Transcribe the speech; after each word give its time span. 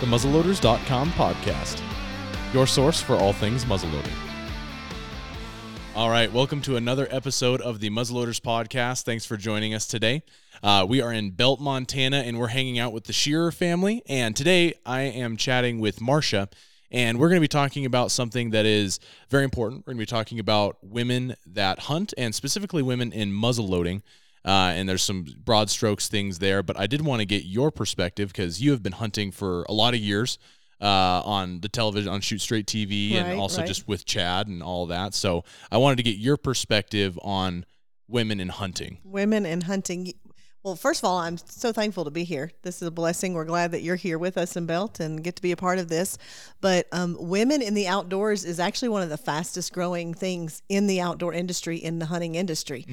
the 0.00 0.06
muzzleloaders.com 0.06 1.10
podcast, 1.10 1.82
your 2.54 2.66
source 2.68 3.00
for 3.00 3.16
all 3.16 3.32
things 3.32 3.64
muzzleloading. 3.64 4.14
All 5.96 6.08
right, 6.08 6.32
welcome 6.32 6.62
to 6.62 6.76
another 6.76 7.08
episode 7.10 7.60
of 7.60 7.80
the 7.80 7.90
Muzzleloaders 7.90 8.40
podcast. 8.40 9.02
Thanks 9.02 9.26
for 9.26 9.36
joining 9.36 9.74
us 9.74 9.88
today. 9.88 10.22
Uh, 10.62 10.86
we 10.88 11.02
are 11.02 11.12
in 11.12 11.32
Belt, 11.32 11.60
Montana, 11.60 12.18
and 12.18 12.38
we're 12.38 12.46
hanging 12.46 12.78
out 12.78 12.92
with 12.92 13.04
the 13.04 13.12
Shearer 13.12 13.50
family. 13.50 14.02
And 14.08 14.36
today 14.36 14.74
I 14.86 15.00
am 15.00 15.36
chatting 15.36 15.80
with 15.80 16.00
Marcia, 16.00 16.48
and 16.92 17.18
we're 17.18 17.28
going 17.28 17.40
to 17.40 17.44
be 17.44 17.48
talking 17.48 17.84
about 17.84 18.12
something 18.12 18.50
that 18.50 18.66
is 18.66 19.00
very 19.28 19.42
important. 19.42 19.80
We're 19.80 19.94
going 19.94 20.06
to 20.06 20.12
be 20.12 20.16
talking 20.16 20.38
about 20.38 20.76
women 20.80 21.34
that 21.46 21.80
hunt, 21.80 22.14
and 22.16 22.32
specifically 22.32 22.82
women 22.82 23.12
in 23.12 23.32
muzzleloading. 23.32 24.02
Uh, 24.48 24.72
and 24.74 24.88
there's 24.88 25.02
some 25.02 25.26
broad 25.44 25.68
strokes 25.68 26.08
things 26.08 26.38
there, 26.38 26.62
but 26.62 26.80
I 26.80 26.86
did 26.86 27.02
want 27.02 27.20
to 27.20 27.26
get 27.26 27.44
your 27.44 27.70
perspective 27.70 28.30
because 28.30 28.62
you 28.62 28.70
have 28.70 28.82
been 28.82 28.94
hunting 28.94 29.30
for 29.30 29.64
a 29.68 29.72
lot 29.74 29.92
of 29.92 30.00
years 30.00 30.38
uh, 30.80 31.20
on 31.22 31.60
the 31.60 31.68
television 31.68 32.10
on 32.10 32.22
Shoot 32.22 32.40
Straight 32.40 32.66
TV 32.66 33.12
Right, 33.12 33.26
and 33.26 33.38
also 33.38 33.60
right. 33.60 33.68
just 33.68 33.86
with 33.86 34.06
Chad 34.06 34.46
and 34.46 34.62
all 34.62 34.86
that. 34.86 35.12
So 35.12 35.44
I 35.70 35.76
wanted 35.76 35.96
to 35.96 36.02
get 36.02 36.16
your 36.16 36.38
perspective 36.38 37.18
on 37.22 37.66
women 38.08 38.40
in 38.40 38.48
hunting. 38.48 39.00
women 39.04 39.44
in 39.44 39.60
hunting. 39.60 40.14
Well, 40.68 40.76
first 40.76 41.00
of 41.00 41.08
all, 41.08 41.16
I'm 41.16 41.38
so 41.38 41.72
thankful 41.72 42.04
to 42.04 42.10
be 42.10 42.24
here. 42.24 42.52
This 42.60 42.82
is 42.82 42.88
a 42.88 42.90
blessing. 42.90 43.32
We're 43.32 43.46
glad 43.46 43.72
that 43.72 43.80
you're 43.80 43.96
here 43.96 44.18
with 44.18 44.36
us 44.36 44.54
in 44.54 44.66
Belt 44.66 45.00
and 45.00 45.24
get 45.24 45.34
to 45.36 45.40
be 45.40 45.50
a 45.50 45.56
part 45.56 45.78
of 45.78 45.88
this. 45.88 46.18
But 46.60 46.86
um, 46.92 47.16
women 47.18 47.62
in 47.62 47.72
the 47.72 47.88
outdoors 47.88 48.44
is 48.44 48.60
actually 48.60 48.90
one 48.90 49.00
of 49.00 49.08
the 49.08 49.16
fastest 49.16 49.72
growing 49.72 50.12
things 50.12 50.60
in 50.68 50.86
the 50.86 51.00
outdoor 51.00 51.32
industry, 51.32 51.78
in 51.78 52.00
the 52.00 52.04
hunting 52.04 52.34
industry. 52.34 52.84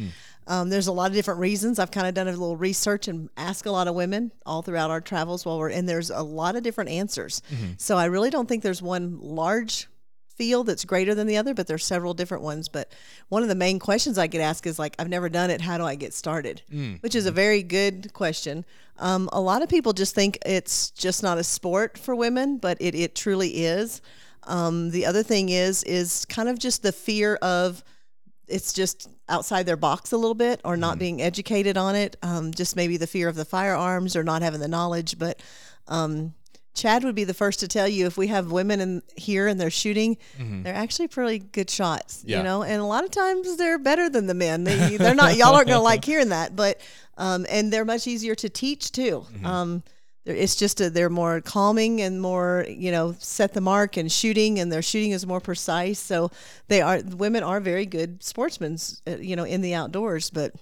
Um, 0.48 0.70
there's 0.70 0.88
a 0.88 0.94
lot 0.94 1.08
of 1.12 1.16
different 1.16 1.42
reasons. 1.42 1.78
I've 1.78 1.92
kind 1.92 2.08
of 2.08 2.14
done 2.14 2.30
a 2.30 2.32
little 2.32 2.56
research 2.56 3.10
and 3.10 3.30
asked 3.36 3.66
a 3.66 3.74
lot 3.74 3.90
of 3.90 3.96
women 3.96 4.32
all 4.46 4.62
throughout 4.62 4.90
our 4.90 5.02
travels 5.02 5.46
while 5.46 5.60
we're, 5.60 5.68
in. 5.68 5.86
there's 5.86 6.12
a 6.12 6.24
lot 6.24 6.56
of 6.56 6.64
different 6.64 6.92
answers. 6.92 7.42
So 7.76 7.98
I 7.98 8.06
really 8.06 8.30
don't 8.30 8.48
think 8.48 8.64
there's 8.64 8.82
one 8.82 9.20
large 9.20 9.90
field 10.38 10.68
that's 10.68 10.86
greater 10.86 11.16
than 11.16 11.28
the 11.28 11.38
other, 11.38 11.54
but 11.54 11.68
there's 11.68 11.86
several 11.86 12.14
different 12.14 12.44
ones. 12.44 12.68
But 12.70 12.92
one 13.30 13.44
of 13.44 13.50
the 13.50 13.56
main 13.56 13.80
questions 13.80 14.18
I 14.18 14.28
get 14.28 14.42
asked 14.42 14.68
is 14.68 14.78
like, 14.80 14.96
I've 15.00 15.10
never 15.10 15.30
done 15.30 15.50
it. 15.50 15.62
How 15.62 15.78
do 15.78 15.86
I 15.86 15.96
get 15.96 16.14
started? 16.14 16.62
Which 17.02 17.16
is 17.16 17.26
a 17.26 17.32
very 17.32 17.64
good 17.64 18.14
question. 18.14 18.66
Um, 18.98 19.30
a 19.34 19.42
lot 19.42 19.62
of 19.62 19.70
people 19.70 19.94
just 19.94 20.16
think 20.16 20.38
it's 20.46 20.92
just 20.92 21.24
not 21.24 21.38
a 21.38 21.44
sport 21.44 21.98
for 21.98 22.16
women, 22.16 22.58
but 22.58 22.78
it, 22.80 22.96
it 22.96 23.16
truly 23.16 23.66
is. 23.66 24.02
Um, 24.44 24.92
the 24.92 25.06
other 25.06 25.24
thing 25.24 25.50
is 25.50 25.84
is 25.84 26.26
kind 26.26 26.48
of 26.50 26.60
just 26.60 26.84
the 26.84 26.92
fear 26.92 27.36
of 27.38 27.84
it's 28.48 28.74
just 28.74 29.10
outside 29.28 29.66
their 29.66 29.76
box 29.78 30.12
a 30.12 30.18
little 30.18 30.36
bit 30.36 30.62
or 30.64 30.78
not 30.78 31.00
being 31.00 31.22
educated 31.22 31.78
on 31.78 31.96
it. 31.96 32.16
Um, 32.22 32.52
just 32.52 32.76
maybe 32.76 32.98
the 32.98 33.08
fear 33.08 33.28
of 33.28 33.36
the 33.36 33.46
firearms 33.46 34.16
or 34.16 34.24
not 34.24 34.44
having 34.44 34.60
the 34.60 34.68
knowledge. 34.68 35.18
But 35.18 35.42
um, 35.88 36.36
Chad 36.76 37.04
would 37.04 37.16
be 37.16 37.24
the 37.24 37.34
first 37.34 37.60
to 37.62 37.68
tell 37.68 37.88
you 37.88 38.06
if 38.06 38.18
we 38.18 38.28
have 38.28 38.52
women 38.52 38.80
in 38.82 39.02
here 39.16 39.48
and 39.48 39.60
they're 39.60 39.72
shooting, 39.72 40.18
they're 40.38 40.76
actually 40.76 41.08
pretty 41.08 41.40
good 41.40 41.70
shots, 41.70 42.22
Yeah. 42.26 42.38
you 42.38 42.44
know, 42.44 42.64
and 42.64 42.82
a 42.82 42.86
lot 42.86 43.04
of 43.04 43.12
times 43.12 43.58
they're 43.58 43.80
better 43.80 44.10
than 44.10 44.28
the 44.28 44.34
men. 44.34 44.64
They, 44.66 44.98
they're 44.98 45.16
not, 45.16 45.36
y'all 45.38 45.56
aren't 45.56 45.68
going 45.68 45.80
to 45.80 45.84
like 45.84 46.04
hearing 46.06 46.30
that, 46.30 46.56
but, 46.56 46.80
um, 47.18 47.46
and 47.50 47.72
they're 47.72 47.86
much 47.86 48.06
easier 48.08 48.36
to 48.36 48.50
teach 48.50 48.92
too. 48.92 49.26
Um, 49.44 49.84
it's 50.26 50.56
just 50.56 50.82
a, 50.82 50.90
they're 50.90 51.10
more 51.10 51.40
calming 51.40 52.02
and 52.02 52.20
more, 52.22 52.66
you 52.68 52.92
know, 52.92 53.16
set 53.20 53.54
the 53.54 53.62
mark 53.62 53.96
and 53.96 54.12
shooting, 54.12 54.60
and 54.60 54.72
their 54.72 54.82
shooting 54.82 55.12
is 55.12 55.26
more 55.28 55.40
precise. 55.40 56.00
So 56.00 56.32
they 56.68 56.82
are 56.82 57.00
women 57.04 57.44
are 57.44 57.60
very 57.60 57.86
good 57.86 58.24
sportsmen, 58.24 58.78
uh, 59.08 59.18
you 59.18 59.36
know, 59.36 59.44
in 59.44 59.62
the 59.62 59.76
outdoors. 59.76 60.32
But 60.32 60.54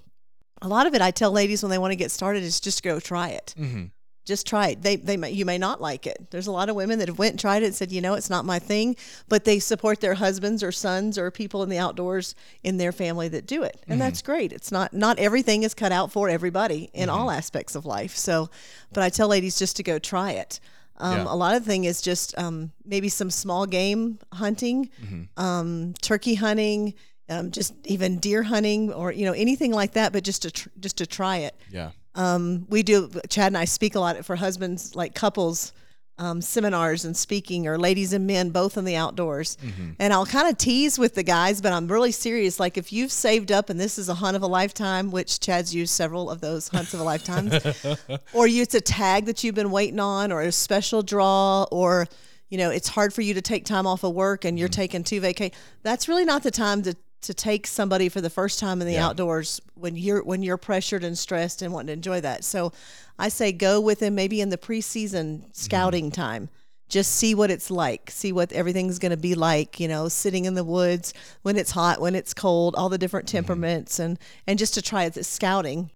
a 0.61 0.67
lot 0.67 0.85
of 0.85 0.93
it, 0.95 1.01
I 1.01 1.11
tell 1.11 1.31
ladies 1.31 1.63
when 1.63 1.69
they 1.69 1.77
want 1.77 1.91
to 1.91 1.95
get 1.95 2.11
started, 2.11 2.43
is 2.43 2.59
just 2.59 2.83
go 2.83 2.99
try 2.99 3.29
it. 3.29 3.55
Mm-hmm. 3.57 3.85
Just 4.25 4.47
try 4.47 4.69
it. 4.69 4.81
They 4.81 4.95
they 4.95 5.17
may, 5.17 5.31
you 5.31 5.45
may 5.45 5.57
not 5.57 5.81
like 5.81 6.07
it. 6.07 6.27
There's 6.31 6.47
a 6.47 6.51
lot 6.51 6.69
of 6.69 6.75
women 6.77 6.99
that 6.99 7.09
have 7.09 7.19
went 7.19 7.31
and 7.33 7.39
tried 7.39 7.61
it 7.63 7.65
and 7.67 7.75
said, 7.75 7.91
you 7.91 7.99
know, 8.01 8.13
it's 8.13 8.29
not 8.29 8.45
my 8.45 8.57
thing, 8.57 8.95
but 9.27 9.43
they 9.43 9.59
support 9.59 9.99
their 9.99 10.13
husbands 10.13 10.63
or 10.63 10.71
sons 10.71 11.17
or 11.17 11.29
people 11.29 11.61
in 11.63 11.69
the 11.69 11.77
outdoors 11.77 12.33
in 12.63 12.77
their 12.77 12.91
family 12.93 13.27
that 13.27 13.45
do 13.45 13.63
it, 13.63 13.83
and 13.87 13.99
that's 13.99 14.21
great. 14.21 14.53
It's 14.53 14.71
not 14.71 14.93
not 14.93 15.19
everything 15.19 15.63
is 15.63 15.73
cut 15.73 15.91
out 15.91 16.11
for 16.11 16.29
everybody 16.29 16.89
in 16.93 17.09
all 17.09 17.29
aspects 17.31 17.75
of 17.75 17.85
life. 17.85 18.15
So, 18.15 18.49
but 18.93 19.03
I 19.03 19.09
tell 19.09 19.27
ladies 19.27 19.59
just 19.59 19.75
to 19.77 19.83
go 19.83 19.99
try 19.99 20.31
it. 20.31 20.59
Um, 20.97 21.17
Yeah. 21.17 21.23
A 21.27 21.35
lot 21.35 21.55
of 21.55 21.65
the 21.65 21.69
thing 21.69 21.83
is 21.85 22.01
just 22.01 22.37
um, 22.37 22.71
maybe 22.85 23.09
some 23.09 23.29
small 23.31 23.65
game 23.65 24.19
hunting, 24.31 24.89
um, 25.37 25.93
turkey 26.01 26.35
hunting, 26.35 26.93
um, 27.29 27.51
just 27.51 27.73
even 27.85 28.19
deer 28.19 28.43
hunting, 28.43 28.93
or 28.93 29.11
you 29.11 29.25
know 29.25 29.33
anything 29.33 29.71
like 29.73 29.93
that. 29.93 30.13
But 30.13 30.23
just 30.23 30.43
to 30.43 30.51
tr- 30.51 30.69
just 30.79 30.97
to 30.97 31.05
try 31.05 31.37
it. 31.37 31.55
Yeah. 31.69 31.91
Um, 32.15 32.65
we 32.69 32.83
do. 32.83 33.09
Chad 33.29 33.47
and 33.47 33.57
I 33.57 33.65
speak 33.65 33.95
a 33.95 33.99
lot 33.99 34.23
for 34.25 34.35
husbands, 34.35 34.95
like 34.95 35.15
couples. 35.15 35.73
Um, 36.19 36.41
seminars 36.41 37.05
and 37.05 37.17
speaking, 37.17 37.65
or 37.65 37.75
ladies 37.79 38.13
and 38.13 38.27
men, 38.27 38.51
both 38.51 38.77
in 38.77 38.85
the 38.85 38.95
outdoors. 38.95 39.57
And 39.97 40.13
I'll 40.13 40.27
kind 40.27 40.47
of 40.47 40.59
tease 40.59 40.99
with 40.99 41.15
the 41.15 41.23
guys, 41.23 41.59
but 41.59 41.73
I'm 41.73 41.87
really 41.87 42.11
serious. 42.11 42.59
Like, 42.59 42.77
if 42.77 42.93
you've 42.93 43.11
saved 43.11 43.51
up 43.51 43.71
and 43.71 43.79
this 43.79 43.97
is 43.97 44.09
a 44.09 44.13
hunt 44.13 44.35
of 44.35 44.43
a 44.43 44.47
lifetime, 44.47 45.09
which 45.09 45.39
Chad's 45.39 45.73
used 45.73 45.91
several 45.91 46.29
of 46.29 46.39
those 46.39 46.67
hunts 46.67 46.93
of 46.93 46.99
a 46.99 47.03
lifetime, 47.03 47.49
or 48.33 48.45
you, 48.45 48.61
it's 48.61 48.75
a 48.75 48.79
tag 48.79 49.25
that 49.25 49.43
you've 49.43 49.55
been 49.55 49.71
waiting 49.71 49.99
on, 49.99 50.31
or 50.31 50.41
a 50.41 50.51
special 50.51 51.01
draw, 51.01 51.63
or 51.71 52.07
you 52.49 52.59
know 52.59 52.69
it's 52.69 52.89
hard 52.89 53.11
for 53.11 53.21
you 53.21 53.33
to 53.33 53.41
take 53.41 53.65
time 53.65 53.87
off 53.87 54.03
of 54.03 54.13
work 54.13 54.45
and 54.45 54.59
you're 54.59 54.69
taking 54.69 55.03
two 55.03 55.19
vacation. 55.19 55.57
That's 55.81 56.07
really 56.07 56.25
not 56.25 56.43
the 56.43 56.51
time 56.51 56.83
to 56.83 56.95
to 57.23 57.33
take 57.33 57.67
somebody 57.67 58.09
for 58.09 58.21
the 58.21 58.29
first 58.29 58.59
time 58.59 58.81
in 58.81 58.87
the 58.87 58.93
Yeah. 58.93 59.07
outdoors 59.07 59.61
when 59.75 59.95
you're 59.95 60.23
when 60.23 60.43
you're 60.43 60.57
pressured 60.57 61.03
and 61.03 61.17
stressed 61.17 61.61
and 61.61 61.73
wanting 61.73 61.87
to 61.87 61.93
enjoy 61.93 62.21
that. 62.21 62.43
So 62.43 62.71
I 63.17 63.29
say 63.29 63.51
go 63.51 63.79
with 63.79 63.99
them 63.99 64.15
maybe 64.15 64.41
in 64.41 64.49
the 64.49 64.57
preseason 64.57 65.43
scouting 65.53 66.05
mm-hmm. 66.11 66.21
time. 66.21 66.49
Just 66.89 67.15
see 67.15 67.33
what 67.33 67.49
it's 67.49 67.71
like. 67.71 68.11
See 68.11 68.31
what 68.31 68.51
everything's 68.51 68.99
going 68.99 69.11
to 69.11 69.17
be 69.17 69.35
like, 69.35 69.79
you 69.79 69.87
know, 69.87 70.09
sitting 70.09 70.45
in 70.45 70.53
the 70.53 70.63
woods 70.63 71.13
when 71.41 71.57
it's 71.57 71.71
hot, 71.71 71.99
when 71.99 72.13
it's 72.13 72.33
cold, 72.33 72.75
all 72.75 72.89
the 72.89 72.97
different 72.97 73.27
mm-hmm. 73.27 73.37
temperaments 73.37 73.99
and 73.99 74.19
and 74.45 74.59
just 74.59 74.73
to 74.75 74.81
try 74.81 75.05
it 75.05 75.25
scouting. 75.25 75.89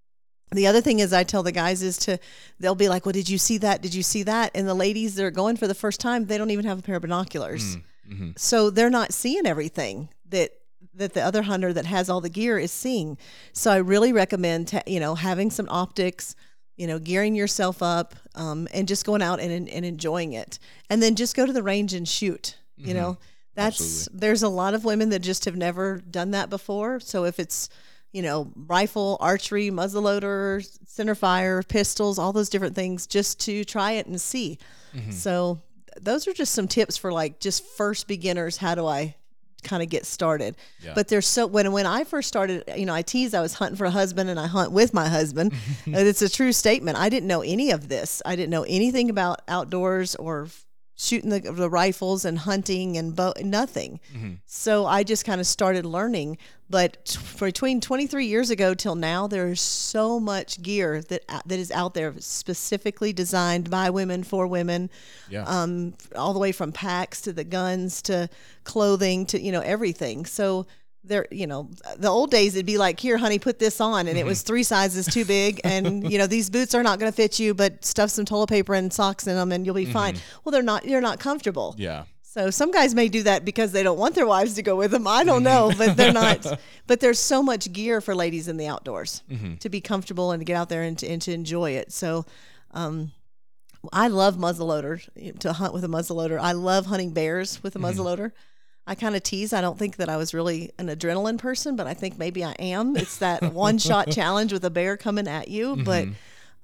The 0.50 0.66
other 0.66 0.80
thing 0.80 1.00
is 1.00 1.12
I 1.12 1.24
tell 1.24 1.42
the 1.42 1.52
guys 1.52 1.82
is 1.82 1.98
to 1.98 2.18
they'll 2.58 2.74
be 2.74 2.88
like, 2.88 3.04
"Well, 3.04 3.12
did 3.12 3.28
you 3.28 3.38
see 3.38 3.58
that? 3.58 3.82
Did 3.82 3.94
you 3.94 4.02
see 4.02 4.22
that?" 4.22 4.50
And 4.54 4.66
the 4.66 4.74
ladies 4.74 5.14
that 5.14 5.24
are 5.24 5.30
going 5.30 5.56
for 5.56 5.66
the 5.66 5.74
first 5.74 6.00
time, 6.00 6.24
they 6.24 6.38
don't 6.38 6.50
even 6.50 6.64
have 6.64 6.78
a 6.78 6.82
pair 6.82 6.96
of 6.96 7.02
binoculars. 7.02 7.76
Mm-hmm. 8.08 8.30
So 8.36 8.70
they're 8.70 8.88
not 8.88 9.12
seeing 9.12 9.46
everything 9.46 10.08
that 10.30 10.52
that 10.94 11.14
the 11.14 11.22
other 11.22 11.42
hunter 11.42 11.72
that 11.72 11.86
has 11.86 12.08
all 12.08 12.20
the 12.20 12.28
gear 12.28 12.58
is 12.58 12.72
seeing. 12.72 13.18
So 13.52 13.70
I 13.70 13.76
really 13.76 14.12
recommend 14.12 14.68
ta- 14.68 14.82
you 14.86 15.00
know 15.00 15.14
having 15.14 15.50
some 15.50 15.68
optics, 15.68 16.34
you 16.76 16.86
know, 16.86 16.98
gearing 16.98 17.34
yourself 17.34 17.82
up, 17.82 18.14
um, 18.34 18.68
and 18.72 18.88
just 18.88 19.04
going 19.04 19.22
out 19.22 19.40
and 19.40 19.68
and 19.68 19.84
enjoying 19.84 20.32
it, 20.32 20.58
and 20.90 21.02
then 21.02 21.14
just 21.14 21.36
go 21.36 21.46
to 21.46 21.52
the 21.52 21.62
range 21.62 21.94
and 21.94 22.08
shoot. 22.08 22.56
You 22.76 22.94
know, 22.94 23.18
that's 23.56 23.80
Absolutely. 23.80 24.20
there's 24.20 24.42
a 24.44 24.48
lot 24.48 24.74
of 24.74 24.84
women 24.84 25.08
that 25.08 25.18
just 25.18 25.44
have 25.46 25.56
never 25.56 25.98
done 25.98 26.30
that 26.30 26.48
before. 26.48 27.00
So 27.00 27.24
if 27.24 27.40
it's 27.40 27.68
you 28.12 28.22
know, 28.22 28.50
rifle, 28.56 29.18
archery, 29.20 29.70
muzzleloader, 29.70 30.66
center 30.86 31.14
fire, 31.14 31.62
pistols, 31.62 32.18
all 32.18 32.32
those 32.32 32.48
different 32.48 32.74
things, 32.74 33.06
just 33.06 33.38
to 33.40 33.64
try 33.64 33.92
it 33.92 34.06
and 34.06 34.18
see. 34.20 34.58
So 35.12 35.58
those 36.00 36.26
are 36.26 36.32
just 36.32 36.54
some 36.54 36.68
tips 36.68 36.96
for 36.96 37.12
like 37.12 37.38
just 37.38 37.62
first 37.64 38.08
beginners. 38.08 38.56
How 38.56 38.74
do 38.74 38.86
I 38.86 39.14
kind 39.62 39.82
of 39.82 39.88
get 39.88 40.06
started? 40.06 40.56
Yeah. 40.80 40.92
But 40.94 41.08
there's 41.08 41.26
so 41.26 41.46
when 41.46 41.70
when 41.72 41.86
I 41.86 42.04
first 42.04 42.28
started, 42.28 42.64
you 42.76 42.86
know, 42.86 42.94
I 42.94 43.02
tease 43.02 43.34
I 43.34 43.40
was 43.40 43.54
hunting 43.54 43.76
for 43.76 43.84
a 43.84 43.90
husband 43.90 44.30
and 44.30 44.38
I 44.38 44.46
hunt 44.46 44.72
with 44.72 44.94
my 44.94 45.08
husband. 45.08 45.52
it's 45.86 46.22
a 46.22 46.28
true 46.28 46.52
statement. 46.52 46.98
I 46.98 47.08
didn't 47.08 47.28
know 47.28 47.42
any 47.42 47.70
of 47.70 47.88
this. 47.88 48.22
I 48.24 48.36
didn't 48.36 48.50
know 48.50 48.64
anything 48.64 49.10
about 49.10 49.42
outdoors 49.48 50.14
or 50.16 50.48
shooting 51.00 51.30
the, 51.30 51.38
the 51.40 51.70
rifles 51.70 52.24
and 52.24 52.40
hunting 52.40 52.96
and 52.98 53.14
bow, 53.14 53.32
nothing. 53.40 54.00
So 54.46 54.84
I 54.84 55.04
just 55.04 55.24
kind 55.24 55.40
of 55.40 55.46
started 55.46 55.86
learning. 55.86 56.38
But 56.68 57.04
t- 57.04 57.20
between 57.38 57.80
23 57.80 58.26
years 58.26 58.50
ago 58.50 58.74
till 58.74 58.96
now, 58.96 59.28
there's 59.28 59.60
so 59.60 60.18
much 60.18 60.60
gear 60.60 61.00
that 61.02 61.22
that 61.46 61.58
is 61.58 61.70
out 61.70 61.94
there 61.94 62.14
specifically 62.18 63.12
designed 63.12 63.70
by 63.70 63.90
women 63.90 64.24
for 64.24 64.46
women. 64.48 64.90
Yeah. 65.30 65.44
Um, 65.44 65.94
all 66.16 66.32
the 66.32 66.40
way 66.40 66.50
from 66.52 66.72
packs 66.72 67.20
to 67.22 67.32
the 67.32 67.44
guns 67.44 68.02
to 68.02 68.28
clothing 68.64 69.24
to 69.26 69.40
you 69.40 69.52
know 69.52 69.60
everything. 69.60 70.26
So 70.26 70.66
there, 71.08 71.26
you 71.30 71.46
know, 71.46 71.70
the 71.96 72.08
old 72.08 72.30
days 72.30 72.54
it'd 72.54 72.66
be 72.66 72.78
like, 72.78 73.00
here, 73.00 73.18
honey, 73.18 73.38
put 73.38 73.58
this 73.58 73.80
on, 73.80 74.06
and 74.06 74.16
it 74.18 74.24
was 74.24 74.42
three 74.48 74.62
sizes 74.62 75.06
too 75.06 75.24
big, 75.24 75.60
and 75.64 76.10
you 76.10 76.18
know 76.18 76.26
these 76.26 76.50
boots 76.50 76.74
are 76.74 76.82
not 76.82 76.98
going 76.98 77.10
to 77.10 77.16
fit 77.16 77.38
you, 77.38 77.54
but 77.54 77.84
stuff 77.84 78.10
some 78.10 78.24
toilet 78.24 78.48
paper 78.48 78.74
and 78.74 78.92
socks 78.92 79.26
in 79.26 79.34
them, 79.34 79.52
and 79.52 79.66
you'll 79.66 79.74
be 79.74 79.84
mm-hmm. 79.84 79.92
fine. 79.92 80.16
Well, 80.44 80.52
they're 80.52 80.62
not. 80.62 80.84
You're 80.84 81.00
not 81.00 81.18
comfortable. 81.18 81.74
yeah. 81.78 82.04
So 82.22 82.50
some 82.50 82.70
guys 82.70 82.94
may 82.94 83.08
do 83.08 83.22
that 83.22 83.44
because 83.46 83.72
they 83.72 83.82
don't 83.82 83.98
want 83.98 84.14
their 84.14 84.26
wives 84.26 84.54
to 84.54 84.62
go 84.62 84.76
with 84.76 84.90
them. 84.90 85.06
I 85.06 85.24
don't 85.24 85.42
mm-hmm. 85.42 85.70
know, 85.70 85.72
but 85.76 85.96
they're 85.96 86.12
not. 86.24 86.46
But 86.86 87.00
there's 87.00 87.18
so 87.18 87.42
much 87.42 87.72
gear 87.72 88.02
for 88.02 88.14
ladies 88.14 88.48
in 88.48 88.58
the 88.58 88.66
outdoors 88.66 89.22
mm-hmm. 89.30 89.56
to 89.56 89.68
be 89.70 89.80
comfortable 89.80 90.30
and 90.30 90.40
to 90.40 90.44
get 90.44 90.54
out 90.54 90.68
there 90.68 90.82
and 90.82 90.96
to, 90.98 91.08
and 91.08 91.22
to 91.22 91.32
enjoy 91.32 91.72
it. 91.72 91.90
So, 91.90 92.26
um, 92.72 93.12
I 93.92 94.08
love 94.08 94.36
muzzleloader 94.36 95.38
to 95.38 95.52
hunt 95.52 95.72
with 95.72 95.84
a 95.84 95.88
muzzleloader. 95.88 96.38
I 96.38 96.52
love 96.52 96.86
hunting 96.86 97.12
bears 97.12 97.62
with 97.62 97.76
a 97.76 97.78
muzzleloader. 97.78 98.32
I 98.88 98.94
kind 98.94 99.14
of 99.14 99.22
tease. 99.22 99.52
I 99.52 99.60
don't 99.60 99.78
think 99.78 99.96
that 99.96 100.08
I 100.08 100.16
was 100.16 100.32
really 100.34 100.72
an 100.78 100.88
adrenaline 100.88 101.38
person, 101.38 101.76
but 101.76 101.86
I 101.86 101.94
think 101.94 102.18
maybe 102.18 102.42
I 102.42 102.52
am. 102.58 102.96
It's 102.96 103.18
that 103.18 103.52
one 103.52 103.78
shot 103.78 104.10
challenge 104.18 104.52
with 104.52 104.64
a 104.64 104.70
bear 104.70 104.96
coming 104.96 105.28
at 105.28 105.48
you. 105.48 105.76
But 105.84 106.08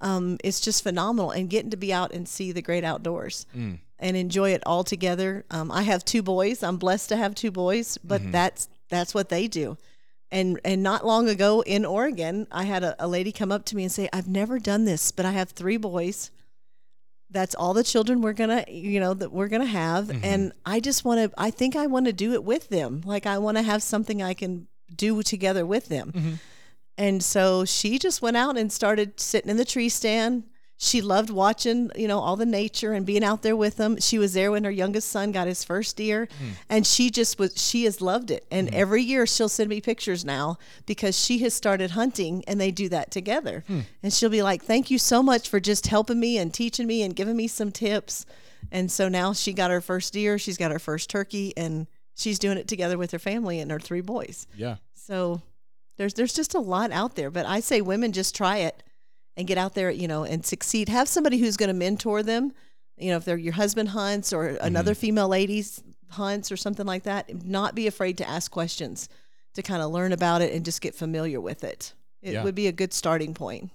um, 0.01 0.39
it's 0.43 0.61
just 0.61 0.83
phenomenal. 0.83 1.31
And 1.31 1.49
getting 1.51 1.71
to 1.71 1.77
be 1.77 1.93
out 1.93 2.13
and 2.13 2.29
see 2.29 2.51
the 2.53 2.63
great 2.63 2.83
outdoors 2.85 3.47
Mm. 3.57 3.79
and 3.99 4.17
enjoy 4.17 4.51
it 4.55 4.63
all 4.67 4.85
together. 4.85 5.45
Um, 5.51 5.71
I 5.71 5.83
have 5.83 6.05
two 6.05 6.23
boys. 6.23 6.63
I'm 6.63 6.77
blessed 6.79 7.11
to 7.11 7.17
have 7.17 7.35
two 7.35 7.51
boys, 7.51 7.99
but 8.03 8.21
Mm-hmm. 8.23 8.31
that's 8.33 8.69
that's 8.89 9.15
what 9.15 9.29
they 9.29 9.47
do. 9.49 9.77
And 10.31 10.59
and 10.65 10.83
not 10.83 11.07
long 11.07 11.29
ago 11.29 11.63
in 11.63 11.85
Oregon, 11.85 12.47
I 12.51 12.65
had 12.65 12.83
a, 12.83 12.97
a 12.99 13.07
lady 13.07 13.33
come 13.33 13.53
up 13.53 13.65
to 13.67 13.77
me 13.77 13.85
and 13.85 13.93
say, 13.93 14.09
"I've 14.13 14.29
never 14.29 14.59
done 14.59 14.85
this, 14.85 15.13
but 15.13 15.25
I 15.27 15.31
have 15.33 15.51
three 15.51 15.77
boys. 15.77 16.31
That's 17.35 17.55
all 17.55 17.75
the 17.75 17.85
children 17.85 18.23
we're 18.23 18.33
gonna, 18.33 18.65
you 18.69 19.01
know, 19.01 19.13
that 19.13 19.31
we're 19.33 19.49
gonna 19.49 19.67
have, 19.67 20.07
Mm-hmm. 20.07 20.25
and 20.25 20.53
I 20.65 20.81
just 20.81 21.05
want 21.05 21.19
to. 21.21 21.27
I 21.37 21.51
think 21.51 21.77
I 21.77 21.87
want 21.87 22.07
to 22.07 22.13
do 22.13 22.33
it 22.33 22.45
with 22.45 22.69
them. 22.71 23.03
Like 23.05 23.27
I 23.27 23.37
want 23.39 23.57
to 23.59 23.63
have 23.63 23.83
something 23.83 24.23
I 24.23 24.33
can 24.35 24.69
do 24.95 25.23
together 25.23 25.67
with 25.67 25.89
them." 25.89 26.13
Mm-hmm. 26.13 26.35
And 26.97 27.23
so 27.23 27.65
she 27.65 27.99
just 27.99 28.23
went 28.23 28.37
out 28.37 28.57
and 28.57 28.73
started 28.73 29.19
sitting 29.19 29.51
in 29.51 29.57
the 29.57 29.65
tree 29.65 29.89
stand. 29.89 30.45
She 30.85 31.01
loved 31.01 31.31
watching, 31.31 31.91
you 31.97 32.07
know, 32.07 32.21
all 32.21 32.37
the 32.37 32.45
nature 32.45 32.93
and 32.93 33.07
being 33.07 33.25
out 33.25 33.41
there 33.41 33.57
with 33.57 33.77
them. 33.77 33.99
She 34.01 34.19
was 34.19 34.35
there 34.35 34.51
when 34.51 34.65
her 34.65 34.71
youngest 34.71 35.09
son 35.09 35.33
got 35.33 35.47
his 35.47 35.65
first 35.65 35.97
deer, 35.97 36.29
hmm. 36.39 36.51
and 36.69 36.87
she 36.87 37.09
just 37.09 37.39
was. 37.39 37.55
She 37.57 37.85
has 37.85 38.03
loved 38.03 38.31
it. 38.31 38.45
And 38.51 38.69
hmm. 38.69 38.75
every 38.75 39.03
year 39.03 39.27
she'll 39.27 39.49
send 39.49 39.71
me 39.71 39.81
pictures 39.81 40.27
now 40.27 40.59
because 40.85 41.19
she 41.19 41.39
has 41.39 41.55
started 41.55 41.93
hunting, 41.93 42.45
and 42.47 42.61
they 42.61 42.71
do 42.71 42.91
that 42.91 43.11
together. 43.11 43.65
Hmm. 43.67 43.81
And 44.03 44.13
she'll 44.13 44.29
be 44.29 44.43
like, 44.43 44.63
"Thank 44.63 44.91
you 44.91 44.99
so 44.99 45.23
much 45.23 45.49
for 45.49 45.59
just 45.59 45.87
helping 45.87 46.21
me 46.21 46.37
and 46.37 46.53
teaching 46.53 46.87
me 46.87 47.03
and 47.03 47.17
giving 47.17 47.37
me 47.39 47.49
some 47.49 47.73
tips." 47.73 48.27
And 48.71 48.93
so 48.93 49.09
now 49.09 49.33
she 49.33 49.55
got 49.55 49.71
her 49.71 49.81
first 49.81 50.13
deer. 50.13 50.39
She's 50.39 50.59
got 50.59 50.71
her 50.71 50.79
first 50.79 51.09
turkey, 51.09 51.55
and 51.57 51.87
she's 52.15 52.39
doing 52.39 52.59
it 52.59 52.69
together 52.69 52.99
with 52.99 53.11
her 53.13 53.19
family 53.19 53.59
and 53.59 53.71
her 53.71 53.81
three 53.81 54.03
boys. 54.03 54.47
Yeah. 54.55 54.77
So 54.93 55.41
there's 55.97 56.13
there's 56.13 56.35
just 56.35 56.53
a 56.53 56.61
lot 56.61 56.93
out 56.93 57.15
there, 57.15 57.31
but 57.31 57.47
I 57.47 57.61
say 57.61 57.81
women 57.81 58.13
just 58.13 58.37
try 58.37 58.59
it 58.59 58.83
and 59.37 59.47
get 59.47 59.59
out 59.59 59.75
there, 59.75 59.91
you 59.91 60.09
know, 60.09 60.25
and 60.25 60.45
succeed. 60.45 60.89
Have 60.89 61.09
somebody 61.09 61.39
who's 61.39 61.57
going 61.57 61.69
to 61.69 61.75
mentor 61.75 62.23
them. 62.23 62.53
You 62.97 63.11
know, 63.11 63.17
if 63.17 63.25
they're 63.25 63.37
your 63.37 63.55
husband 63.55 63.89
hunts 63.91 64.33
or 64.33 64.47
another 64.47 64.93
mm-hmm. 64.93 65.01
female 65.01 65.29
ladies 65.29 65.83
hunts 66.11 66.53
or 66.53 66.57
something 66.57 66.87
like 66.87 67.05
that, 67.05 67.45
not 67.45 67.75
be 67.75 67.87
afraid 67.87 68.19
to 68.19 68.29
ask 68.29 68.51
questions 68.51 69.09
to 69.55 69.63
kind 69.63 69.83
of 69.83 69.91
learn 69.91 70.13
about 70.13 70.43
it 70.43 70.53
and 70.53 70.65
just 70.65 70.81
get 70.81 70.95
familiar 70.95 71.41
with 71.41 71.65
it. 71.65 71.93
It 72.23 72.35
Yeah. 72.35 72.45
would 72.45 72.55
be 72.55 72.67
a 72.67 72.73
good 72.73 72.93
starting 72.93 73.35
point. 73.35 73.71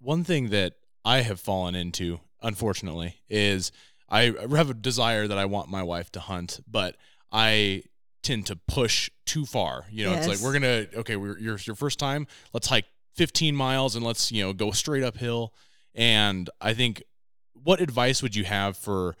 One 0.00 0.24
thing 0.24 0.50
that 0.50 0.74
I 1.04 1.22
have 1.22 1.40
fallen 1.40 1.74
into, 1.74 2.20
unfortunately, 2.42 3.16
is 3.28 3.70
I 4.08 4.34
have 4.50 4.70
a 4.70 4.74
desire 4.74 5.26
that 5.28 5.38
I 5.38 5.44
want 5.44 5.70
my 5.70 5.82
wife 5.82 6.10
to 6.12 6.20
hunt, 6.20 6.60
but 6.66 6.96
I 7.30 7.84
tend 8.22 8.46
to 8.46 8.56
push 8.56 9.10
too 9.24 9.46
far. 9.46 9.86
You 9.90 10.04
know, 10.04 10.12
it's 10.12 10.28
like 10.28 10.38
we're 10.38 10.52
gonna 10.52 10.86
okay, 11.00 11.16
we're 11.16 11.38
your 11.38 11.58
your 11.58 11.76
first 11.76 11.98
time. 11.98 12.26
Let's 12.52 12.68
hike 12.68 12.84
15 13.14 13.54
miles 13.54 13.96
and 13.96 14.04
let's 14.04 14.32
you 14.32 14.42
know 14.42 14.52
go 14.52 14.70
straight 14.70 15.02
uphill. 15.02 15.52
And 15.94 16.48
I 16.60 16.74
think, 16.74 17.02
what 17.52 17.80
advice 17.80 18.22
would 18.22 18.34
you 18.34 18.44
have 18.44 18.76
for 18.76 19.16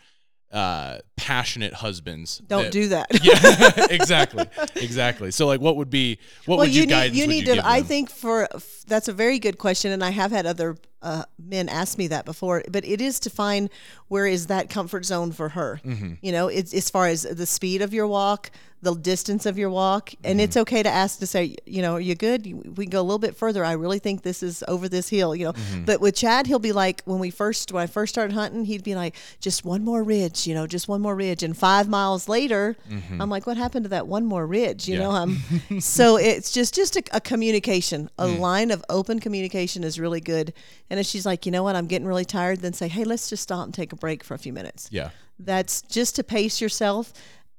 uh, 0.50 0.98
passionate 1.16 1.74
husbands? 1.74 2.38
Don't 2.46 2.64
that- 2.64 2.72
do 2.72 2.88
that. 2.88 3.06
Yeah, 3.22 3.86
exactly, 3.90 4.46
exactly. 4.76 5.30
So 5.30 5.46
like, 5.46 5.60
what 5.60 5.76
would 5.76 5.90
be 5.90 6.18
what 6.46 6.56
well, 6.56 6.66
would 6.66 6.74
you, 6.74 6.82
you 6.82 6.86
need 6.86 7.14
you 7.14 7.26
need 7.26 7.46
to. 7.46 7.66
I 7.66 7.80
them? 7.80 7.88
think 7.88 8.10
for 8.10 8.48
f- 8.54 8.84
that's 8.86 9.08
a 9.08 9.12
very 9.12 9.38
good 9.38 9.58
question, 9.58 9.92
and 9.92 10.02
I 10.02 10.10
have 10.10 10.30
had 10.30 10.46
other 10.46 10.76
uh, 11.02 11.24
men 11.38 11.68
ask 11.68 11.98
me 11.98 12.06
that 12.08 12.24
before. 12.24 12.62
But 12.70 12.84
it 12.84 13.00
is 13.00 13.20
to 13.20 13.30
find 13.30 13.68
where 14.08 14.26
is 14.26 14.46
that 14.46 14.68
comfort 14.70 15.04
zone 15.04 15.32
for 15.32 15.50
her. 15.50 15.80
Mm-hmm. 15.84 16.14
You 16.22 16.32
know, 16.32 16.48
it's 16.48 16.72
as 16.74 16.90
far 16.90 17.06
as 17.08 17.22
the 17.22 17.46
speed 17.46 17.82
of 17.82 17.92
your 17.94 18.06
walk, 18.06 18.50
the 18.82 18.94
distance 18.94 19.46
of 19.46 19.56
your 19.56 19.70
walk, 19.70 20.12
and 20.24 20.38
Mm-hmm. 20.38 20.40
it's 20.44 20.56
okay 20.56 20.82
to 20.82 20.88
ask 20.88 21.20
to 21.20 21.26
say, 21.26 21.54
you 21.66 21.82
know, 21.82 21.94
are 21.94 22.00
you 22.00 22.16
good? 22.16 22.44
We 22.76 22.84
can 22.86 22.90
go 22.90 23.00
a 23.00 23.02
little 23.02 23.18
bit 23.20 23.36
further. 23.36 23.64
I 23.64 23.72
really 23.72 24.00
think 24.00 24.22
this 24.22 24.42
is 24.42 24.64
over 24.66 24.88
this 24.88 25.08
hill. 25.08 25.36
You 25.36 25.46
know, 25.46 25.52
Mm-hmm. 25.52 25.84
but 25.84 26.00
with 26.00 26.16
Chad, 26.16 26.46
he'll 26.48 26.58
be 26.58 26.72
like 26.72 27.02
when 27.04 27.20
we 27.20 27.30
first 27.30 27.70
when 27.72 27.82
I 27.82 27.86
first 27.86 28.12
started 28.12 28.34
hunting, 28.34 28.64
he'd 28.64 28.82
be 28.82 28.94
like, 28.96 29.14
just 29.40 29.64
one 29.64 29.84
more 29.84 30.02
ridge. 30.02 30.46
You 30.48 30.54
know, 30.54 30.66
just 30.66 30.88
one 30.88 31.00
more 31.00 31.14
ridge, 31.14 31.42
and 31.44 31.56
five 31.56 31.88
miles 31.88 32.28
later, 32.28 32.76
I'm 33.20 33.30
like, 33.30 33.46
what 33.46 33.56
happened 33.56 33.84
to 33.84 33.88
that 33.90 34.08
one 34.08 34.26
more 34.26 34.46
ridge? 34.46 34.88
You 34.88 34.98
Mm-hmm. 34.98 35.02
Yeah. 35.02 35.08
know, 35.08 35.70
I'm 35.70 35.80
so 35.80 36.16
it's 36.16 36.50
just 36.50 36.74
just 36.74 36.96
a, 36.96 37.02
a 37.12 37.20
communication 37.20 38.10
a 38.18 38.26
Mm. 38.26 38.38
line 38.40 38.70
of 38.72 38.84
open 38.88 39.20
communication 39.20 39.84
is 39.84 39.98
really 40.00 40.20
good 40.20 40.52
and 40.92 41.00
if 41.00 41.06
she's 41.06 41.24
like 41.24 41.46
you 41.46 41.50
know 41.50 41.62
what? 41.62 41.74
I'm 41.74 41.86
getting 41.86 42.06
really 42.06 42.26
tired. 42.26 42.60
Then 42.60 42.74
say 42.74 42.86
hey 42.86 43.04
let's 43.04 43.30
just 43.30 43.42
stop 43.42 43.64
and 43.64 43.74
take 43.74 43.92
a 43.92 43.96
break 43.96 44.22
for 44.22 44.34
a 44.34 44.38
few 44.38 44.52
minutes. 44.52 44.88
Yeah, 44.92 45.10
that's 45.38 45.80
just 45.82 46.16
to 46.16 46.22
pace 46.22 46.60
yourself 46.60 47.12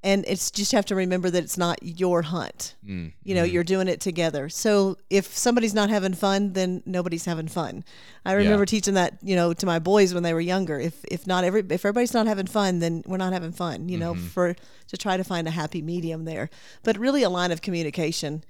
and 0.04 0.24
it's 0.28 0.52
just 0.52 0.74
have 0.74 0.86
to 0.86 0.96
remember 0.96 1.30
that 1.30 1.44
it's 1.44 1.58
not 1.58 1.80
your 1.82 2.22
hunt. 2.22 2.76
Mm, 2.88 3.12
you 3.24 3.34
know 3.34 3.44
you're 3.44 3.64
doing 3.64 3.88
it 3.88 4.00
together. 4.00 4.50
So 4.50 4.98
if 5.10 5.26
somebody's 5.36 5.74
not 5.74 5.90
having 5.90 6.14
fun 6.14 6.54
then 6.54 6.84
nobody's 6.86 7.26
having 7.26 7.48
fun 7.48 7.84
i 8.26 8.34
remember 8.34 8.66
teaching 8.66 8.94
that 8.94 9.18
you 9.22 9.36
know 9.36 9.54
to 9.54 9.66
my 9.66 9.80
boys 9.80 10.14
when 10.14 10.24
they 10.24 10.34
were 10.34 10.42
younger. 10.56 10.80
If 10.80 10.96
if 11.12 11.28
not 11.28 11.44
every 11.44 11.62
if 11.62 11.82
everybody's 11.86 12.14
not 12.14 12.28
having 12.28 12.48
fun 12.48 12.80
then 12.80 13.04
we're 13.06 13.18
not 13.26 13.34
having 13.34 13.52
fun 13.52 13.90
you 13.90 13.98
know 13.98 14.14
for 14.16 14.56
to 14.88 14.98
try 14.98 15.18
to 15.18 15.24
find 15.24 15.48
a 15.48 15.52
happy 15.52 15.82
medium 15.82 16.26
there. 16.26 16.50
But 16.84 16.98
really 16.98 17.24
a 17.24 17.30
line 17.30 17.52
of 17.52 17.62
communication 17.62 18.44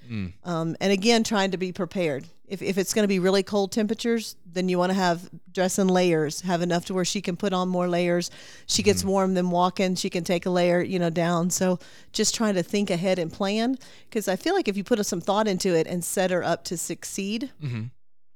um, 0.44 0.76
and 0.80 0.92
again 0.92 1.24
trying 1.24 1.52
to 1.52 1.58
be 1.58 1.72
prepared. 1.72 2.26
If, 2.46 2.62
if 2.62 2.78
it's 2.78 2.94
going 2.94 3.04
to 3.04 3.08
be 3.08 3.20
really 3.20 3.42
cold 3.42 3.72
temperatures 3.72 4.36
then 4.46 4.70
you 4.70 4.78
want 4.78 4.92
to 4.92 4.94
have 5.08 5.30
dress 5.52 5.80
in 5.80 5.88
layers 5.88 6.42
have 6.42 6.62
enough 6.62 6.86
to 6.86 6.94
where 6.94 7.06
she 7.06 7.22
can 7.22 7.36
put 7.36 7.52
on 7.54 7.68
more 7.70 7.88
layers. 7.88 8.30
She 8.68 8.84
gets 8.84 9.04
warm 9.04 9.34
then 9.34 9.50
walking 9.50 9.96
she 9.96 10.10
can 10.10 10.24
take 10.24 10.46
a 10.46 10.52
layer 10.52 10.82
you 10.82 11.00
know 11.00 11.10
down. 11.10 11.50
So 11.50 11.80
just 12.12 12.36
trying 12.36 12.54
to 12.56 12.64
think 12.64 12.90
ahead 12.92 13.18
and 13.18 13.32
plan 13.34 13.78
because 14.10 14.28
i 14.28 14.36
feel 14.36 14.54
like 14.54 14.68
if 14.68 14.78
you 14.78 14.84
put 14.84 15.04
some 15.06 15.22
thought 15.22 15.48
into 15.48 15.70
it 15.80 15.88
and 15.88 16.04
set 16.04 16.30
her 16.32 16.44
up 16.44 16.64
to 16.66 16.78
succeed 16.78 17.50
Mhm. 17.64 17.90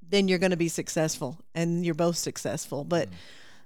Then 0.10 0.28
you're 0.28 0.40
going 0.40 0.52
to 0.52 0.58
be 0.58 0.70
successful 0.70 1.38
and 1.56 1.86
you're 1.86 1.96
both 1.96 2.18
successful 2.18 2.84
but 2.84 3.10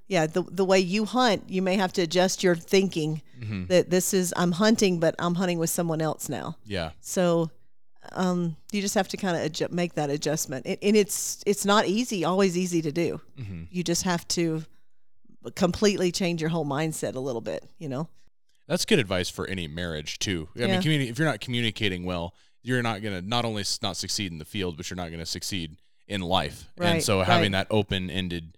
yeah 0.08 0.26
the, 0.28 0.42
the 0.44 0.66
way 0.66 0.80
you 0.80 1.06
hunt 1.06 1.44
you 1.48 1.62
may 1.62 1.76
have 1.76 1.94
to 1.94 2.02
adjust 2.02 2.44
your 2.44 2.56
thinking 2.56 3.22
Mhm. 3.42 3.68
that 3.70 3.90
this 3.90 4.14
is 4.14 4.34
i'm 4.38 4.52
hunting 4.52 5.00
but 5.00 5.16
i'm 5.20 5.36
hunting 5.36 5.58
with 5.60 5.70
someone 5.70 6.02
else 6.02 6.30
now 6.30 6.58
yeah, 6.66 6.92
so 7.00 7.50
um, 8.14 8.56
you 8.72 8.82
just 8.82 8.96
have 8.96 9.08
to 9.10 9.18
kind 9.18 9.38
of 9.62 9.72
make 9.72 9.94
that 9.94 10.10
adjustment, 10.10 10.66
and, 10.66 10.78
and 10.82 10.96
it's 10.98 11.44
it's 11.46 11.66
not 11.66 11.86
easy, 11.86 12.26
always 12.26 12.58
easy 12.58 12.82
to 12.82 12.92
do. 12.92 13.22
Mhm. 13.40 13.68
You 13.70 13.84
just 13.84 14.02
have 14.04 14.28
to 14.30 14.64
completely 15.56 16.12
change 16.12 16.42
your 16.42 16.50
whole 16.50 16.66
mindset 16.66 17.16
a 17.16 17.20
little 17.20 17.42
bit. 17.42 17.64
You 17.78 17.90
know, 17.90 18.10
That's 18.68 18.86
good 18.86 19.00
advice 19.00 19.30
for 19.30 19.48
any 19.48 19.68
marriage 19.68 20.18
too. 20.20 20.50
I 20.56 20.60
Yeah. 20.62 20.68
mean, 20.68 20.82
communi- 20.82 21.10
if 21.12 21.20
you're 21.20 21.28
not 21.28 21.42
communicating 21.42 22.04
well, 22.04 22.34
you're 22.64 22.82
not 22.82 23.02
gonna 23.04 23.22
not 23.22 23.46
only 23.46 23.64
not 23.82 23.98
succeed 23.98 24.32
in 24.32 24.40
the 24.40 24.46
field, 24.46 24.78
but 24.78 24.90
you're 24.90 24.98
not 24.98 25.12
gonna 25.12 25.26
succeed 25.26 25.78
in 26.07 26.21
life. 26.21 26.71
and 26.80 27.01
so 27.03 27.22
having 27.22 27.53
right. 27.53 27.60
that 27.60 27.67
open-ended 27.70 28.58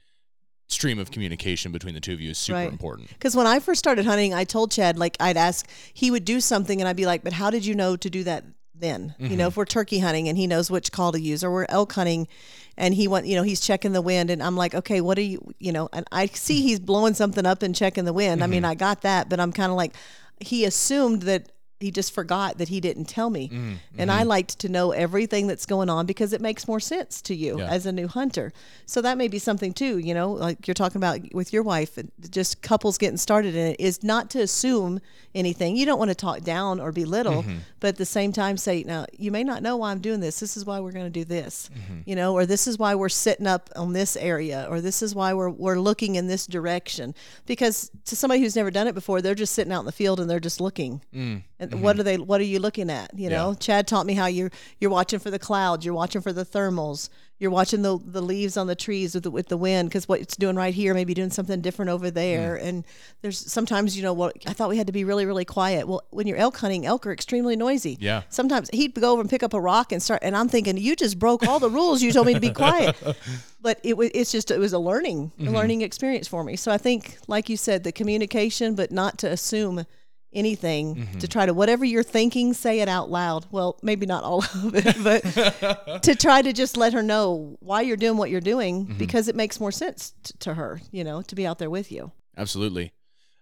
stream 0.67 0.97
of 0.97 1.11
communication 1.11 1.71
between 1.71 1.93
the 1.93 1.99
two 1.99 2.13
of 2.13 2.19
you 2.21 2.31
is 2.31 2.37
super 2.37 2.57
Right. 2.57 2.71
important. 2.71 3.09
because 3.09 3.35
when 3.35 3.45
I 3.45 3.59
first 3.59 3.79
started 3.79 4.05
hunting, 4.05 4.33
I 4.33 4.43
told 4.43 4.71
Chad 4.71 4.97
like 4.97 5.15
I'd 5.19 5.37
ask, 5.37 5.69
he 5.93 6.09
would 6.09 6.25
do 6.25 6.39
something, 6.41 6.81
and 6.81 6.87
I'd 6.87 6.95
be 6.95 7.05
like, 7.05 7.23
"But 7.23 7.33
how 7.33 7.49
did 7.49 7.65
you 7.65 7.75
know 7.75 7.95
to 7.95 8.09
do 8.09 8.23
that?" 8.23 8.43
Then 8.75 9.13
you 9.19 9.29
know, 9.29 9.43
mm-hmm. 9.43 9.47
if 9.49 9.57
we're 9.57 9.65
turkey 9.65 9.99
hunting 9.99 10.27
and 10.27 10.37
he 10.37 10.47
knows 10.47 10.71
which 10.71 10.91
call 10.91 11.11
to 11.11 11.21
use, 11.21 11.43
or 11.43 11.51
we're 11.51 11.67
elk 11.69 11.93
hunting, 11.93 12.27
and 12.75 12.93
he 12.95 13.07
want 13.07 13.27
you 13.27 13.35
know 13.35 13.43
he's 13.43 13.61
checking 13.61 13.93
the 13.93 14.01
wind, 14.01 14.31
and 14.31 14.41
I'm 14.41 14.57
like, 14.57 14.73
okay, 14.73 14.99
what 14.99 15.17
are 15.19 15.21
you 15.21 15.53
you 15.59 15.71
know? 15.71 15.89
And 15.93 16.07
I 16.11 16.25
see 16.25 16.57
mm-hmm. 16.57 16.67
he's 16.67 16.79
blowing 16.79 17.13
something 17.13 17.45
up 17.45 17.61
and 17.61 17.75
checking 17.75 18.05
the 18.05 18.13
wind. 18.13 18.43
I 18.43 18.47
mean, 18.47 18.63
mm-hmm. 18.63 18.71
I 18.71 18.75
got 18.75 19.01
that, 19.01 19.29
but 19.29 19.39
I'm 19.39 19.53
kind 19.53 19.69
of 19.71 19.77
like, 19.77 19.93
he 20.39 20.65
assumed 20.65 21.21
that 21.23 21.51
he 21.83 21.91
just 21.91 22.13
forgot 22.13 22.57
that 22.57 22.69
he 22.69 22.79
didn't 22.79 23.05
tell 23.05 23.29
me. 23.29 23.49
Mm-hmm. 23.49 23.73
And 23.97 24.11
I 24.11 24.23
liked 24.23 24.57
to 24.59 24.69
know 24.69 24.91
everything 24.91 25.47
that's 25.47 25.65
going 25.65 25.89
on 25.89 26.05
because 26.05 26.33
it 26.33 26.41
makes 26.41 26.67
more 26.67 26.79
sense 26.79 27.21
to 27.23 27.35
you 27.35 27.59
Yeah. 27.59 27.67
as 27.69 27.85
a 27.85 27.91
new 27.91 28.07
hunter. 28.07 28.51
So 28.85 29.01
that 29.01 29.17
may 29.17 29.27
be 29.27 29.39
something 29.39 29.73
too, 29.73 29.97
you 29.99 30.13
know, 30.13 30.31
like 30.31 30.67
you're 30.67 30.73
talking 30.73 30.97
about 30.97 31.19
with 31.33 31.53
your 31.53 31.63
wife, 31.63 31.97
just 32.29 32.61
couples 32.61 32.97
getting 32.97 33.17
started 33.17 33.53
in 33.55 33.67
it 33.67 33.79
is 33.79 34.03
not 34.03 34.29
to 34.31 34.39
assume 34.41 34.99
anything. 35.35 35.75
You 35.75 35.85
don't 35.85 35.99
want 35.99 36.09
to 36.09 36.15
talk 36.15 36.41
down 36.41 36.79
or 36.79 36.91
belittle, 36.91 37.43
Mm-hmm. 37.43 37.57
but 37.79 37.87
at 37.89 37.97
the 37.97 38.05
same 38.05 38.31
time 38.31 38.55
say, 38.57 38.83
now 38.83 39.05
you 39.17 39.31
may 39.31 39.43
not 39.43 39.61
know 39.63 39.77
why 39.77 39.91
I'm 39.91 39.99
doing 39.99 40.19
this. 40.19 40.39
This 40.39 40.55
is 40.57 40.65
why 40.65 40.79
we're 40.79 40.91
going 40.91 41.05
to 41.05 41.19
do 41.21 41.25
this, 41.25 41.69
Mm-hmm. 41.73 41.99
you 42.05 42.15
know, 42.15 42.33
or 42.33 42.45
this 42.45 42.67
is 42.67 42.77
why 42.79 42.95
we're 42.95 43.09
sitting 43.09 43.47
up 43.47 43.69
on 43.75 43.93
this 43.93 44.15
area, 44.15 44.67
or 44.69 44.79
this 44.81 45.01
is 45.01 45.13
why 45.15 45.33
we're, 45.33 45.49
we're 45.49 45.79
looking 45.79 46.15
in 46.15 46.27
this 46.27 46.45
direction. 46.47 47.13
Because 47.45 47.91
to 48.05 48.15
somebody 48.15 48.41
who's 48.41 48.55
never 48.55 48.71
done 48.71 48.87
it 48.87 48.95
before, 48.95 49.21
they're 49.21 49.35
just 49.35 49.53
sitting 49.53 49.73
out 49.73 49.79
in 49.81 49.85
the 49.85 49.91
field 49.91 50.19
and 50.19 50.29
they're 50.29 50.39
just 50.39 50.61
looking. 50.61 51.01
Mm. 51.13 51.43
And 51.71 51.81
what 51.81 51.93
mm-hmm. 51.93 52.01
are 52.01 52.03
they? 52.03 52.17
What 52.17 52.41
are 52.41 52.45
you 52.45 52.59
looking 52.59 52.89
at? 52.89 53.17
You 53.17 53.29
know, 53.29 53.51
Yeah. 53.51 53.57
Chad 53.59 53.87
taught 53.87 54.05
me 54.05 54.13
how 54.13 54.25
you're 54.25 54.51
you're 54.79 54.91
watching 54.91 55.19
for 55.19 55.31
the 55.31 55.39
clouds, 55.39 55.85
you're 55.85 55.93
watching 55.93 56.21
for 56.21 56.33
the 56.33 56.45
thermals, 56.45 57.09
you're 57.39 57.51
watching 57.51 57.81
the 57.81 57.99
the 58.03 58.21
leaves 58.21 58.57
on 58.57 58.67
the 58.67 58.75
trees 58.75 59.13
with 59.13 59.23
the, 59.23 59.31
with 59.31 59.49
the 59.49 59.57
wind 59.57 59.89
because 59.89 60.07
what 60.07 60.21
it's 60.21 60.35
doing 60.35 60.55
right 60.55 60.73
here 60.73 60.93
may 60.93 61.03
be 61.03 61.13
doing 61.13 61.29
something 61.29 61.61
different 61.61 61.89
over 61.89 62.09
there. 62.09 62.57
Mm. 62.57 62.63
And 62.63 62.85
there's 63.21 63.37
sometimes 63.37 63.97
you 63.97 64.03
know 64.03 64.13
what 64.13 64.37
I 64.47 64.53
thought 64.53 64.69
we 64.69 64.77
had 64.77 64.87
to 64.87 64.93
be 64.93 65.03
really 65.03 65.25
really 65.25 65.45
quiet. 65.45 65.87
Well, 65.87 66.03
when 66.11 66.27
you're 66.27 66.37
elk 66.37 66.57
hunting, 66.57 66.85
elk 66.85 67.05
are 67.05 67.11
extremely 67.11 67.55
noisy. 67.55 67.97
Yeah. 67.99 68.23
Sometimes 68.29 68.69
he'd 68.71 68.93
go 68.93 69.11
over 69.11 69.21
and 69.21 69.29
pick 69.29 69.43
up 69.43 69.53
a 69.53 69.59
rock 69.59 69.91
and 69.91 70.01
start, 70.01 70.21
and 70.23 70.37
I'm 70.37 70.47
thinking 70.47 70.77
you 70.77 70.95
just 70.95 71.19
broke 71.19 71.45
all 71.45 71.59
the 71.59 71.69
rules. 71.69 72.01
You 72.01 72.11
told 72.11 72.27
me 72.27 72.33
to 72.33 72.39
be 72.39 72.51
quiet. 72.51 72.95
But 73.63 73.79
it 73.81 73.95
was 73.95 74.11
it's 74.13 74.29
just 74.29 74.51
it 74.51 74.59
was 74.59 74.73
a 74.73 74.77
learning 74.77 75.31
a 75.39 75.43
mm-hmm. 75.43 75.55
learning 75.55 75.81
experience 75.83 76.27
for 76.27 76.43
me. 76.43 76.57
So 76.57 76.69
I 76.69 76.77
think, 76.77 77.17
like 77.27 77.47
you 77.47 77.55
said, 77.55 77.85
the 77.85 77.93
communication, 77.93 78.75
but 78.75 78.91
not 78.91 79.17
to 79.19 79.31
assume 79.31 79.85
anything 80.35 80.95
Mm-hmm. 80.95 81.19
to 81.19 81.27
try 81.27 81.45
to 81.45 81.53
whatever 81.53 81.85
you're 81.85 82.03
thinking 82.03 82.53
say 82.53 82.79
it 82.81 82.87
out 82.89 83.09
loud 83.09 83.45
well 83.51 83.77
maybe 83.81 84.05
not 84.05 84.23
all 84.23 84.39
of 84.43 84.73
it 84.75 84.95
but 85.03 86.01
to 86.03 86.15
try 86.15 86.41
to 86.41 86.53
just 86.53 86.77
let 86.77 86.93
her 86.93 87.03
know 87.03 87.55
why 87.59 87.81
you're 87.81 87.97
doing 87.97 88.17
what 88.17 88.29
you're 88.29 88.41
doing 88.41 88.85
Mm-hmm. 88.85 88.97
because 88.97 89.27
it 89.27 89.35
makes 89.35 89.59
more 89.59 89.71
sense 89.71 90.13
t- 90.23 90.33
to 90.39 90.53
her 90.55 90.81
you 90.91 91.03
know 91.03 91.21
to 91.23 91.35
be 91.35 91.45
out 91.47 91.59
there 91.59 91.69
with 91.69 91.91
you 91.91 92.11
Absolutely. 92.37 92.91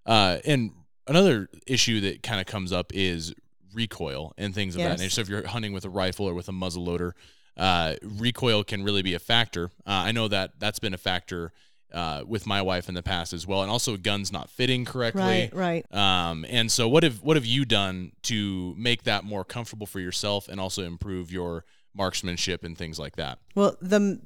Uh, 0.05 0.38
and 0.45 0.71
another 1.07 1.48
issue 1.65 2.01
that 2.01 2.21
kind 2.24 2.41
of 2.41 2.45
comes 2.48 2.71
up 2.74 2.91
is 2.93 3.33
recoil 3.74 4.33
and 4.38 4.53
things 4.53 4.75
of 4.75 4.81
that 4.81 5.00
nature. 5.00 5.10
So 5.12 5.21
if 5.21 5.29
you're 5.29 5.48
hunting 5.48 5.71
with 5.74 5.86
a 5.86 5.89
rifle 5.89 6.25
or 6.27 6.33
with 6.33 6.50
a 6.50 6.51
muzzle 6.51 6.83
loader, 6.83 7.15
uh, 7.55 7.95
recoil 8.03 8.63
can 8.65 8.83
really 8.83 9.01
be 9.01 9.13
a 9.13 9.19
factor. 9.19 9.65
Uh, 9.86 9.91
I 10.07 10.12
know 10.12 10.27
that 10.27 10.60
that's 10.60 10.79
been 10.79 10.93
a 10.93 10.98
factor 10.98 11.53
uh, 11.93 12.24
with 12.25 12.45
my 12.45 12.62
wife 12.62 12.88
in 12.89 12.95
the 12.95 13.03
past 13.03 13.33
as 13.33 13.45
well, 13.45 13.62
and 13.62 13.71
also 13.71 13.98
guns 13.98 14.31
not 14.31 14.50
fitting 14.50 14.86
correctly. 14.86 15.21
right 15.21 15.53
right 15.53 15.93
Um, 15.93 16.45
and 16.50 16.71
so 16.71 16.88
what 16.88 17.03
have 17.03 17.21
what 17.21 17.36
have 17.38 17.45
you 17.45 17.65
done 17.65 18.12
to 18.24 18.74
make 18.77 19.03
that 19.03 19.24
more 19.24 19.43
comfortable 19.43 19.86
for 19.88 20.00
yourself 20.00 20.48
and 20.48 20.60
also 20.60 20.83
improve 20.83 21.31
your 21.31 21.65
marksmanship 21.93 22.63
and 22.63 22.77
things 22.77 22.98
like 22.98 23.15
that? 23.17 23.39
Well, 23.55 23.77
the 23.81 24.21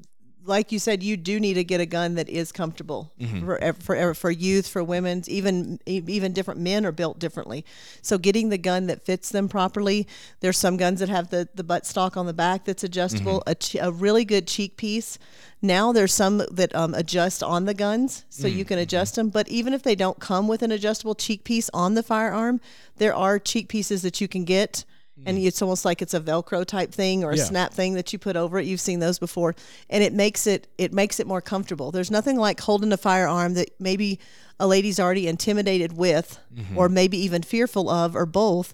like 0.46 0.72
you 0.72 0.80
said, 0.80 1.04
you 1.04 1.18
do 1.18 1.40
need 1.40 1.56
to 1.56 1.64
get 1.64 1.82
a 1.82 1.86
gun 1.86 2.16
that 2.16 2.30
is 2.30 2.52
comfortable 2.52 3.12
mm-hmm. 3.20 3.46
for 3.46 3.58
ev- 3.58 3.78
for 3.78 3.96
ev- 3.96 4.18
for 4.18 4.32
youth, 4.32 4.68
for 4.68 4.84
women, 4.84 5.24
even 5.28 5.80
even 5.86 6.34
different 6.34 6.60
men 6.60 6.86
are 6.86 6.92
built 6.92 7.20
differently. 7.20 7.66
So 8.02 8.18
getting 8.18 8.50
the 8.50 8.58
gun 8.58 8.88
that 8.88 9.06
fits 9.06 9.30
them 9.30 9.50
properly. 9.50 10.08
There's 10.40 10.58
some 10.58 10.78
guns 10.78 11.00
that 11.00 11.10
have 11.10 11.30
the 11.30 11.50
the 11.56 11.64
butt 11.64 11.86
stock 11.86 12.16
on 12.16 12.25
the 12.25 12.34
back 12.34 12.66
that's 12.66 12.84
adjustable. 12.84 13.44
Mm-hmm. 13.46 13.50
A, 13.50 13.56
ch- 13.56 13.75
a 13.82 13.92
really 13.92 14.25
good 14.25 14.48
cheek 14.48 14.78
piece. 14.78 15.18
Now 15.62 15.92
there's 15.92 16.14
some 16.14 16.44
that 16.52 16.75
um, 16.75 16.94
adjust 16.94 17.42
on 17.42 17.66
the 17.66 17.74
guns, 17.74 18.25
so 18.30 18.48
you 18.48 18.60
mm-hmm. 18.60 18.68
can 18.68 18.80
adjust 18.80 19.16
them. 19.16 19.30
But 19.30 19.48
even 19.50 19.74
if 19.74 19.84
they 19.84 19.96
don't 19.96 20.20
come 20.20 20.48
with 20.48 20.62
an 20.62 20.72
adjustable 20.72 21.16
cheek 21.16 21.44
piece 21.44 21.70
on 21.74 21.96
the 21.96 22.04
firearm, 22.04 22.62
there 22.98 23.16
are 23.16 23.40
cheek 23.40 23.68
pieces 23.68 24.02
that 24.04 24.22
you 24.22 24.28
can 24.28 24.46
get. 24.46 24.86
And 25.25 25.38
mm. 25.38 25.45
it's 25.45 25.62
almost 25.62 25.86
like 25.86 26.01
it's 26.01 26.13
a 26.13 26.19
Velcro 26.19 26.65
type 26.65 26.91
thing 26.91 27.24
or 27.24 27.31
a 27.31 27.38
Yeah. 27.38 27.45
snap 27.45 27.74
thing 27.74 27.93
that 27.93 28.12
you 28.12 28.19
put 28.19 28.36
over 28.36 28.60
it. 28.60 28.65
You've 28.65 28.81
seen 28.81 29.00
those 29.00 29.17
before, 29.17 29.55
and 29.89 30.03
it 30.03 30.13
makes 30.13 30.45
it 30.45 30.67
it 30.77 30.93
makes 30.93 31.19
it 31.19 31.27
more 31.27 31.41
comfortable. 31.41 31.91
There's 31.91 32.12
nothing 32.12 32.38
like 32.38 32.60
holding 32.60 32.91
a 32.91 32.98
firearm 32.98 33.53
that 33.53 33.69
maybe 33.79 34.19
a 34.60 34.67
lady's 34.67 35.00
already 35.00 35.27
intimidated 35.27 35.93
with, 35.95 36.39
mm-hmm. 36.53 36.77
or 36.77 36.89
maybe 36.89 37.17
even 37.17 37.43
fearful 37.43 37.89
of, 37.89 38.15
or 38.15 38.25
both, 38.25 38.74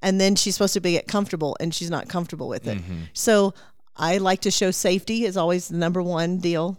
and 0.00 0.20
then 0.20 0.36
she's 0.36 0.54
supposed 0.54 0.74
to 0.74 0.80
be 0.80 0.92
get 0.92 1.06
comfortable, 1.06 1.56
and 1.60 1.74
she's 1.74 1.90
not 1.90 2.08
comfortable 2.08 2.48
with 2.48 2.66
it. 2.66 2.78
Mm-hmm. 2.78 3.02
So 3.12 3.52
I 3.96 4.18
like 4.18 4.40
to 4.42 4.50
show 4.50 4.70
safety 4.70 5.24
is 5.24 5.36
always 5.36 5.68
the 5.68 5.76
number 5.76 6.02
one 6.02 6.38
deal 6.38 6.78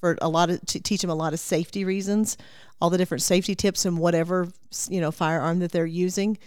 for 0.00 0.16
a 0.20 0.28
lot 0.28 0.50
of 0.50 0.64
to 0.66 0.80
teach 0.80 1.00
them 1.00 1.10
a 1.10 1.14
lot 1.14 1.32
of 1.32 1.40
safety 1.40 1.84
reasons, 1.84 2.36
all 2.80 2.90
the 2.90 2.98
different 2.98 3.22
safety 3.22 3.54
tips 3.54 3.84
and 3.84 3.98
whatever 3.98 4.48
you 4.88 5.00
know 5.00 5.10
firearm 5.10 5.58
that 5.60 5.72
they're 5.72 5.86
using, 5.86 6.38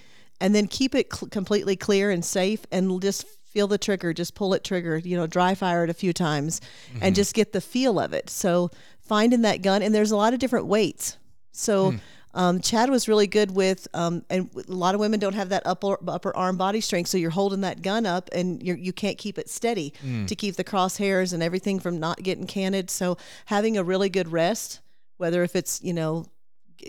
and 0.41 0.53
then 0.55 0.67
keep 0.67 0.95
it 0.95 1.13
cl- 1.13 1.29
completely 1.29 1.75
clear 1.75 2.11
and 2.11 2.23
safe, 2.23 2.65
and 2.71 3.01
just 3.01 3.25
feel 3.45 3.67
the 3.67 3.77
trigger, 3.77 4.13
just 4.13 4.35
pull 4.35 4.53
it 4.53 4.63
trigger, 4.63 4.97
you 4.97 5.17
know, 5.17 5.25
dry 5.27 5.55
fire 5.55 5.83
it 5.83 5.89
a 5.89 5.93
few 5.93 6.13
times, 6.13 6.61
and 7.01 7.15
just 7.15 7.33
get 7.33 7.51
the 7.51 7.61
feel 7.61 7.99
of 7.99 8.13
it. 8.13 8.29
So 8.29 8.69
finding 9.01 9.41
that 9.41 9.61
gun, 9.61 9.81
and 9.81 9.93
there's 9.93 10.11
a 10.11 10.17
lot 10.17 10.33
of 10.33 10.39
different 10.39 10.67
weights. 10.67 11.17
So. 11.51 11.95
Um, 12.35 12.61
Chad 12.61 12.91
was 12.91 13.07
really 13.07 13.25
good 13.25 13.49
with, 13.49 13.87
um, 13.95 14.23
and 14.29 14.51
a 14.55 14.71
lot 14.71 14.93
of 14.93 15.01
women 15.01 15.19
don't 15.19 15.33
have 15.33 15.49
that 15.49 15.63
upper 15.65 15.97
upper 16.07 16.35
arm 16.37 16.57
body 16.57 16.79
strength, 16.79 17.09
so 17.09 17.17
you're 17.17 17.31
holding 17.31 17.61
that 17.61 17.81
gun 17.81 18.05
up 18.05 18.29
and 18.31 18.61
you're, 18.61 18.77
you 18.77 18.93
can't 18.93 19.17
keep 19.17 19.39
it 19.39 19.49
steady 19.49 19.95
to 20.27 20.35
keep 20.35 20.55
the 20.55 20.63
crosshairs 20.63 21.33
and 21.33 21.41
everything 21.41 21.79
from 21.79 21.99
not 21.99 22.21
getting 22.21 22.45
canted. 22.45 22.91
So 22.91 23.17
having 23.47 23.77
a 23.77 23.83
really 23.83 24.09
good 24.09 24.31
rest, 24.31 24.79
whether 25.17 25.41
if 25.41 25.55
it's 25.55 25.81
you 25.81 25.91
know 25.91 26.27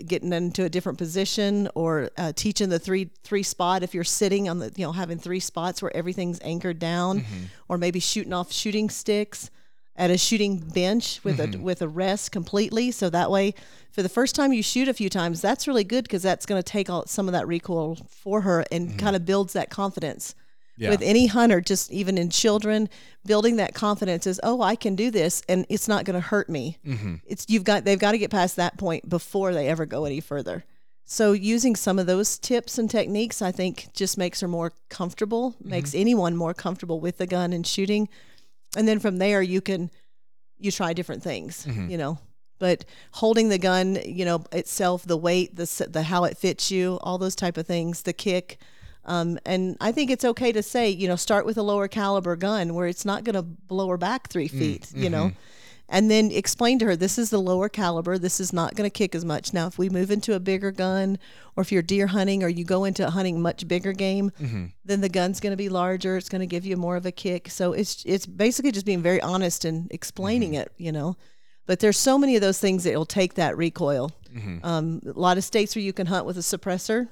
getting 0.05 0.33
into 0.33 0.63
a 0.63 0.69
different 0.69 0.97
position 0.97 1.69
or 1.75 2.09
uh, 2.17 2.33
teaching 2.35 2.69
the 2.69 2.79
three 2.79 3.09
three 3.23 3.43
spot 3.43 3.83
if 3.83 3.93
you're 3.93 4.03
sitting 4.03 4.49
on 4.49 4.59
the 4.59 4.71
you 4.75 4.85
know 4.85 4.91
having 4.91 5.17
three 5.17 5.39
spots 5.39 5.81
where 5.81 5.95
everything's 5.95 6.39
anchored 6.41 6.79
down, 6.79 7.21
mm-hmm. 7.21 7.45
or 7.69 7.77
maybe 7.77 7.99
shooting 7.99 8.33
off 8.33 8.51
shooting 8.51 8.89
sticks 8.89 9.49
at 9.95 10.09
a 10.09 10.17
shooting 10.17 10.57
bench 10.57 11.23
with 11.23 11.39
a 11.39 11.47
mm-hmm. 11.47 11.61
with 11.61 11.81
a 11.81 11.87
rest 11.87 12.31
completely. 12.31 12.91
So 12.91 13.09
that 13.09 13.29
way, 13.29 13.53
for 13.91 14.01
the 14.01 14.09
first 14.09 14.35
time 14.35 14.53
you 14.53 14.63
shoot 14.63 14.87
a 14.87 14.93
few 14.93 15.09
times, 15.09 15.41
that's 15.41 15.67
really 15.67 15.83
good 15.83 16.03
because 16.05 16.23
that's 16.23 16.45
going 16.45 16.61
to 16.61 16.63
take 16.63 16.89
all 16.89 17.05
some 17.05 17.27
of 17.27 17.33
that 17.33 17.47
recoil 17.47 17.95
for 18.09 18.41
her 18.41 18.65
and 18.71 18.89
mm-hmm. 18.89 18.97
kind 18.97 19.15
of 19.15 19.25
builds 19.25 19.53
that 19.53 19.69
confidence. 19.69 20.35
Yeah. 20.77 20.89
With 20.89 21.01
any 21.01 21.27
hunter, 21.27 21.61
just 21.61 21.91
even 21.91 22.17
in 22.17 22.29
children, 22.29 22.89
building 23.25 23.57
that 23.57 23.75
confidence 23.75 24.25
is, 24.25 24.39
oh, 24.41 24.61
I 24.61 24.75
can 24.75 24.95
do 24.95 25.11
this, 25.11 25.43
and 25.47 25.65
it's 25.69 25.87
not 25.87 26.05
going 26.05 26.15
to 26.15 26.27
hurt 26.27 26.49
me. 26.49 26.79
Mm-hmm. 26.85 27.15
It's 27.25 27.45
you've 27.49 27.65
got 27.65 27.85
they've 27.85 27.99
got 27.99 28.13
to 28.13 28.17
get 28.17 28.31
past 28.31 28.55
that 28.55 28.77
point 28.77 29.07
before 29.07 29.53
they 29.53 29.67
ever 29.67 29.85
go 29.85 30.05
any 30.05 30.21
further. 30.21 30.63
So 31.05 31.33
using 31.33 31.75
some 31.75 31.99
of 31.99 32.07
those 32.07 32.39
tips 32.39 32.77
and 32.77 32.89
techniques, 32.89 33.41
I 33.41 33.51
think, 33.51 33.89
just 33.93 34.17
makes 34.17 34.39
her 34.39 34.47
more 34.47 34.71
comfortable, 34.89 35.51
mm-hmm. 35.51 35.69
makes 35.69 35.93
anyone 35.93 36.35
more 36.35 36.53
comfortable 36.53 36.99
with 36.99 37.17
the 37.17 37.27
gun 37.27 37.53
and 37.53 37.67
shooting 37.67 38.07
and 38.75 38.87
then 38.87 38.99
from 38.99 39.17
there 39.17 39.41
you 39.41 39.61
can 39.61 39.89
you 40.57 40.71
try 40.71 40.93
different 40.93 41.23
things 41.23 41.65
mm-hmm. 41.65 41.89
you 41.89 41.97
know 41.97 42.17
but 42.59 42.85
holding 43.13 43.49
the 43.49 43.57
gun 43.57 43.97
you 44.05 44.25
know 44.25 44.43
itself 44.51 45.03
the 45.03 45.17
weight 45.17 45.55
the 45.55 45.87
the 45.89 46.03
how 46.03 46.23
it 46.23 46.37
fits 46.37 46.71
you 46.71 46.99
all 47.01 47.17
those 47.17 47.35
type 47.35 47.57
of 47.57 47.67
things 47.67 48.03
the 48.03 48.13
kick 48.13 48.59
um, 49.05 49.39
and 49.45 49.77
I 49.81 49.91
think 49.91 50.11
it's 50.11 50.25
okay 50.25 50.51
to 50.51 50.61
say, 50.61 50.89
you 50.89 51.07
know, 51.07 51.15
start 51.15 51.45
with 51.45 51.57
a 51.57 51.63
lower 51.63 51.87
caliber 51.87 52.35
gun 52.35 52.75
where 52.75 52.87
it's 52.87 53.05
not 53.05 53.23
going 53.23 53.35
to 53.35 53.41
blow 53.41 53.87
her 53.89 53.97
back 53.97 54.29
three 54.29 54.47
mm, 54.47 54.57
feet, 54.57 54.91
you 54.93 55.09
know, 55.09 55.25
mm-hmm. 55.25 55.39
and 55.89 56.11
then 56.11 56.31
explain 56.31 56.77
to 56.79 56.85
her 56.85 56.95
this 56.95 57.17
is 57.17 57.31
the 57.31 57.41
lower 57.41 57.67
caliber. 57.67 58.19
This 58.19 58.39
is 58.39 58.53
not 58.53 58.75
going 58.75 58.87
to 58.87 58.93
kick 58.93 59.15
as 59.15 59.25
much. 59.25 59.53
Now, 59.53 59.65
if 59.65 59.79
we 59.79 59.89
move 59.89 60.11
into 60.11 60.35
a 60.35 60.39
bigger 60.39 60.71
gun, 60.71 61.17
or 61.55 61.61
if 61.61 61.71
you're 61.71 61.81
deer 61.81 62.07
hunting, 62.07 62.43
or 62.43 62.47
you 62.47 62.63
go 62.63 62.83
into 62.83 63.09
hunting 63.09 63.41
much 63.41 63.67
bigger 63.67 63.91
game, 63.91 64.31
mm-hmm. 64.39 64.65
then 64.85 65.01
the 65.01 65.09
gun's 65.09 65.39
going 65.39 65.51
to 65.51 65.57
be 65.57 65.69
larger. 65.69 66.15
It's 66.15 66.29
going 66.29 66.41
to 66.41 66.47
give 66.47 66.65
you 66.65 66.77
more 66.77 66.95
of 66.95 67.05
a 67.07 67.11
kick. 67.11 67.49
So 67.49 67.73
it's 67.73 68.03
it's 68.05 68.27
basically 68.27 68.71
just 68.71 68.85
being 68.85 69.01
very 69.01 69.21
honest 69.21 69.65
and 69.65 69.91
explaining 69.91 70.51
mm-hmm. 70.51 70.61
it, 70.61 70.73
you 70.77 70.91
know. 70.91 71.17
But 71.65 71.79
there's 71.79 71.97
so 71.97 72.17
many 72.17 72.35
of 72.35 72.41
those 72.41 72.59
things 72.59 72.83
that 72.83 72.95
will 72.95 73.05
take 73.05 73.35
that 73.35 73.57
recoil. 73.57 74.11
Um, 74.63 75.01
a 75.07 75.19
lot 75.19 75.37
of 75.37 75.43
states 75.43 75.75
where 75.75 75.83
you 75.83 75.93
can 75.93 76.07
hunt 76.07 76.25
with 76.25 76.37
a 76.37 76.41
suppressor. 76.41 77.07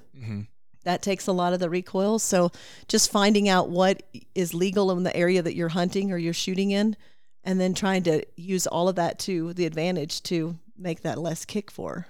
That 0.90 1.04
takes 1.04 1.28
a 1.28 1.32
lot 1.32 1.54
of 1.54 1.60
the 1.60 1.70
recoil. 1.70 2.18
So 2.18 2.52
just 2.88 3.12
finding 3.12 3.48
out 3.48 3.70
what 3.70 4.02
is 4.34 4.56
legal 4.56 4.90
in 4.90 5.04
the 5.04 5.16
area 5.16 5.40
that 5.44 5.54
you're 5.54 5.70
hunting 5.70 6.12
or 6.12 6.18
you're 6.18 6.34
shooting 6.34 6.72
in, 6.72 6.98
and 7.44 7.62
then 7.62 7.76
trying 7.76 8.02
to 8.04 8.26
use 8.36 8.66
all 8.66 8.90
of 8.90 8.96
that 8.96 9.20
to 9.20 9.54
the 9.54 9.68
advantage 9.68 10.24
to 10.24 10.58
make 10.76 11.04
that 11.04 11.20
less 11.20 11.46
kick 11.46 11.70
for. 11.70 12.08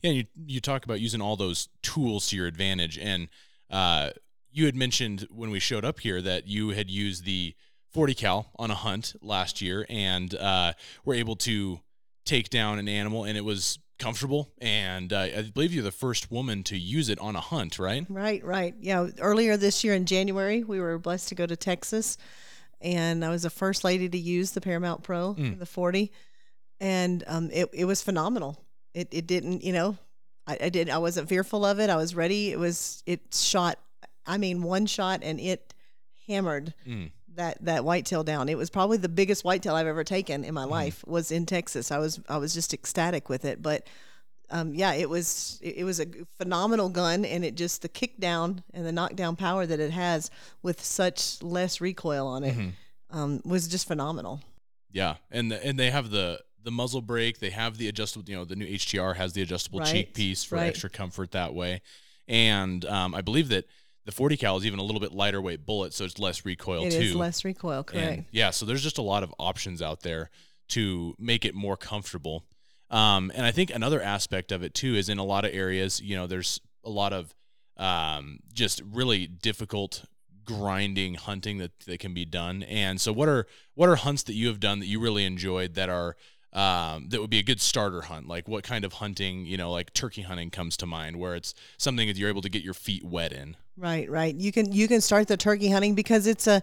Yeah, 0.00 0.12
you 0.12 0.26
you 0.46 0.60
talk 0.60 0.84
about 0.84 1.00
using 1.00 1.20
all 1.20 1.34
those 1.34 1.70
tools 1.82 2.28
to 2.28 2.36
your 2.36 2.46
advantage, 2.46 2.98
and 2.98 3.26
uh, 3.68 4.10
you 4.52 4.66
had 4.66 4.76
mentioned 4.76 5.26
when 5.28 5.50
we 5.50 5.58
showed 5.58 5.84
up 5.84 5.98
here 5.98 6.22
that 6.22 6.46
you 6.46 6.68
had 6.68 6.88
used 6.88 7.24
the 7.24 7.56
40 7.92 8.14
cal 8.14 8.52
on 8.60 8.70
a 8.70 8.76
hunt 8.76 9.16
last 9.20 9.60
year, 9.60 9.84
and 9.88 10.36
uh, 10.36 10.72
were 11.04 11.14
able 11.14 11.34
to 11.34 11.80
take 12.24 12.48
down 12.48 12.78
an 12.78 12.88
animal, 12.88 13.24
and 13.24 13.36
it 13.36 13.44
was 13.44 13.80
comfortable. 13.98 14.48
And 14.60 15.12
uh, 15.12 15.18
I 15.20 15.50
believe 15.52 15.72
you're 15.72 15.82
the 15.84 15.90
first 15.90 16.30
woman 16.30 16.62
to 16.64 16.78
use 16.78 17.08
it 17.08 17.18
on 17.18 17.36
a 17.36 17.40
hunt, 17.40 17.78
right? 17.78 18.06
Right, 18.08 18.44
right. 18.44 18.74
Yeah. 18.80 19.08
Earlier 19.18 19.56
this 19.56 19.84
year 19.84 19.94
in 19.94 20.06
January, 20.06 20.64
we 20.64 20.80
were 20.80 20.98
blessed 20.98 21.28
to 21.28 21.34
go 21.34 21.46
to 21.46 21.56
Texas, 21.56 22.16
and 22.80 23.24
I 23.24 23.30
was 23.30 23.42
the 23.42 23.50
first 23.50 23.84
lady 23.84 24.08
to 24.08 24.18
use 24.18 24.52
the 24.52 24.60
Paramount 24.60 25.02
Pro, 25.02 25.34
the 25.34 25.66
40, 25.66 26.12
and 26.80 27.24
um, 27.26 27.50
it 27.52 27.68
it 27.72 27.84
was 27.86 28.02
phenomenal. 28.02 28.64
It 28.94 29.08
it 29.10 29.26
didn't, 29.26 29.64
you 29.64 29.72
know, 29.72 29.96
I, 30.46 30.58
I 30.62 30.68
did 30.68 30.88
I 30.88 30.98
wasn't 30.98 31.28
fearful 31.28 31.64
of 31.64 31.80
it. 31.80 31.90
I 31.90 31.96
was 31.96 32.14
ready. 32.14 32.52
It 32.52 32.58
was 32.58 33.02
it 33.06 33.20
shot. 33.34 33.78
I 34.26 34.38
mean, 34.38 34.62
one 34.62 34.86
shot, 34.86 35.20
and 35.22 35.40
it 35.40 35.74
hammered 36.28 36.74
Mm. 36.86 37.10
That 37.38 37.56
that 37.64 37.84
whitetail 37.84 38.22
down. 38.22 38.48
It 38.48 38.58
was 38.58 38.68
probably 38.68 38.98
the 38.98 39.08
biggest 39.08 39.44
whitetail 39.44 39.74
I've 39.74 39.86
ever 39.86 40.04
taken 40.04 40.44
in 40.44 40.52
my 40.52 40.64
life. 40.64 41.04
Was 41.06 41.30
in 41.30 41.46
Texas. 41.46 41.90
I 41.90 41.98
was 41.98 42.20
I 42.28 42.36
was 42.36 42.52
just 42.52 42.74
ecstatic 42.74 43.28
with 43.28 43.44
it, 43.44 43.62
but 43.62 43.86
um, 44.50 44.74
yeah, 44.74 44.92
it 44.92 45.08
was 45.08 45.58
it, 45.62 45.84
was 45.84 46.00
a 46.00 46.06
phenomenal 46.38 46.88
gun, 46.88 47.24
and 47.24 47.44
it 47.44 47.54
just 47.54 47.82
the 47.82 47.88
kick 47.88 48.18
down 48.18 48.62
and 48.72 48.84
the 48.84 48.92
knockdown 48.92 49.36
power 49.36 49.66
that 49.66 49.80
it 49.80 49.90
has 49.90 50.30
with 50.62 50.82
such 50.82 51.42
less 51.42 51.80
recoil 51.80 52.26
on 52.26 52.44
it 52.44 52.56
um, 53.10 53.40
was 53.44 53.68
just 53.68 53.86
phenomenal. 53.86 54.40
Yeah, 54.90 55.16
and 55.30 55.50
the, 55.50 55.64
and 55.64 55.78
they 55.78 55.90
have 55.90 56.10
the 56.10 56.40
the 56.64 56.70
muzzle 56.70 57.02
brake. 57.02 57.40
They 57.40 57.50
have 57.50 57.78
the 57.78 57.88
adjustable. 57.88 58.28
You 58.28 58.36
know, 58.36 58.44
the 58.44 58.56
new 58.56 58.66
HTR 58.66 59.16
has 59.16 59.32
the 59.32 59.42
adjustable 59.42 59.80
cheek 59.80 60.14
piece 60.14 60.44
for 60.44 60.56
right. 60.56 60.66
extra 60.66 60.90
comfort 60.90 61.32
that 61.32 61.54
way. 61.54 61.82
And 62.26 62.84
um, 62.84 63.14
I 63.14 63.22
believe 63.22 63.48
that 63.48 63.64
the 64.04 64.12
40 64.12 64.36
cal 64.36 64.56
is 64.56 64.64
even 64.66 64.78
a 64.78 64.82
little 64.82 65.00
bit 65.00 65.12
lighter 65.12 65.40
weight 65.40 65.66
bullet, 65.66 65.92
so 65.92 66.04
it's 66.04 66.18
less 66.18 66.44
recoil 66.44 66.84
It 66.84 66.92
too. 66.92 66.98
is 66.98 67.14
less 67.14 67.44
recoil, 67.44 67.84
correct? 67.84 68.06
And 68.06 68.24
yeah, 68.30 68.50
so 68.50 68.64
there's 68.66 68.82
just 68.82 68.98
a 68.98 69.02
lot 69.02 69.22
of 69.22 69.34
options 69.38 69.82
out 69.82 70.00
there 70.00 70.30
to 70.68 71.14
make 71.18 71.44
it 71.44 71.54
more 71.54 71.76
comfortable. 71.76 72.44
Um, 72.90 73.30
and 73.34 73.44
I 73.44 73.50
think 73.50 73.70
another 73.70 74.00
aspect 74.00 74.50
of 74.52 74.62
it 74.62 74.72
too 74.74 74.94
is 74.94 75.08
in 75.08 75.18
a 75.18 75.24
lot 75.24 75.44
of 75.44 75.52
areas, 75.54 76.00
you 76.00 76.16
know, 76.16 76.26
there's 76.26 76.60
a 76.84 76.90
lot 76.90 77.12
of 77.12 77.34
um, 77.76 78.40
just 78.52 78.82
really 78.84 79.26
difficult 79.26 80.04
grinding 80.44 81.14
hunting 81.14 81.58
that, 81.58 81.78
that 81.80 82.00
can 82.00 82.14
be 82.14 82.24
done. 82.24 82.62
And 82.62 83.00
so 83.00 83.12
what 83.12 83.28
are 83.28 83.46
what 83.74 83.88
are 83.88 83.96
hunts 83.96 84.22
that 84.24 84.34
you 84.34 84.48
have 84.48 84.60
done 84.60 84.78
that 84.80 84.86
you 84.86 84.98
really 85.00 85.24
enjoyed 85.24 85.74
that 85.74 85.88
are 85.90 86.16
um, 86.54 87.10
that 87.10 87.20
would 87.20 87.28
be 87.30 87.38
a 87.38 87.42
good 87.42 87.60
starter 87.60 88.02
hunt? 88.02 88.26
Like 88.26 88.48
what 88.48 88.64
kind 88.64 88.84
of 88.84 88.94
hunting, 88.94 89.44
you 89.44 89.58
know, 89.58 89.70
like 89.70 89.92
turkey 89.92 90.22
hunting 90.22 90.50
comes 90.50 90.76
to 90.78 90.86
mind, 90.86 91.16
where 91.16 91.34
it's 91.34 91.52
something 91.76 92.08
that 92.08 92.16
you're 92.16 92.30
able 92.30 92.40
to 92.42 92.48
get 92.48 92.62
your 92.62 92.74
feet 92.74 93.04
wet 93.04 93.32
in. 93.32 93.56
Right, 93.78 94.10
right. 94.10 94.34
You 94.34 94.50
can 94.52 94.72
you 94.72 94.88
can 94.88 95.00
start 95.00 95.28
the 95.28 95.36
turkey 95.36 95.70
hunting 95.70 95.94
because 95.94 96.26
it's 96.26 96.46
a 96.46 96.62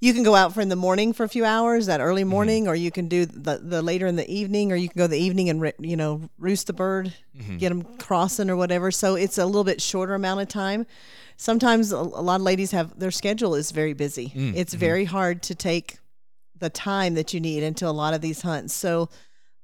you 0.00 0.14
can 0.14 0.22
go 0.22 0.34
out 0.34 0.54
for 0.54 0.62
in 0.62 0.70
the 0.70 0.76
morning 0.76 1.12
for 1.12 1.24
a 1.24 1.28
few 1.28 1.44
hours, 1.44 1.86
that 1.86 2.00
early 2.00 2.22
Mm-hmm. 2.22 2.30
morning, 2.30 2.68
or 2.68 2.74
you 2.74 2.90
can 2.90 3.06
do 3.06 3.26
the, 3.26 3.58
the 3.62 3.82
later 3.82 4.06
in 4.06 4.16
the 4.16 4.28
evening, 4.30 4.72
or 4.72 4.76
you 4.76 4.88
can 4.88 4.98
go 4.98 5.06
the 5.06 5.18
evening 5.18 5.48
and 5.50 5.72
you 5.78 5.96
know 5.96 6.22
roost 6.38 6.66
the 6.66 6.72
bird, 6.72 7.12
Mm-hmm. 7.38 7.56
get 7.58 7.68
them 7.68 7.82
crossing 7.98 8.50
or 8.50 8.56
whatever. 8.56 8.90
So 8.90 9.14
it's 9.14 9.38
a 9.38 9.46
little 9.46 9.64
bit 9.64 9.80
shorter 9.80 10.14
amount 10.14 10.40
of 10.40 10.48
time. 10.48 10.86
Sometimes 11.36 11.92
a, 11.92 11.96
a 11.96 11.98
lot 12.22 12.36
of 12.36 12.42
ladies 12.42 12.70
have 12.72 12.98
their 12.98 13.10
schedule 13.10 13.54
is 13.54 13.70
very 13.70 13.92
busy. 13.94 14.30
Mm, 14.34 14.54
It's 14.56 14.72
mm-hmm. 14.72 14.80
very 14.80 15.04
hard 15.04 15.42
to 15.44 15.54
take 15.54 15.98
the 16.58 16.68
time 16.70 17.14
that 17.14 17.32
you 17.32 17.40
need 17.40 17.62
into 17.62 17.86
a 17.86 17.92
lot 17.92 18.12
of 18.12 18.20
these 18.20 18.42
hunts. 18.42 18.74
So 18.74 19.08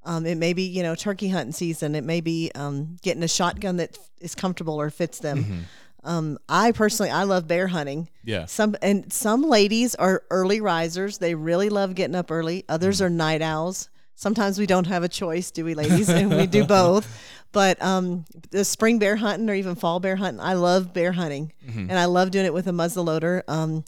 um, 0.05 0.25
it 0.25 0.37
may 0.37 0.53
be 0.53 0.63
you 0.63 0.83
know 0.83 0.95
turkey 0.95 1.29
hunting 1.31 1.53
season. 1.53 1.95
It 1.95 2.05
may 2.05 2.21
be 2.21 2.51
um, 2.55 2.97
getting 3.03 3.23
a 3.23 3.29
shotgun 3.29 3.77
that 3.79 3.99
is 4.21 4.35
comfortable 4.35 4.81
or 4.81 4.89
fits 4.91 5.19
them. 5.19 5.67
Mm-hmm. 6.07 6.17
Um, 6.17 6.39
I 6.49 6.73
personally 6.73 7.11
I 7.11 7.25
love 7.25 7.47
bear 7.49 7.67
hunting. 7.67 8.09
Yeah. 8.25 8.47
Some 8.47 8.77
and 8.83 9.13
some 9.13 9.43
ladies 9.43 9.95
are 9.95 10.23
early 10.31 10.61
risers. 10.61 11.19
They 11.19 11.35
really 11.35 11.69
love 11.69 11.95
getting 11.95 12.15
up 12.17 12.31
early. 12.31 12.65
Others 12.69 13.03
are 13.03 13.11
night 13.11 13.43
owls. 13.43 13.89
Sometimes 14.15 14.59
we 14.59 14.67
don't 14.67 14.87
have 14.87 15.03
a 15.03 15.09
choice, 15.09 15.51
do 15.51 15.63
we, 15.65 15.75
ladies? 15.75 16.09
and 16.09 16.31
we 16.31 16.47
do 16.47 16.65
both. 16.65 17.07
But 17.53 17.81
um, 17.81 18.27
the 18.51 18.67
spring 18.67 18.99
bear 18.99 19.17
hunting 19.17 19.49
or 19.49 19.55
even 19.55 19.77
fall 19.77 19.99
bear 19.99 20.17
hunting, 20.17 20.41
I 20.41 20.55
love 20.55 20.93
bear 20.93 21.13
hunting, 21.13 21.53
and 21.67 21.93
I 21.99 22.05
love 22.05 22.31
doing 22.31 22.45
it 22.45 22.53
with 22.53 22.67
a 22.67 22.71
muzzleloader. 22.71 23.43
Um, 23.49 23.83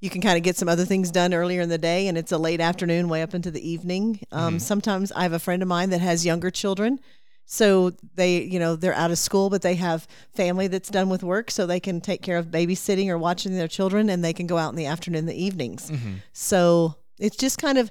you 0.00 0.10
can 0.10 0.20
kind 0.20 0.36
of 0.36 0.42
get 0.42 0.56
some 0.56 0.68
other 0.68 0.84
things 0.84 1.12
done 1.12 1.32
earlier 1.32 1.60
in 1.60 1.68
the 1.68 1.78
day, 1.78 2.08
and 2.08 2.18
it's 2.18 2.32
a 2.32 2.38
late 2.38 2.60
afternoon, 2.60 3.08
way 3.08 3.22
up 3.22 3.32
into 3.32 3.52
the 3.52 3.60
evening. 3.70 4.18
Um, 4.32 4.58
Sometimes 4.58 5.12
I 5.12 5.22
have 5.22 5.34
a 5.34 5.38
friend 5.38 5.62
of 5.62 5.68
mine 5.68 5.90
that 5.90 6.00
has 6.00 6.26
younger 6.26 6.50
children, 6.50 6.98
so 7.52 7.92
they, 8.14 8.40
you 8.44 8.58
know, 8.58 8.76
they're 8.76 8.94
out 8.94 9.10
of 9.10 9.18
school, 9.18 9.50
but 9.50 9.60
they 9.60 9.74
have 9.74 10.08
family 10.34 10.68
that's 10.68 10.88
done 10.88 11.10
with 11.10 11.22
work, 11.22 11.50
so 11.50 11.66
they 11.66 11.80
can 11.80 12.00
take 12.00 12.22
care 12.22 12.38
of 12.38 12.46
babysitting 12.46 13.08
or 13.08 13.18
watching 13.18 13.52
their 13.54 13.68
children, 13.68 14.08
and 14.08 14.24
they 14.24 14.32
can 14.32 14.46
go 14.46 14.56
out 14.56 14.70
in 14.70 14.76
the 14.76 14.86
afternoon, 14.86 15.18
and 15.18 15.28
the 15.28 15.44
evenings. 15.44 15.90
Mm-hmm. 15.90 16.14
So 16.32 16.94
it's 17.18 17.36
just 17.36 17.58
kind 17.58 17.76
of 17.76 17.90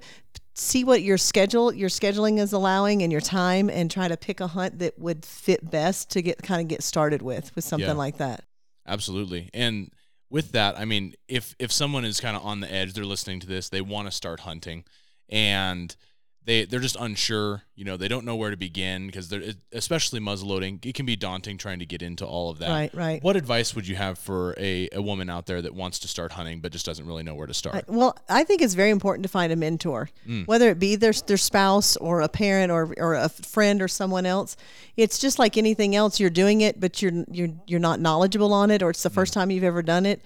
see 0.55 0.83
what 0.83 1.03
your 1.03 1.19
schedule, 1.19 1.71
your 1.71 1.89
scheduling 1.89 2.39
is 2.39 2.53
allowing, 2.53 3.03
and 3.03 3.11
your 3.11 3.21
time, 3.21 3.69
and 3.69 3.91
try 3.91 4.07
to 4.07 4.17
pick 4.17 4.39
a 4.39 4.47
hunt 4.47 4.79
that 4.79 4.97
would 4.97 5.23
fit 5.23 5.69
best 5.69 6.09
to 6.11 6.23
get 6.23 6.41
kind 6.41 6.59
of 6.59 6.67
get 6.67 6.81
started 6.81 7.21
with 7.21 7.55
with 7.55 7.63
something 7.63 7.87
Yeah. 7.87 7.93
like 7.93 8.17
that. 8.17 8.43
Absolutely. 8.87 9.51
And 9.53 9.91
with 10.31 10.53
that, 10.53 10.79
I 10.79 10.85
mean, 10.85 11.13
if 11.27 11.55
if 11.59 11.71
someone 11.71 12.03
is 12.03 12.19
kind 12.19 12.35
of 12.35 12.43
on 12.43 12.61
the 12.61 12.73
edge, 12.73 12.93
they're 12.93 13.05
listening 13.05 13.39
to 13.41 13.47
this, 13.47 13.69
they 13.69 13.81
want 13.81 14.07
to 14.07 14.11
start 14.11 14.39
hunting 14.39 14.85
and 15.29 15.95
they 16.43 16.65
they're 16.65 16.79
just 16.79 16.97
unsure, 16.99 17.61
you 17.75 17.85
know, 17.85 17.97
they 17.97 18.07
don't 18.07 18.25
know 18.25 18.35
where 18.35 18.49
to 18.49 18.57
begin 18.57 19.05
because 19.05 19.29
they're 19.29 19.43
especially 19.71 20.19
muzzleloading, 20.19 20.83
it 20.85 20.95
can 20.95 21.05
be 21.05 21.15
daunting 21.15 21.57
trying 21.57 21.77
to 21.79 21.85
get 21.85 22.01
into 22.01 22.25
all 22.25 22.49
of 22.49 22.57
that. 22.59 22.69
Right, 22.69 22.93
right. 22.95 23.23
What 23.23 23.35
advice 23.35 23.75
would 23.75 23.87
you 23.87 23.95
have 23.95 24.17
for 24.17 24.55
a, 24.57 24.89
a 24.91 25.01
woman 25.01 25.29
out 25.29 25.45
there 25.45 25.61
that 25.61 25.75
wants 25.75 25.99
to 25.99 26.07
start 26.07 26.31
hunting 26.31 26.59
but 26.59 26.71
just 26.71 26.85
doesn't 26.85 27.05
really 27.05 27.21
know 27.21 27.35
where 27.35 27.45
to 27.45 27.53
start? 27.53 27.75
I- 27.75 27.83
well, 27.87 28.17
I 28.27 28.43
think 28.43 28.61
it's 28.63 28.73
very 28.73 28.89
important 28.89 29.21
to 29.23 29.29
find 29.29 29.53
a 29.53 29.55
mentor, 29.55 30.09
whether 30.45 30.69
it 30.69 30.79
be 30.79 30.95
their 30.95 31.13
their 31.13 31.37
spouse 31.37 31.95
or 31.97 32.21
a 32.21 32.29
parent 32.29 32.71
or 32.71 32.93
or 32.97 33.13
a 33.13 33.29
friend 33.29 33.81
or 33.81 33.87
someone 33.87 34.25
else. 34.25 34.57
It's 34.97 35.19
just 35.19 35.37
like 35.37 35.57
anything 35.57 35.95
else. 35.95 36.19
You're 36.19 36.29
doing 36.31 36.61
it, 36.61 36.79
but 36.79 37.01
you're 37.01 37.23
you're 37.31 37.49
you're 37.67 37.79
not 37.79 37.99
knowledgeable 37.99 38.51
on 38.53 38.71
it, 38.71 38.81
or 38.81 38.89
it's 38.89 39.03
the 39.03 39.09
first 39.11 39.33
time 39.33 39.51
you've 39.51 39.63
ever 39.63 39.83
done 39.83 40.05
it. 40.07 40.21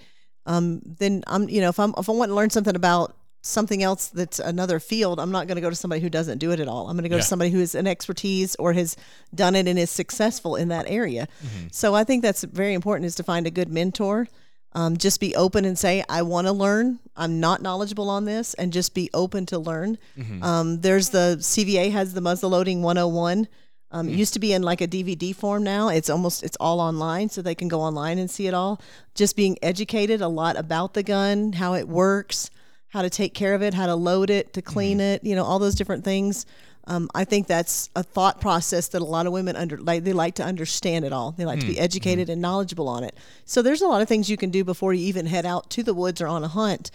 Um, 0.46 0.80
then 0.84 1.24
I'm 1.26 1.48
you 1.48 1.60
know 1.60 1.68
if 1.68 1.78
I'm 1.78 1.92
if 1.98 2.08
I 2.08 2.12
want 2.12 2.30
to 2.30 2.34
learn 2.34 2.50
something 2.50 2.74
about 2.76 3.14
something 3.46 3.82
else 3.82 4.08
that's 4.08 4.38
another 4.38 4.78
field, 4.80 5.18
I'm 5.20 5.30
not 5.30 5.46
going 5.46 5.56
to 5.56 5.60
go 5.62 5.70
to 5.70 5.76
somebody 5.76 6.00
who 6.02 6.10
doesn't 6.10 6.38
do 6.38 6.50
it 6.52 6.60
at 6.60 6.68
all. 6.68 6.88
I'm 6.88 6.96
going 6.96 7.04
to 7.04 7.08
go 7.08 7.16
Yeah. 7.16 7.22
to 7.22 7.26
somebody 7.26 7.50
who 7.50 7.60
has 7.60 7.74
an 7.74 7.86
expertise 7.86 8.54
or 8.56 8.72
has 8.74 8.96
done 9.34 9.54
it 9.54 9.66
and 9.68 9.78
is 9.78 9.90
successful 9.90 10.56
in 10.56 10.68
that 10.68 10.84
area. 10.88 11.28
So 11.72 11.94
I 11.94 12.04
think 12.04 12.22
that's 12.22 12.42
very 12.44 12.74
important 12.74 13.06
is 13.06 13.14
to 13.16 13.22
find 13.22 13.46
a 13.46 13.50
good 13.50 13.68
mentor. 13.68 14.28
Um, 14.72 14.96
just 14.98 15.20
be 15.20 15.34
open 15.34 15.64
and 15.64 15.78
say, 15.78 16.04
I 16.08 16.20
want 16.22 16.46
to 16.48 16.52
learn. 16.52 16.98
I'm 17.16 17.40
not 17.40 17.62
knowledgeable 17.62 18.10
on 18.10 18.26
this, 18.26 18.52
and 18.54 18.72
just 18.74 18.92
be 18.92 19.08
open 19.14 19.46
to 19.46 19.58
learn. 19.58 19.96
Um, 20.42 20.80
there's 20.82 21.08
the 21.10 21.38
CVA 21.40 21.92
has 21.92 22.12
the 22.12 22.20
muzzle 22.20 22.50
loading 22.50 22.82
101. 22.82 23.48
Um, 23.92 24.08
It 24.08 24.16
used 24.16 24.34
to 24.34 24.40
be 24.40 24.52
in 24.52 24.62
like 24.62 24.82
a 24.82 24.86
DVD 24.88 25.34
form. 25.34 25.62
Now 25.62 25.88
it's 25.88 26.10
almost 26.10 26.42
it's 26.42 26.56
all 26.60 26.80
online, 26.80 27.30
so 27.30 27.40
they 27.40 27.54
can 27.54 27.68
go 27.68 27.80
online 27.80 28.18
and 28.18 28.28
see 28.30 28.46
it 28.48 28.52
all. 28.52 28.78
Just 29.14 29.34
being 29.36 29.56
educated 29.62 30.20
a 30.20 30.28
lot 30.28 30.58
about 30.58 30.92
the 30.92 31.02
gun, 31.04 31.52
how 31.54 31.72
it 31.74 31.88
works, 31.88 32.50
how 32.96 33.02
to 33.02 33.10
take 33.10 33.34
care 33.34 33.54
of 33.54 33.60
it, 33.60 33.74
how 33.74 33.84
to 33.84 33.94
load 33.94 34.30
it, 34.30 34.54
to 34.54 34.62
clean 34.62 34.98
mm-hmm. 34.98 35.16
it. 35.16 35.24
You 35.24 35.36
know, 35.36 35.44
all 35.44 35.58
those 35.58 35.74
different 35.74 36.02
things. 36.02 36.46
Um, 36.86 37.10
I 37.14 37.24
think 37.24 37.46
that's 37.46 37.90
a 37.94 38.02
thought 38.02 38.40
process 38.40 38.88
that 38.88 39.02
a 39.02 39.04
lot 39.04 39.26
of 39.26 39.34
women 39.34 39.54
under 39.54 39.76
like 39.76 40.02
they 40.04 40.14
like 40.14 40.36
to 40.36 40.44
understand 40.44 41.04
it 41.04 41.12
all. 41.12 41.32
They 41.32 41.44
like 41.44 41.60
to 41.60 41.66
be 41.66 41.74
mm-hmm. 41.74 41.82
educated 41.82 42.30
and 42.30 42.40
knowledgeable 42.40 42.88
on 42.88 43.04
it. 43.04 43.14
So 43.44 43.60
there's 43.60 43.82
a 43.82 43.86
lot 43.86 44.00
of 44.00 44.08
things 44.08 44.30
you 44.30 44.38
can 44.38 44.48
do 44.48 44.64
before 44.64 44.94
you 44.94 45.06
even 45.06 45.26
head 45.26 45.44
out 45.44 45.68
to 45.70 45.82
the 45.82 45.92
woods 45.92 46.22
or 46.22 46.26
on 46.26 46.42
a 46.42 46.48
hunt. 46.48 46.90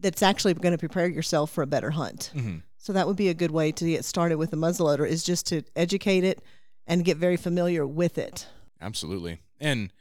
That's 0.00 0.24
actually 0.24 0.54
going 0.54 0.72
to 0.72 0.78
prepare 0.78 1.06
yourself 1.06 1.52
for 1.52 1.62
a 1.62 1.68
better 1.68 1.90
hunt. 1.90 2.32
Mm-hmm. 2.34 2.56
So 2.78 2.92
that 2.92 3.06
would 3.06 3.16
be 3.16 3.28
a 3.28 3.34
good 3.34 3.52
way 3.52 3.70
to 3.70 3.84
get 3.84 4.04
started 4.04 4.38
with 4.38 4.52
a 4.52 4.56
muzzleloader 4.56 5.08
is 5.08 5.22
just 5.22 5.46
to 5.46 5.62
educate 5.76 6.24
it 6.24 6.42
and 6.84 7.04
get 7.04 7.16
very 7.16 7.36
familiar 7.36 7.86
with 7.86 8.18
it. 8.18 8.48
Absolutely. 8.80 9.38
And 9.60 9.92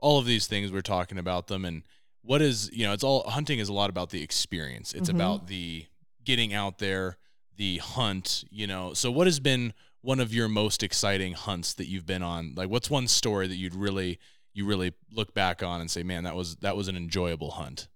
all 0.00 0.18
of 0.18 0.26
these 0.26 0.46
things 0.46 0.70
we're 0.70 0.82
talking 0.82 1.16
about 1.18 1.46
them 1.46 1.64
and 1.64 1.82
what 2.28 2.42
is, 2.42 2.70
you 2.74 2.86
know, 2.86 2.92
it's 2.92 3.02
all 3.02 3.22
hunting 3.26 3.58
is 3.58 3.70
a 3.70 3.72
lot 3.72 3.88
about 3.88 4.10
the 4.10 4.22
experience. 4.22 4.92
It's 4.92 5.08
mm-hmm. 5.08 5.16
about 5.16 5.46
the 5.46 5.86
getting 6.24 6.52
out 6.52 6.76
there, 6.76 7.16
the 7.56 7.78
hunt, 7.78 8.44
you 8.50 8.66
know. 8.66 8.92
So 8.92 9.10
what 9.10 9.26
has 9.26 9.40
been 9.40 9.72
one 10.02 10.20
of 10.20 10.34
your 10.34 10.46
most 10.46 10.82
exciting 10.82 11.32
hunts 11.32 11.72
that 11.74 11.86
you've 11.86 12.04
been 12.04 12.22
on? 12.22 12.52
Like 12.54 12.68
what's 12.68 12.90
one 12.90 13.08
story 13.08 13.48
that 13.48 13.54
you'd 13.54 13.74
really 13.74 14.18
you 14.52 14.66
really 14.66 14.92
look 15.10 15.32
back 15.32 15.62
on 15.62 15.80
and 15.80 15.90
say, 15.90 16.02
"Man, 16.02 16.24
that 16.24 16.36
was 16.36 16.56
that 16.56 16.76
was 16.76 16.88
an 16.88 16.98
enjoyable 16.98 17.52
hunt." 17.52 17.88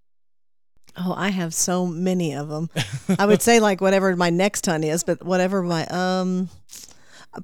Oh, 0.96 1.12
I 1.14 1.28
have 1.28 1.52
so 1.52 1.86
many 1.86 2.34
of 2.34 2.48
them. 2.48 2.70
I 3.18 3.26
would 3.26 3.42
say 3.42 3.60
like 3.60 3.82
whatever 3.82 4.16
my 4.16 4.30
next 4.30 4.64
hunt 4.64 4.82
is, 4.82 5.04
but 5.04 5.22
whatever 5.22 5.62
my 5.62 5.84
um 5.88 6.48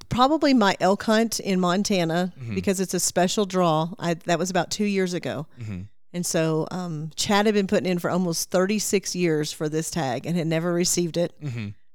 probably 0.09 0.55
my 0.55 0.75
elk 0.81 1.03
hunt 1.03 1.39
in 1.39 1.61
Montana 1.61 2.33
mm-hmm. 2.35 2.55
because 2.55 2.81
it's 2.81 2.95
a 2.95 3.01
special 3.01 3.45
draw. 3.45 3.91
I 3.99 4.15
that 4.15 4.39
was 4.39 4.49
about 4.49 4.71
2 4.71 4.85
years 4.85 5.13
ago. 5.13 5.47
Mm-hmm. 5.61 5.83
And 6.13 6.25
so 6.25 6.67
um 6.71 7.11
Chad 7.17 7.47
had 7.47 7.55
been 7.55 7.67
putting 7.67 7.91
in 7.91 7.99
for 7.99 8.11
almost 8.11 8.51
36 8.51 9.15
years 9.15 9.53
for 9.53 9.69
this 9.69 9.91
tag 9.91 10.27
and 10.27 10.37
had 10.37 10.47
never 10.47 10.73
received 10.73 11.17
it. 11.17 11.33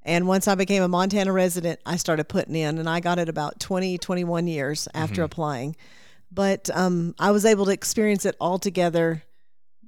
And 0.04 0.28
once 0.28 0.48
I 0.48 0.56
became 0.56 0.84
a 0.84 0.88
Montana 0.88 1.32
resident, 1.32 1.80
I 1.86 1.96
started 1.98 2.26
putting 2.26 2.56
in 2.56 2.78
and 2.78 2.90
I 2.90 3.00
got 3.00 3.20
it 3.20 3.30
about 3.30 3.60
20 3.60 3.98
21 3.98 4.48
years 4.48 4.88
after 4.94 5.24
applying. 5.24 5.76
But 6.32 6.70
um 6.74 7.16
I 7.20 7.32
was 7.32 7.46
able 7.46 7.66
to 7.66 7.72
experience 7.72 8.26
it 8.26 8.36
all 8.40 8.60
together 8.60 9.24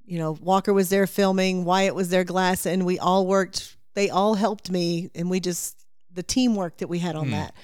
you 0.07 0.19
know, 0.19 0.33
Walker 0.39 0.71
was 0.71 0.89
there 0.89 1.07
filming, 1.07 1.65
Wyatt 1.65 1.95
was 1.95 2.09
there 2.09 2.23
glass, 2.23 2.67
and 2.67 2.85
we 2.85 2.99
all 2.99 3.25
worked. 3.25 3.75
They 3.95 4.11
all 4.11 4.35
helped 4.35 4.69
me, 4.69 5.09
and 5.15 5.31
we 5.31 5.39
just 5.39 5.83
the 6.13 6.21
teamwork 6.21 6.77
that 6.77 6.87
we 6.87 6.99
had 6.99 7.15
on 7.15 7.31
that, 7.31 7.55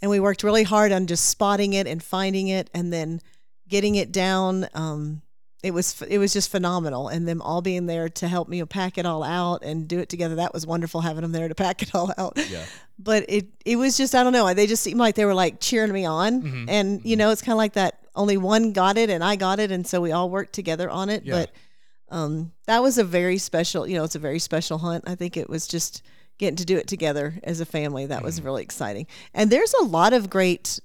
and 0.00 0.08
we 0.10 0.20
worked 0.20 0.44
really 0.44 0.62
hard 0.62 0.92
on 0.92 1.06
just 1.08 1.24
spotting 1.28 1.72
it 1.72 1.86
and 1.88 2.00
finding 2.00 2.46
it, 2.48 2.70
and 2.72 2.92
then 2.92 3.20
getting 3.68 3.96
it 3.96 4.12
down. 4.12 4.68
Um, 4.74 5.22
it 5.62 5.72
was 5.72 6.00
it 6.02 6.18
was 6.18 6.32
just 6.32 6.50
phenomenal, 6.50 7.08
and 7.08 7.26
them 7.26 7.42
all 7.42 7.62
being 7.62 7.86
there 7.86 8.08
to 8.08 8.28
help 8.28 8.48
me 8.48 8.64
pack 8.64 8.96
it 8.98 9.04
all 9.06 9.22
out 9.24 9.62
and 9.64 9.88
do 9.88 9.98
it 9.98 10.08
together. 10.08 10.36
That 10.36 10.54
was 10.54 10.66
wonderful 10.66 11.00
having 11.00 11.22
them 11.22 11.32
there 11.32 11.48
to 11.48 11.54
pack 11.54 11.82
it 11.82 11.94
all 11.94 12.12
out 12.16 12.38
Yeah. 12.48 12.64
but 12.98 13.24
it 13.28 13.46
it 13.64 13.76
was 13.76 13.96
just 13.96 14.14
I 14.14 14.22
don't 14.22 14.32
know. 14.32 14.52
They 14.54 14.66
just 14.68 14.82
seemed 14.82 15.00
like 15.00 15.14
they 15.16 15.24
were 15.24 15.34
like 15.34 15.60
cheering 15.60 15.92
me 15.92 16.04
on, 16.04 16.42
Mm-hmm. 16.42 16.64
and 16.68 17.04
you 17.04 17.16
know, 17.16 17.30
it's 17.30 17.42
kind 17.42 17.54
of 17.54 17.58
like 17.58 17.72
that. 17.72 18.00
Only 18.14 18.36
one 18.36 18.72
got 18.72 18.98
it, 18.98 19.10
and 19.10 19.22
I 19.24 19.36
got 19.36 19.58
it, 19.60 19.70
and 19.72 19.86
so 19.86 20.00
we 20.00 20.12
all 20.12 20.30
worked 20.30 20.52
together 20.52 20.88
on 20.90 21.08
it. 21.08 21.24
Yeah. 21.24 21.34
But 21.34 21.50
um, 22.10 22.52
that 22.66 22.82
was 22.82 22.96
a 22.98 23.04
very 23.04 23.38
special. 23.38 23.86
You 23.86 23.96
know, 23.98 24.04
it's 24.04 24.14
a 24.16 24.18
very 24.20 24.38
special 24.38 24.78
hunt. 24.78 25.04
I 25.06 25.14
think 25.14 25.36
it 25.36 25.48
was 25.50 25.66
just 25.66 26.02
getting 26.38 26.56
to 26.56 26.64
do 26.64 26.76
it 26.76 26.86
together 26.86 27.34
as 27.42 27.60
a 27.60 27.66
family. 27.66 28.06
That 28.06 28.18
Mm-hmm. 28.18 28.24
was 28.24 28.42
really 28.42 28.62
exciting. 28.62 29.06
And 29.34 29.50
there's 29.50 29.74
a 29.74 29.84
lot 29.84 30.12
of 30.12 30.30
great 30.30 30.78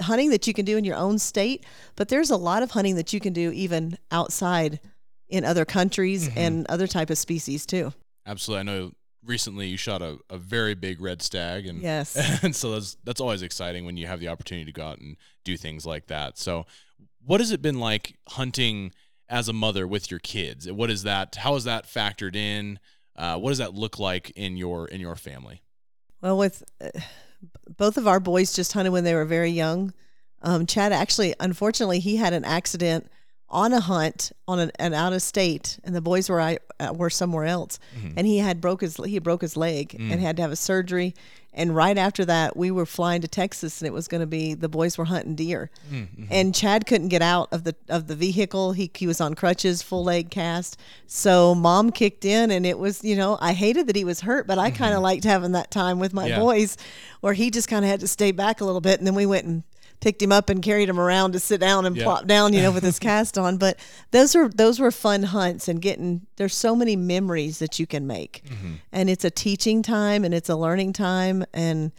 hunting 0.00 0.30
that 0.30 0.46
you 0.46 0.52
can 0.54 0.64
do 0.64 0.76
in 0.76 0.84
your 0.84 0.96
own 0.96 1.18
state, 1.18 1.64
but 1.94 2.08
there's 2.08 2.30
a 2.30 2.36
lot 2.36 2.62
of 2.62 2.70
hunting 2.72 2.96
that 2.96 3.12
you 3.12 3.20
can 3.20 3.32
do 3.32 3.50
even 3.52 3.96
outside 4.10 4.80
in 5.28 5.44
other 5.44 5.64
countries 5.64 6.28
Mm-hmm. 6.28 6.38
and 6.38 6.66
other 6.68 6.86
type 6.86 7.10
of 7.10 7.18
species 7.18 7.66
too. 7.66 7.92
Absolutely. 8.26 8.60
I 8.60 8.62
know 8.64 8.92
recently 9.24 9.66
you 9.68 9.76
shot 9.76 10.02
a, 10.02 10.18
a 10.30 10.38
very 10.38 10.74
big 10.74 11.00
red 11.00 11.20
stag 11.22 11.66
and 11.66 11.80
Yes. 11.82 12.16
and 12.44 12.54
so 12.54 12.72
that's 12.72 12.96
that's 13.04 13.20
always 13.20 13.42
exciting 13.42 13.84
when 13.84 13.96
you 13.96 14.06
have 14.06 14.20
the 14.20 14.28
opportunity 14.28 14.64
to 14.66 14.72
go 14.72 14.84
out 14.86 14.98
and 14.98 15.16
do 15.44 15.56
things 15.56 15.84
like 15.86 16.06
that. 16.08 16.38
So 16.38 16.66
what 17.24 17.40
has 17.40 17.50
it 17.50 17.60
been 17.62 17.80
like 17.80 18.16
hunting 18.28 18.92
as 19.28 19.48
a 19.48 19.52
mother 19.52 19.86
with 19.88 20.10
your 20.12 20.20
kids? 20.20 20.70
What 20.70 20.90
is 20.90 21.02
that 21.02 21.34
how 21.36 21.54
is 21.56 21.64
that 21.64 21.86
factored 21.86 22.36
in? 22.36 22.78
Uh, 23.16 23.36
what 23.38 23.48
does 23.50 23.58
that 23.58 23.74
look 23.74 23.98
like 23.98 24.30
in 24.36 24.56
your 24.56 24.86
in 24.86 25.00
your 25.00 25.16
family? 25.16 25.62
Well, 26.20 26.38
with 26.38 26.62
uh, 26.80 26.90
both 27.76 27.96
of 27.96 28.06
our 28.06 28.20
boys 28.20 28.52
just 28.54 28.72
hunted 28.72 28.90
when 28.90 29.04
they 29.04 29.14
were 29.14 29.24
very 29.24 29.50
young. 29.50 29.92
Um, 30.42 30.66
Chad 30.66 30.92
actually, 30.92 31.34
unfortunately, 31.40 31.98
he 31.98 32.16
had 32.16 32.32
an 32.32 32.44
accident 32.44 33.10
on 33.48 33.72
a 33.72 33.80
hunt 33.80 34.32
on 34.48 34.58
an, 34.58 34.72
an 34.78 34.92
out 34.92 35.12
of 35.12 35.22
state, 35.22 35.78
and 35.84 35.94
the 35.94 36.00
boys 36.00 36.28
were 36.28 36.40
I 36.40 36.58
uh, 36.80 36.92
were 36.94 37.10
somewhere 37.10 37.44
else, 37.44 37.78
and 38.16 38.26
he 38.26 38.38
had 38.38 38.60
broke 38.60 38.80
his 38.80 38.96
he 38.96 39.18
broke 39.18 39.40
his 39.40 39.56
leg 39.56 39.94
and 39.98 40.20
had 40.20 40.36
to 40.36 40.42
have 40.42 40.52
a 40.52 40.56
surgery. 40.56 41.14
And 41.56 41.74
right 41.74 41.96
after 41.96 42.24
that, 42.26 42.56
we 42.56 42.70
were 42.70 42.84
flying 42.84 43.22
to 43.22 43.28
Texas, 43.28 43.80
and 43.80 43.86
it 43.86 43.92
was 43.92 44.08
going 44.08 44.20
to 44.20 44.26
be 44.26 44.52
the 44.52 44.68
boys 44.68 44.98
were 44.98 45.06
hunting 45.06 45.34
deer, 45.34 45.70
mm-hmm. 45.90 46.24
and 46.30 46.54
Chad 46.54 46.86
couldn't 46.86 47.08
get 47.08 47.22
out 47.22 47.48
of 47.50 47.64
the 47.64 47.74
of 47.88 48.06
the 48.06 48.14
vehicle. 48.14 48.72
He 48.72 48.90
he 48.94 49.06
was 49.06 49.20
on 49.20 49.34
crutches, 49.34 49.82
full 49.82 50.00
mm-hmm. 50.00 50.08
leg 50.08 50.30
cast. 50.30 50.78
So 51.06 51.54
mom 51.54 51.90
kicked 51.90 52.26
in, 52.26 52.50
and 52.50 52.66
it 52.66 52.78
was 52.78 53.02
you 53.02 53.16
know 53.16 53.38
I 53.40 53.54
hated 53.54 53.86
that 53.86 53.96
he 53.96 54.04
was 54.04 54.20
hurt, 54.20 54.46
but 54.46 54.58
I 54.58 54.70
kind 54.70 54.92
of 54.92 54.96
mm-hmm. 54.96 55.04
liked 55.04 55.24
having 55.24 55.52
that 55.52 55.70
time 55.70 55.98
with 55.98 56.12
my 56.12 56.26
Yeah. 56.26 56.38
boys, 56.38 56.76
where 57.20 57.32
he 57.32 57.50
just 57.50 57.68
kind 57.68 57.84
of 57.84 57.90
had 57.90 58.00
to 58.00 58.08
stay 58.08 58.32
back 58.32 58.60
a 58.60 58.64
little 58.64 58.82
bit, 58.82 58.98
and 58.98 59.06
then 59.06 59.14
we 59.14 59.26
went 59.26 59.46
and 59.46 59.62
picked 60.00 60.22
him 60.22 60.32
up 60.32 60.50
and 60.50 60.62
carried 60.62 60.88
him 60.88 61.00
around 61.00 61.32
to 61.32 61.40
sit 61.40 61.60
down 61.60 61.86
and 61.86 61.96
Yeah. 61.96 62.04
plop 62.04 62.26
down, 62.26 62.52
you 62.52 62.62
know, 62.62 62.72
with 62.72 62.84
his 62.84 62.98
cast 63.08 63.38
on. 63.38 63.56
But 63.56 63.78
those 64.10 64.34
were 64.34 64.48
those 64.48 64.78
were 64.78 64.90
fun 64.90 65.24
hunts 65.24 65.68
and 65.68 65.80
getting 65.80 66.26
there's 66.36 66.54
so 66.54 66.76
many 66.76 66.96
memories 66.96 67.58
that 67.58 67.78
you 67.78 67.86
can 67.86 68.06
make. 68.06 68.42
Mm-hmm. 68.46 68.74
And 68.92 69.10
it's 69.10 69.24
a 69.24 69.30
teaching 69.30 69.82
time 69.82 70.24
and 70.24 70.34
it's 70.34 70.48
a 70.48 70.56
learning 70.56 70.92
time 70.92 71.44
and 71.52 71.92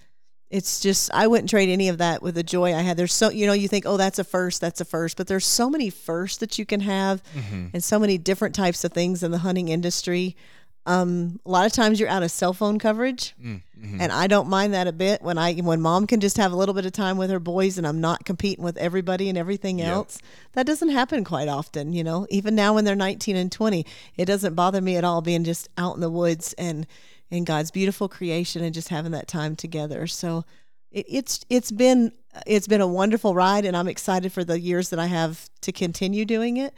it's 0.49 0.79
just 0.79 1.11
I 1.13 1.27
wouldn't 1.27 1.49
trade 1.49 1.69
any 1.69 1.89
of 1.89 1.97
that 1.97 2.21
with 2.21 2.35
the 2.35 2.43
joy 2.43 2.73
I 2.73 2.81
had. 2.81 2.97
There's 2.97 3.13
so 3.13 3.29
you 3.29 3.45
know, 3.45 3.53
you 3.53 3.67
think, 3.67 3.85
oh, 3.85 3.97
that's 3.97 4.19
a 4.19 4.23
first, 4.23 4.61
that's 4.61 4.79
a 4.79 4.85
first, 4.85 5.17
but 5.17 5.27
there's 5.27 5.45
so 5.45 5.69
many 5.69 5.89
firsts 5.89 6.37
that 6.37 6.57
you 6.57 6.65
can 6.65 6.81
have 6.81 7.21
mm-hmm. 7.33 7.67
and 7.73 7.83
so 7.83 7.99
many 7.99 8.17
different 8.17 8.55
types 8.55 8.83
of 8.83 8.93
things 8.93 9.23
in 9.23 9.31
the 9.31 9.39
hunting 9.39 9.69
industry. 9.69 10.35
Um, 10.87 11.39
a 11.45 11.49
lot 11.51 11.65
of 11.65 11.73
times 11.73 11.99
you're 11.99 12.07
out 12.07 12.23
of 12.23 12.31
cell 12.31 12.53
phone 12.53 12.79
coverage, 12.79 13.35
and 13.43 14.11
I 14.11 14.27
don't 14.27 14.47
mind 14.47 14.73
that 14.73 14.87
a 14.87 14.93
bit. 14.93 15.21
When 15.21 15.37
I 15.37 15.53
when 15.55 15.81
mom 15.81 16.07
can 16.07 16.21
just 16.21 16.37
have 16.37 16.53
a 16.53 16.55
little 16.55 16.73
bit 16.73 16.85
of 16.85 16.93
time 16.93 17.17
with 17.17 17.29
her 17.29 17.39
boys, 17.39 17.77
and 17.77 17.85
I'm 17.85 17.99
not 17.99 18.23
competing 18.23 18.63
with 18.63 18.77
everybody 18.77 19.27
and 19.27 19.37
everything 19.37 19.79
Yeah. 19.79 19.91
else. 19.91 20.19
That 20.53 20.65
doesn't 20.65 20.89
happen 20.89 21.25
quite 21.25 21.49
often, 21.49 21.91
you 21.91 22.03
know. 22.05 22.25
Even 22.29 22.55
now 22.55 22.73
when 22.73 22.85
they're 22.85 22.95
19 22.95 23.35
and 23.35 23.51
20, 23.51 23.85
it 24.15 24.25
doesn't 24.25 24.55
bother 24.55 24.79
me 24.81 24.95
at 24.95 25.03
all 25.03 25.21
being 25.21 25.43
just 25.43 25.67
out 25.77 25.95
in 25.95 26.01
the 26.01 26.09
woods 26.09 26.53
and 26.57 26.87
in 27.29 27.43
God's 27.43 27.69
beautiful 27.71 28.07
creation 28.07 28.63
and 28.63 28.73
just 28.73 28.87
having 28.87 29.11
that 29.11 29.27
time 29.27 29.57
together. 29.57 30.07
So 30.07 30.45
it, 30.89 31.05
it's 31.09 31.41
it's 31.49 31.69
been 31.71 32.13
it's 32.45 32.67
been 32.67 32.81
a 32.81 32.87
wonderful 32.87 33.35
ride, 33.35 33.65
and 33.65 33.75
I'm 33.75 33.89
excited 33.89 34.31
for 34.31 34.45
the 34.45 34.57
years 34.57 34.89
that 34.91 34.99
I 34.99 35.07
have 35.07 35.49
to 35.61 35.73
continue 35.73 36.23
doing 36.23 36.55
it 36.55 36.73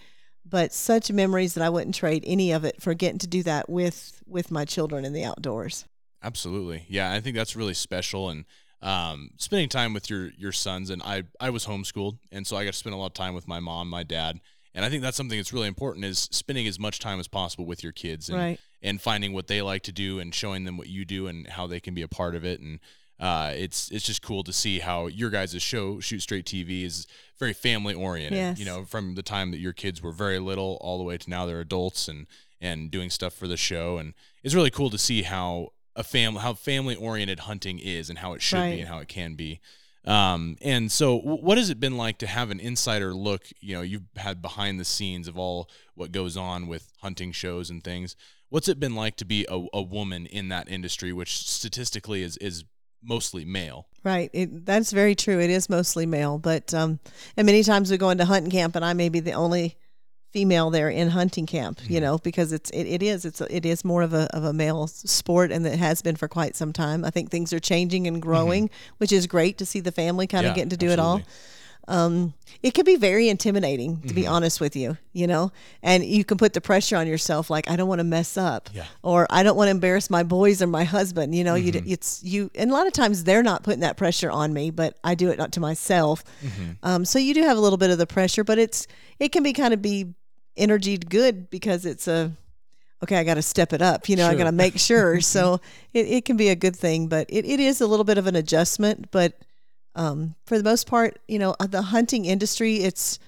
but 0.50 0.74
such 0.74 1.12
memories 1.12 1.54
that 1.54 1.64
I 1.64 1.70
wouldn't 1.70 1.96
trade 1.96 2.24
any 2.26 2.52
of 2.52 2.64
it 2.66 2.82
for 2.82 2.94
getting 2.94 3.20
to 3.20 3.28
do 3.28 3.44
that 3.44 3.70
with 3.70 4.22
with 4.26 4.52
my 4.52 4.66
children 4.66 5.06
in 5.06 5.14
the 5.14 5.24
outdoors. 5.24 5.86
Absolutely. 6.24 6.86
Yeah, 6.90 7.12
I 7.12 7.22
think 7.22 7.36
that's 7.36 7.56
really 7.56 7.74
special 7.74 8.30
and 8.30 8.46
um, 8.82 9.32
spending 9.38 9.70
time 9.70 9.94
with 9.94 10.10
your 10.10 10.32
your 10.38 10.52
sons 10.52 10.90
and 10.90 11.02
I 11.04 11.24
I 11.40 11.50
was 11.50 11.66
homeschooled 11.66 12.18
and 12.32 12.46
so 12.48 12.56
I 12.58 12.64
got 12.66 12.74
to 12.74 12.80
spend 12.80 12.94
a 12.94 12.98
lot 12.98 13.08
of 13.08 13.14
time 13.14 13.34
with 13.34 13.48
my 13.48 13.60
mom, 13.60 13.90
my 13.90 14.04
dad. 14.04 14.40
And 14.76 14.86
I 14.86 14.90
think 14.90 15.02
that's 15.02 15.18
something 15.18 15.38
that's 15.38 15.52
really 15.52 15.68
important 15.68 16.06
is 16.06 16.30
spending 16.32 16.68
as 16.68 16.80
much 16.80 17.00
time 17.00 17.20
as 17.20 17.28
possible 17.28 17.66
with 17.66 17.84
your 17.84 17.92
kids 17.92 18.30
and 18.30 18.38
Right. 18.38 18.60
and 18.82 19.02
finding 19.02 19.34
what 19.34 19.48
they 19.48 19.62
like 19.62 19.82
to 19.84 19.92
do 19.92 20.20
and 20.20 20.34
showing 20.34 20.64
them 20.66 20.78
what 20.78 20.88
you 20.88 21.06
do 21.06 21.28
and 21.28 21.48
how 21.48 21.68
they 21.68 21.80
can 21.80 21.94
be 21.94 22.04
a 22.04 22.08
part 22.08 22.36
of 22.36 22.46
it 22.46 22.60
and 22.62 22.80
uh, 23.20 23.52
it's 23.56 23.90
it's 23.92 24.06
just 24.06 24.22
cool 24.22 24.44
to 24.44 24.54
see 24.54 24.80
how 24.80 25.08
your 25.08 25.30
guys' 25.30 25.62
show 25.62 26.00
Shoot 26.00 26.22
Straight 26.22 26.46
TV 26.46 26.84
is 26.86 27.06
very 27.38 27.54
family 27.54 27.94
oriented. 27.94 28.38
Yes. 28.38 28.60
You 28.60 28.66
know, 28.66 28.86
from 28.86 29.16
the 29.16 29.24
time 29.24 29.52
that 29.52 29.60
your 29.60 29.74
kids 29.74 30.02
were 30.02 30.12
very 30.12 30.40
little 30.40 30.78
all 30.82 30.98
the 30.98 31.04
way 31.04 31.18
to 31.18 31.30
now 31.30 31.46
they're 31.46 31.60
adults 31.62 32.08
and 32.08 32.28
and 32.62 32.92
doing 32.92 33.10
stuff 33.10 33.34
for 33.34 33.48
the 33.48 33.56
show 33.56 33.98
and 33.98 34.14
it's 34.44 34.54
really 34.54 34.70
cool 34.72 34.90
to 34.90 34.98
see 34.98 35.22
how 35.24 35.70
a 35.96 36.04
family 36.04 36.42
how 36.42 36.54
family 36.54 36.96
oriented 36.96 37.40
hunting 37.42 37.80
is 37.80 38.10
and 38.10 38.20
how 38.20 38.34
it 38.34 38.42
should 38.42 38.58
Right. 38.60 38.76
be 38.76 38.80
and 38.82 38.90
how 38.90 39.00
it 39.00 39.08
can 39.08 39.36
be 39.36 39.62
um 40.06 40.58
and 40.62 40.92
so 40.92 41.20
w- 41.20 41.42
what 41.42 41.58
has 41.58 41.70
it 41.70 41.80
been 41.80 41.96
like 41.98 42.18
to 42.18 42.28
have 42.28 42.52
an 42.52 42.60
insider 42.60 43.14
look 43.14 43.44
you 43.62 43.76
know 43.76 43.82
you've 43.82 44.04
had 44.18 44.42
behind 44.42 44.78
the 44.80 44.84
scenes 44.86 45.28
of 45.28 45.38
all 45.38 45.70
what 45.96 46.12
goes 46.12 46.36
on 46.36 46.68
with 46.68 46.92
hunting 47.02 47.32
shows 47.32 47.70
and 47.70 47.82
things 47.84 48.16
what's 48.50 48.68
it 48.68 48.78
been 48.80 48.96
like 48.96 49.16
to 49.16 49.26
be 49.26 49.46
a, 49.50 49.66
a 49.74 49.82
woman 49.82 50.26
in 50.26 50.50
that 50.50 50.68
industry 50.70 51.12
which 51.14 51.38
statistically 51.48 52.22
is 52.24 52.36
is 52.38 52.64
mostly 53.02 53.46
male 53.46 53.88
Right. 54.04 54.30
It, 54.32 54.66
that's 54.66 54.92
very 54.92 55.14
true. 55.14 55.40
It 55.40 55.50
is 55.50 55.70
mostly 55.70 56.06
male, 56.06 56.38
but 56.38 56.74
um, 56.74 57.00
and 57.36 57.46
many 57.46 57.64
times 57.64 57.92
we 57.92 57.98
go 57.98 58.10
into 58.12 58.24
hunting 58.26 58.52
camp, 58.52 58.76
and 58.78 58.86
I 58.86 58.94
may 58.94 59.10
be 59.10 59.20
the 59.20 59.34
only 59.34 59.76
female 60.32 60.70
there 60.70 60.90
in 60.90 61.10
hunting 61.10 61.46
camp. 61.46 61.82
You 61.86 62.00
know, 62.00 62.18
because 62.18 62.54
it's 62.54 62.70
it, 62.70 62.86
it 62.86 63.04
is 63.04 63.26
it's 63.26 63.42
a, 63.42 63.54
it 63.54 63.66
is 63.66 63.84
more 63.84 64.02
of 64.02 64.14
a 64.14 64.34
of 64.34 64.46
a 64.46 64.54
male 64.54 64.88
sport, 64.88 65.52
and 65.52 65.68
it 65.68 65.78
has 65.80 66.02
been 66.02 66.16
for 66.16 66.30
quite 66.30 66.56
some 66.56 66.72
time. 66.72 67.04
I 67.04 67.10
think 67.10 67.30
things 67.30 67.52
are 67.52 67.60
changing 67.60 68.08
and 68.08 68.22
growing, 68.22 68.70
which 69.00 69.12
is 69.12 69.28
great 69.28 69.58
to 69.58 69.66
see 69.66 69.82
the 69.82 69.92
family 69.92 70.28
kind 70.28 70.46
Yeah, 70.46 70.52
of 70.52 70.56
getting 70.56 70.70
to 70.70 70.78
do 70.78 70.92
it 70.92 71.00
all. 71.00 71.22
Um, 71.90 72.34
it 72.64 72.74
can 72.74 72.86
be 72.86 72.96
very 72.96 73.28
intimidating 73.30 74.00
to 74.02 74.14
be 74.14 74.22
Mm-hmm. 74.24 74.32
honest 74.34 74.62
with 74.62 74.76
you 74.76 74.98
you 75.12 75.26
know 75.28 75.52
and 75.84 76.04
you 76.06 76.24
can 76.24 76.38
put 76.38 76.54
the 76.54 76.62
pressure 76.62 76.96
on 76.98 77.08
yourself 77.08 77.50
like 77.50 77.70
i 77.70 77.76
don't 77.76 77.88
want 77.88 78.00
to 78.00 78.04
mess 78.18 78.38
up 78.38 78.70
Yeah. 78.74 78.86
or 79.02 79.26
i 79.30 79.42
don't 79.44 79.58
want 79.58 79.68
to 79.68 79.72
embarrass 79.72 80.10
my 80.10 80.24
boys 80.24 80.62
or 80.62 80.68
my 80.68 80.84
husband 80.84 81.34
you 81.36 81.44
know 81.44 81.56
Mm-hmm. 81.56 81.86
d 81.86 81.92
it's 81.94 82.24
you 82.24 82.52
and 82.56 82.70
a 82.70 82.74
lot 82.74 82.86
of 82.88 82.94
times 82.94 83.24
they're 83.24 83.44
not 83.44 83.64
putting 83.64 83.80
that 83.82 83.98
pressure 83.98 84.30
on 84.30 84.54
me 84.54 84.70
but 84.72 84.98
i 85.04 85.16
do 85.16 85.30
it 85.32 85.38
not 85.38 85.52
to 85.54 85.60
myself 85.60 86.24
Mm-hmm. 86.44 86.72
um, 86.84 87.06
so 87.06 87.18
you 87.20 87.34
do 87.34 87.42
have 87.44 87.58
a 87.58 87.62
little 87.62 87.78
bit 87.78 87.90
of 87.90 87.98
the 87.98 88.08
pressure 88.08 88.44
but 88.44 88.58
it's 88.60 88.86
it 89.20 89.32
can 89.32 89.42
be 89.44 89.54
kind 89.54 89.74
of 89.74 89.82
be 89.82 90.14
energy 90.58 90.98
good 90.98 91.50
because 91.50 91.86
it's 91.86 92.08
a 92.08 92.32
okay 93.02 93.18
i 93.18 93.24
got 93.24 93.36
to 93.36 93.42
step 93.42 93.72
it 93.74 93.82
up 93.82 94.10
you 94.10 94.16
know 94.16 94.28
i 94.28 94.36
got 94.36 94.44
to 94.44 94.52
make 94.52 94.78
sure 94.78 95.22
so 95.36 95.60
it, 95.94 96.06
it 96.08 96.26
can 96.26 96.36
be 96.38 96.50
a 96.50 96.56
good 96.56 96.76
thing 96.76 97.08
but 97.08 97.26
it, 97.30 97.46
it 97.46 97.60
is 97.60 97.80
a 97.82 97.88
little 97.88 98.04
bit 98.04 98.18
of 98.18 98.28
an 98.28 98.36
adjustment 98.36 99.10
but 99.12 99.34
um, 99.96 100.36
for 100.46 100.58
the 100.58 100.64
most 100.64 100.88
part, 100.88 101.20
you 101.28 101.40
know, 101.40 101.56
uh, 101.60 101.68
the 101.68 101.82
hunting 101.82 102.26
industry, 102.26 102.78
it's 102.78 103.20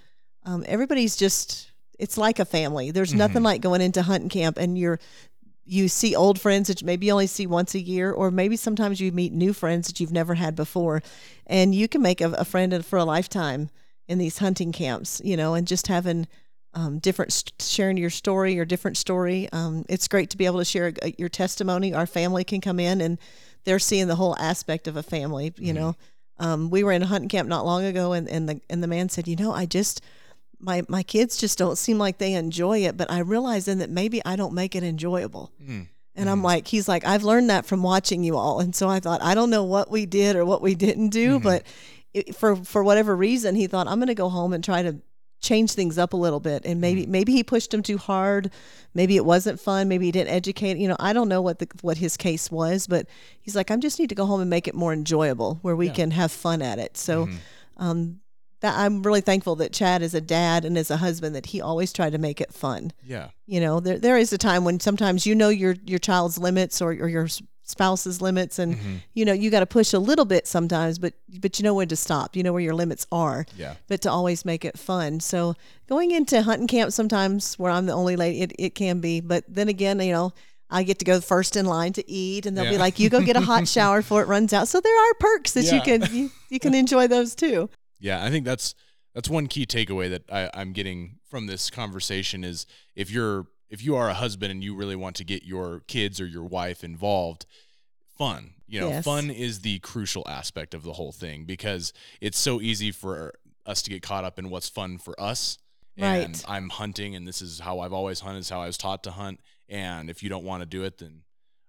um, 0.45 0.63
everybody's 0.67 1.15
just 1.15 1.71
it's 1.99 2.17
like 2.17 2.39
a 2.39 2.45
family. 2.45 2.91
There's 2.91 3.13
nothing 3.13 3.43
like 3.43 3.61
going 3.61 3.81
into 3.81 4.01
hunting 4.01 4.29
camp 4.29 4.57
and 4.57 4.77
you're 4.77 4.99
you 5.63 5.87
see 5.87 6.15
old 6.15 6.41
friends 6.41 6.67
that 6.67 6.83
maybe 6.83 7.05
you 7.05 7.11
only 7.11 7.27
see 7.27 7.45
once 7.45 7.75
a 7.75 7.79
year, 7.79 8.11
or 8.11 8.31
maybe 8.31 8.57
sometimes 8.57 8.99
you 8.99 9.11
meet 9.11 9.31
new 9.31 9.53
friends 9.53 9.87
that 9.87 9.99
you've 9.99 10.11
never 10.11 10.33
had 10.33 10.55
before, 10.55 11.01
and 11.45 11.73
you 11.75 11.87
can 11.87 12.01
make 12.01 12.19
a, 12.19 12.31
a 12.31 12.43
friend 12.43 12.83
for 12.85 12.97
a 12.97 13.05
lifetime 13.05 13.69
in 14.07 14.17
these 14.17 14.39
hunting 14.39 14.71
camps. 14.71 15.21
You 15.23 15.37
know, 15.37 15.53
and 15.53 15.67
just 15.67 15.87
having 15.87 16.27
um, 16.73 16.99
different 16.99 17.31
st- 17.33 17.61
sharing 17.61 17.97
your 17.97 18.09
story 18.09 18.57
or 18.59 18.65
different 18.65 18.97
story. 18.97 19.47
Um, 19.51 19.85
it's 19.87 20.07
great 20.07 20.29
to 20.31 20.37
be 20.37 20.45
able 20.45 20.59
to 20.59 20.65
share 20.65 20.93
uh, 21.01 21.09
your 21.17 21.29
testimony. 21.29 21.93
Our 21.93 22.07
family 22.07 22.43
can 22.43 22.61
come 22.61 22.79
in 22.79 23.01
and 23.01 23.19
they're 23.63 23.79
seeing 23.79 24.07
the 24.07 24.15
whole 24.15 24.35
aspect 24.37 24.87
of 24.87 24.97
a 24.97 25.03
family. 25.03 25.53
You 25.57 25.73
know, 25.73 25.95
um, 26.39 26.69
we 26.69 26.83
were 26.83 26.91
in 26.91 27.03
a 27.03 27.05
hunting 27.05 27.29
camp 27.29 27.47
not 27.47 27.65
long 27.65 27.83
ago, 27.85 28.13
and, 28.13 28.27
and 28.27 28.49
the 28.49 28.61
and 28.69 28.81
the 28.81 28.87
man 28.87 29.09
said, 29.09 29.27
you 29.27 29.35
know, 29.35 29.51
I 29.51 29.65
just 29.65 30.01
my 30.59 30.83
my 30.87 31.03
kids 31.03 31.37
just 31.37 31.57
don't 31.57 31.77
seem 31.77 31.97
like 31.97 32.17
they 32.17 32.33
enjoy 32.33 32.79
it, 32.79 32.97
but 32.97 33.11
I 33.11 33.19
realize 33.19 33.65
then 33.65 33.79
that 33.79 33.89
maybe 33.89 34.21
I 34.25 34.35
don't 34.35 34.53
make 34.53 34.75
it 34.75 34.83
enjoyable. 34.83 35.51
Mm. 35.61 35.87
And 36.13 36.29
I'm 36.29 36.43
like, 36.43 36.67
he's 36.67 36.89
like, 36.89 37.05
I've 37.05 37.23
learned 37.23 37.49
that 37.49 37.65
from 37.65 37.83
watching 37.83 38.23
you 38.23 38.35
all. 38.35 38.59
And 38.59 38.75
so 38.75 38.89
I 38.89 38.99
thought, 38.99 39.21
I 39.21 39.33
don't 39.33 39.49
know 39.49 39.63
what 39.63 39.89
we 39.89 40.05
did 40.05 40.35
or 40.35 40.45
what 40.45 40.61
we 40.61 40.75
didn't 40.75 41.09
do, 41.09 41.39
but 41.39 41.63
it, 42.13 42.35
for 42.35 42.55
for 42.57 42.83
whatever 42.83 43.15
reason, 43.15 43.55
he 43.55 43.67
thought 43.67 43.87
I'm 43.87 43.99
going 43.99 44.07
to 44.07 44.15
go 44.15 44.29
home 44.29 44.53
and 44.53 44.63
try 44.63 44.81
to 44.81 44.97
change 45.41 45.73
things 45.73 45.97
up 45.97 46.13
a 46.13 46.17
little 46.17 46.39
bit. 46.39 46.65
And 46.65 46.79
maybe 46.79 47.05
maybe 47.05 47.33
he 47.33 47.43
pushed 47.43 47.73
him 47.73 47.83
too 47.83 47.97
hard. 47.97 48.51
Maybe 48.93 49.15
it 49.17 49.25
wasn't 49.25 49.59
fun. 49.59 49.87
Maybe 49.89 50.05
he 50.05 50.11
didn't 50.11 50.33
educate. 50.33 50.77
You 50.77 50.87
know, 50.87 50.95
I 50.99 51.11
don't 51.13 51.27
know 51.27 51.41
what 51.41 51.59
the 51.59 51.67
what 51.81 51.97
his 51.97 52.15
case 52.15 52.49
was, 52.49 52.87
but 52.87 53.07
he's 53.41 53.55
like, 53.55 53.71
I 53.71 53.75
just 53.77 53.99
need 53.99 54.09
to 54.09 54.15
go 54.15 54.25
home 54.25 54.39
and 54.41 54.49
make 54.49 54.67
it 54.67 54.75
more 54.75 54.93
enjoyable, 54.93 55.59
where 55.63 55.75
we 55.75 55.87
Yeah. 55.87 55.93
can 55.93 56.11
have 56.11 56.31
fun 56.31 56.61
at 56.61 56.79
it. 56.79 56.95
So. 56.97 57.25
Mhm. 57.25 57.35
Um, 57.77 58.19
that 58.59 58.77
I'm 58.77 59.01
really 59.01 59.21
thankful 59.21 59.55
that 59.55 59.73
Chad, 59.73 60.03
is 60.03 60.13
a 60.13 60.21
dad 60.21 60.65
and 60.65 60.77
as 60.77 60.91
a 60.91 60.97
husband, 60.97 61.33
that 61.35 61.47
he 61.47 61.59
always 61.61 61.91
tried 61.91 62.11
to 62.11 62.19
make 62.19 62.39
it 62.39 62.53
fun 62.53 62.91
yeah 63.03 63.29
you 63.47 63.59
know 63.59 63.79
there 63.79 63.97
there 63.97 64.17
is 64.19 64.31
a 64.31 64.37
time 64.37 64.63
when 64.63 64.79
sometimes 64.79 65.25
you 65.25 65.33
know 65.33 65.49
your 65.49 65.75
your 65.83 65.97
child's 65.97 66.37
limits 66.37 66.79
or, 66.79 66.89
or 66.91 67.07
your 67.09 67.27
spouse's 67.71 68.21
limits 68.21 68.59
and 68.59 68.75
Mhm. 68.75 69.01
you 69.13 69.25
know 69.25 69.33
you 69.33 69.49
got 69.49 69.61
to 69.61 69.65
push 69.65 69.93
a 69.93 69.99
little 69.99 70.25
bit 70.25 70.45
sometimes 70.47 70.99
but 70.99 71.13
but 71.39 71.57
you 71.57 71.63
know 71.63 71.73
when 71.73 71.87
to 71.87 71.95
stop. 71.95 72.35
You 72.35 72.43
know 72.43 72.53
where 72.53 72.61
your 72.61 72.75
limits 72.75 73.07
are. 73.11 73.45
Yeah. 73.57 73.75
But 73.87 74.01
to 74.01 74.11
always 74.11 74.45
make 74.45 74.63
it 74.63 74.77
fun. 74.77 75.19
So 75.21 75.55
going 75.87 76.11
into 76.11 76.41
hunting 76.43 76.67
camp 76.67 76.91
sometimes 76.91 77.55
where 77.57 77.71
i'm 77.71 77.85
the 77.87 77.93
only 77.93 78.15
lady 78.15 78.41
it, 78.41 78.51
it 78.59 78.75
can 78.75 78.99
be. 78.99 79.21
But 79.21 79.45
then 79.47 79.67
again 79.69 79.99
you 79.99 80.11
know 80.11 80.33
I 80.73 80.83
get 80.83 80.99
to 80.99 81.05
go 81.05 81.19
first 81.19 81.57
in 81.57 81.65
line 81.65 81.91
to 81.93 82.09
eat, 82.09 82.45
and 82.45 82.57
they'll 82.57 82.71
be 82.71 82.77
like, 82.77 82.97
"You 82.97 83.09
go 83.09 83.19
get 83.19 83.35
a 83.35 83.41
hot 83.41 83.67
shower 83.75 83.99
before 84.01 84.21
it 84.21 84.29
runs 84.29 84.53
out." 84.53 84.69
So 84.69 84.79
there 84.79 84.97
are 85.09 85.13
perks 85.19 85.51
that 85.51 85.69
you 85.69 85.81
can 85.81 86.07
you, 86.15 86.31
you 86.49 86.59
can 86.61 86.73
enjoy 86.73 87.07
those 87.07 87.35
too. 87.35 87.69
Yeah, 87.99 88.23
I 88.23 88.29
think 88.29 88.45
that's 88.45 88.73
that's 89.13 89.27
one 89.29 89.47
key 89.47 89.65
takeaway 89.65 90.09
that 90.11 90.23
I, 90.31 90.49
I'm 90.53 90.71
getting 90.71 91.17
from 91.29 91.47
this 91.47 91.69
conversation 91.69 92.45
is 92.45 92.65
if 92.95 93.11
you're 93.11 93.47
if 93.71 93.83
you 93.83 93.95
are 93.95 94.09
a 94.09 94.13
husband 94.13 94.51
and 94.51 94.63
you 94.63 94.75
really 94.75 94.95
want 94.95 95.15
to 95.15 95.23
get 95.23 95.43
your 95.43 95.79
kids 95.87 96.21
or 96.21 96.25
your 96.27 96.43
wife 96.43 96.83
involved, 96.83 97.45
fun. 98.17 98.51
You 98.67 98.81
know, 98.81 98.89
Yes. 98.89 99.03
fun 99.05 99.29
is 99.31 99.61
the 99.61 99.79
crucial 99.79 100.23
aspect 100.27 100.73
of 100.73 100.83
the 100.83 100.93
whole 100.93 101.11
thing 101.11 101.45
because 101.45 101.91
it's 102.19 102.37
so 102.37 102.61
easy 102.61 102.91
for 102.91 103.33
us 103.65 103.81
to 103.83 103.89
get 103.89 104.01
caught 104.03 104.23
up 104.25 104.37
in 104.37 104.49
what's 104.49 104.69
fun 104.69 104.97
for 104.97 105.19
us. 105.19 105.57
And 105.97 106.35
Right. 106.35 106.43
I'm 106.47 106.69
hunting 106.69 107.15
and 107.15 107.27
this 107.27 107.41
is 107.41 107.59
how 107.59 107.79
I've 107.79 107.93
always 107.93 108.19
hunted, 108.19 108.39
is 108.39 108.49
how 108.49 108.61
I 108.61 108.67
was 108.67 108.77
taught 108.77 109.03
to 109.03 109.11
hunt. 109.11 109.39
And 109.67 110.09
if 110.09 110.21
you 110.21 110.29
don't 110.29 110.43
want 110.43 110.61
to 110.61 110.65
do 110.65 110.83
it, 110.83 110.97
then 110.99 111.23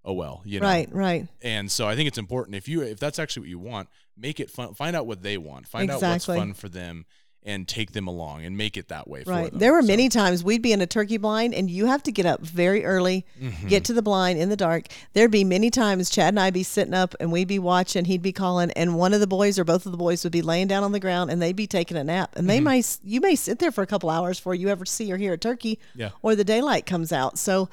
oh 0.04 0.12
well, 0.12 0.42
you 0.44 0.58
know. 0.60 0.66
Right, 0.66 0.92
right. 0.92 1.28
And 1.40 1.70
so 1.70 1.86
I 1.88 1.94
think 1.96 2.08
it's 2.08 2.18
important 2.18 2.56
if 2.56 2.68
you 2.68 2.82
if 2.82 2.98
that's 2.98 3.18
actually 3.18 3.42
what 3.42 3.48
you 3.50 3.58
want, 3.58 3.88
make 4.16 4.40
it 4.40 4.50
fun. 4.50 4.74
Find 4.74 4.96
out 4.96 5.06
what 5.06 5.22
they 5.22 5.38
want. 5.38 5.68
Find 5.68 5.90
out 5.90 6.02
what's 6.02 6.26
fun 6.26 6.54
for 6.54 6.68
them, 6.68 7.06
and 7.44 7.66
take 7.66 7.90
them 7.90 8.06
along 8.06 8.44
and 8.44 8.56
make 8.56 8.76
it 8.76 8.86
that 8.88 9.08
way 9.08 9.24
for 9.24 9.30
Right. 9.30 9.50
There 9.52 9.72
were 9.72 9.82
So, 9.82 9.88
many 9.88 10.08
times 10.08 10.44
we'd 10.44 10.62
be 10.62 10.72
in 10.72 10.80
a 10.80 10.86
turkey 10.86 11.16
blind 11.16 11.54
and 11.54 11.68
you 11.68 11.86
have 11.86 12.00
to 12.04 12.12
get 12.12 12.24
up 12.24 12.40
very 12.40 12.84
early, 12.84 13.26
Mm-hmm. 13.42 13.66
get 13.66 13.84
to 13.86 13.92
the 13.92 14.02
blind 14.02 14.38
in 14.38 14.48
the 14.48 14.56
dark. 14.56 14.86
There'd 15.12 15.30
be 15.32 15.42
many 15.42 15.68
times 15.68 16.08
Chad 16.08 16.28
and 16.28 16.38
I'd 16.40 16.54
be 16.54 16.62
sitting 16.62 16.94
up 16.94 17.14
and 17.18 17.32
we'd 17.32 17.48
be 17.48 17.58
watching, 17.58 18.04
he'd 18.04 18.22
be 18.22 18.32
calling, 18.32 18.70
and 18.72 18.94
one 18.96 19.12
of 19.12 19.18
the 19.20 19.26
boys 19.26 19.58
or 19.58 19.64
both 19.64 19.86
of 19.86 19.92
the 19.92 19.98
boys 19.98 20.22
would 20.22 20.32
be 20.32 20.42
laying 20.42 20.68
down 20.68 20.84
on 20.84 20.92
the 20.92 21.00
ground 21.00 21.30
and 21.32 21.42
they'd 21.42 21.56
be 21.56 21.66
taking 21.66 21.96
a 21.96 22.04
nap. 22.04 22.34
And 22.36 22.48
they 22.48 22.58
Mm-hmm. 22.58 22.64
may 22.64 22.82
you 23.12 23.20
may 23.20 23.34
sit 23.34 23.58
there 23.58 23.72
for 23.72 23.82
a 23.82 23.86
couple 23.88 24.08
hours 24.08 24.38
before 24.38 24.54
you 24.54 24.68
ever 24.68 24.84
see 24.84 25.10
or 25.12 25.16
hear 25.16 25.32
a 25.32 25.38
turkey 25.38 25.80
Yeah. 25.96 26.10
or 26.22 26.36
the 26.36 26.44
daylight 26.44 26.86
comes 26.86 27.10
out. 27.12 27.38
So 27.38 27.68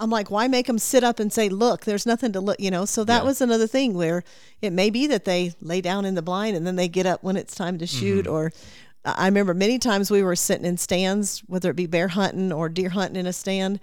I'm 0.00 0.10
like, 0.10 0.30
why 0.30 0.48
make 0.48 0.66
them 0.66 0.78
sit 0.78 1.04
up 1.04 1.20
and 1.20 1.32
say, 1.32 1.48
look, 1.48 1.84
there's 1.84 2.06
nothing 2.06 2.32
to 2.32 2.40
look, 2.40 2.58
you 2.58 2.70
know? 2.70 2.84
So 2.86 3.04
that 3.04 3.18
Yeah. 3.18 3.24
was 3.28 3.40
another 3.40 3.66
thing 3.66 3.94
where 3.94 4.24
it 4.62 4.72
may 4.72 4.90
be 4.90 5.06
that 5.08 5.24
they 5.26 5.52
lay 5.60 5.80
down 5.80 6.04
in 6.04 6.14
the 6.14 6.22
blind 6.22 6.56
and 6.56 6.66
then 6.66 6.76
they 6.76 6.88
get 6.88 7.06
up 7.06 7.22
when 7.22 7.36
it's 7.36 7.54
time 7.54 7.78
to 7.78 7.86
shoot. 7.86 8.24
Mm-hmm. 8.24 8.32
Or 8.34 8.52
I 9.04 9.26
remember 9.26 9.54
many 9.54 9.78
times 9.78 10.10
we 10.10 10.22
were 10.22 10.34
sitting 10.36 10.64
in 10.64 10.78
stands, 10.78 11.40
whether 11.46 11.70
it 11.70 11.76
be 11.76 11.86
bear 11.86 12.08
hunting 12.08 12.50
or 12.52 12.68
deer 12.68 12.88
hunting 12.90 13.16
in 13.20 13.26
a 13.26 13.32
stand, 13.32 13.78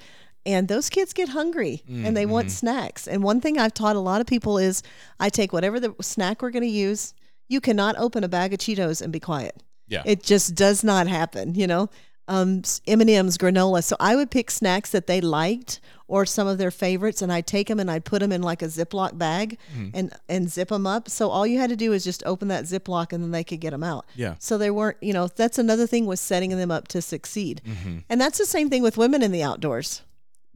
and 0.45 0.67
those 0.67 0.89
kids 0.89 1.13
get 1.13 1.29
hungry 1.29 1.83
and 1.87 2.15
they 2.17 2.23
Mm-hmm. 2.23 2.31
want 2.31 2.51
snacks. 2.51 3.07
And 3.07 3.21
one 3.23 3.39
thing 3.41 3.59
I've 3.59 3.73
taught 3.73 3.95
a 3.95 3.99
lot 3.99 4.21
of 4.21 4.27
people 4.27 4.57
is 4.57 4.81
I 5.19 5.29
take 5.29 5.53
whatever 5.53 5.79
the 5.79 5.93
snack 6.01 6.41
we're 6.41 6.51
going 6.51 6.63
to 6.63 6.69
use. 6.69 7.13
You 7.49 7.61
cannot 7.61 7.95
open 7.97 8.23
a 8.23 8.27
bag 8.29 8.53
of 8.53 8.59
Cheetos 8.59 9.01
and 9.01 9.11
be 9.13 9.19
quiet. 9.19 9.61
Yeah. 9.87 10.03
It 10.05 10.23
just 10.23 10.55
does 10.55 10.83
not 10.83 11.07
happen, 11.07 11.53
you 11.55 11.67
know. 11.67 11.89
Um, 12.27 12.61
M 12.87 13.01
and 13.01 13.09
M's, 13.09 13.37
granola. 13.37 13.83
So 13.83 13.95
I 13.99 14.15
would 14.15 14.29
pick 14.31 14.51
snacks 14.51 14.89
that 14.91 15.07
they 15.07 15.21
liked 15.21 15.79
or 16.09 16.25
some 16.25 16.47
of 16.47 16.57
their 16.57 16.71
favorites, 16.71 17.21
and 17.21 17.31
I'd 17.33 17.47
take 17.47 17.67
them 17.67 17.79
and 17.79 17.91
I'd 17.91 18.05
put 18.05 18.19
them 18.19 18.31
in 18.31 18.41
like 18.41 18.61
a 18.61 18.65
Ziploc 18.67 19.17
bag 19.17 19.57
Mm-hmm. 19.75 19.89
and 19.93 20.13
and 20.29 20.49
zip 20.49 20.69
them 20.69 20.87
up. 20.87 21.09
So 21.09 21.29
all 21.29 21.45
you 21.45 21.57
had 21.59 21.69
to 21.69 21.75
do 21.75 21.91
is 21.93 22.03
just 22.03 22.23
open 22.25 22.47
that 22.49 22.63
Ziploc, 22.65 23.11
and 23.13 23.23
then 23.23 23.31
they 23.31 23.43
could 23.43 23.59
get 23.59 23.71
them 23.71 23.83
out. 23.83 24.05
Yeah. 24.15 24.35
So 24.39 24.57
they 24.57 24.71
weren't, 24.71 24.97
you 25.01 25.13
know, 25.13 25.27
that's 25.27 25.57
another 25.57 25.85
thing 25.87 26.05
was 26.05 26.19
setting 26.21 26.49
them 26.51 26.71
up 26.71 26.87
to 26.89 27.01
succeed, 27.01 27.61
Mm-hmm. 27.65 27.97
and 28.09 28.19
that's 28.21 28.37
the 28.37 28.45
same 28.45 28.69
thing 28.69 28.83
with 28.83 28.97
women 28.97 29.21
in 29.23 29.31
the 29.31 29.43
outdoors. 29.43 30.01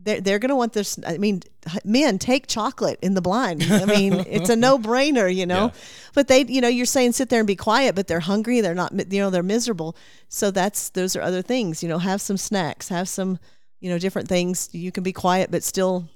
They're, 0.04 0.20
they're 0.22 0.40
going 0.40 0.50
to 0.50 0.56
want 0.56 0.74
this. 0.74 0.98
I 1.06 1.18
mean, 1.18 1.42
men 1.86 2.18
take 2.18 2.48
chocolate 2.48 2.98
in 3.02 3.14
the 3.14 3.22
blind. 3.22 3.64
I 3.64 3.86
mean, 3.86 4.14
it's 4.28 4.50
a 4.50 4.56
no 4.56 4.80
brainer, 4.80 5.34
you 5.34 5.46
know. 5.46 5.66
Yeah. 5.66 5.72
But 6.16 6.28
they, 6.28 6.44
you 6.46 6.60
know, 6.62 6.68
you're 6.68 6.86
saying 6.88 7.12
sit 7.12 7.30
there 7.30 7.40
and 7.40 7.48
be 7.48 7.56
quiet, 7.56 7.94
but 7.94 8.08
they're 8.08 8.20
hungry. 8.22 8.62
They're 8.62 8.74
not, 8.76 8.94
you 9.14 9.20
know, 9.22 9.30
they're 9.30 9.44
miserable. 9.44 9.96
So 10.28 10.50
that's 10.52 10.90
those 10.90 11.16
are 11.16 11.22
other 11.22 11.42
things. 11.44 11.84
You 11.84 11.90
know, 11.90 12.00
have 12.00 12.20
some 12.22 12.38
snacks, 12.38 12.90
have 12.90 13.08
some, 13.08 13.38
you 13.80 13.90
know, 13.92 14.00
different 14.00 14.28
things. 14.28 14.70
You 14.72 14.92
can 14.92 15.04
be 15.04 15.14
quiet, 15.14 15.52
but 15.52 15.62
still 15.64 16.08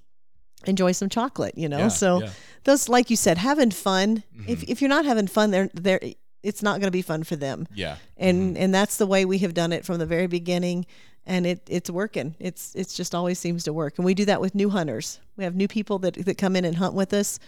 enjoy 0.65 0.91
some 0.93 1.09
chocolate. 1.09 1.57
You 1.57 1.69
know, 1.69 1.77
Yeah, 1.77 1.87
so 1.89 2.21
yeah. 2.21 2.29
those, 2.63 2.89
like 2.89 3.09
you 3.11 3.15
said, 3.15 3.37
having 3.37 3.71
fun. 3.71 4.23
If 4.47 4.61
Mm-hmm. 4.61 4.71
if 4.71 4.81
you're 4.81 4.89
not 4.89 5.05
having 5.05 5.27
fun, 5.27 5.51
they're 5.51 5.69
they're 5.73 6.01
it's 6.45 6.61
not 6.63 6.79
going 6.79 6.87
to 6.87 6.91
be 6.91 7.01
fun 7.01 7.23
for 7.23 7.35
them. 7.35 7.67
Yeah. 7.73 7.95
And 8.17 8.57
and 8.57 8.73
that's 8.73 8.97
the 8.97 9.07
way 9.07 9.25
we 9.25 9.39
have 9.39 9.53
done 9.53 9.73
it 9.73 9.85
from 9.85 9.97
the 9.99 10.05
very 10.05 10.27
beginning. 10.27 10.85
And 11.27 11.47
it, 11.47 11.61
it's 11.67 11.89
working. 11.89 12.35
It's 12.39 12.73
it's 12.75 12.93
just 12.93 13.15
always 13.15 13.39
seems 13.39 13.63
to 13.63 13.73
work. 13.73 13.97
And 13.97 14.05
we 14.05 14.13
do 14.13 14.25
that 14.25 14.39
with 14.41 14.53
new 14.55 14.69
hunters. 14.69 15.19
We 15.37 15.43
have 15.43 15.55
new 15.55 15.67
people 15.67 15.97
that, 15.99 16.13
that 16.25 16.37
come 16.37 16.55
in 16.55 16.65
and 16.65 16.75
hunt 16.77 16.93
with 16.93 17.13
us 17.13 17.39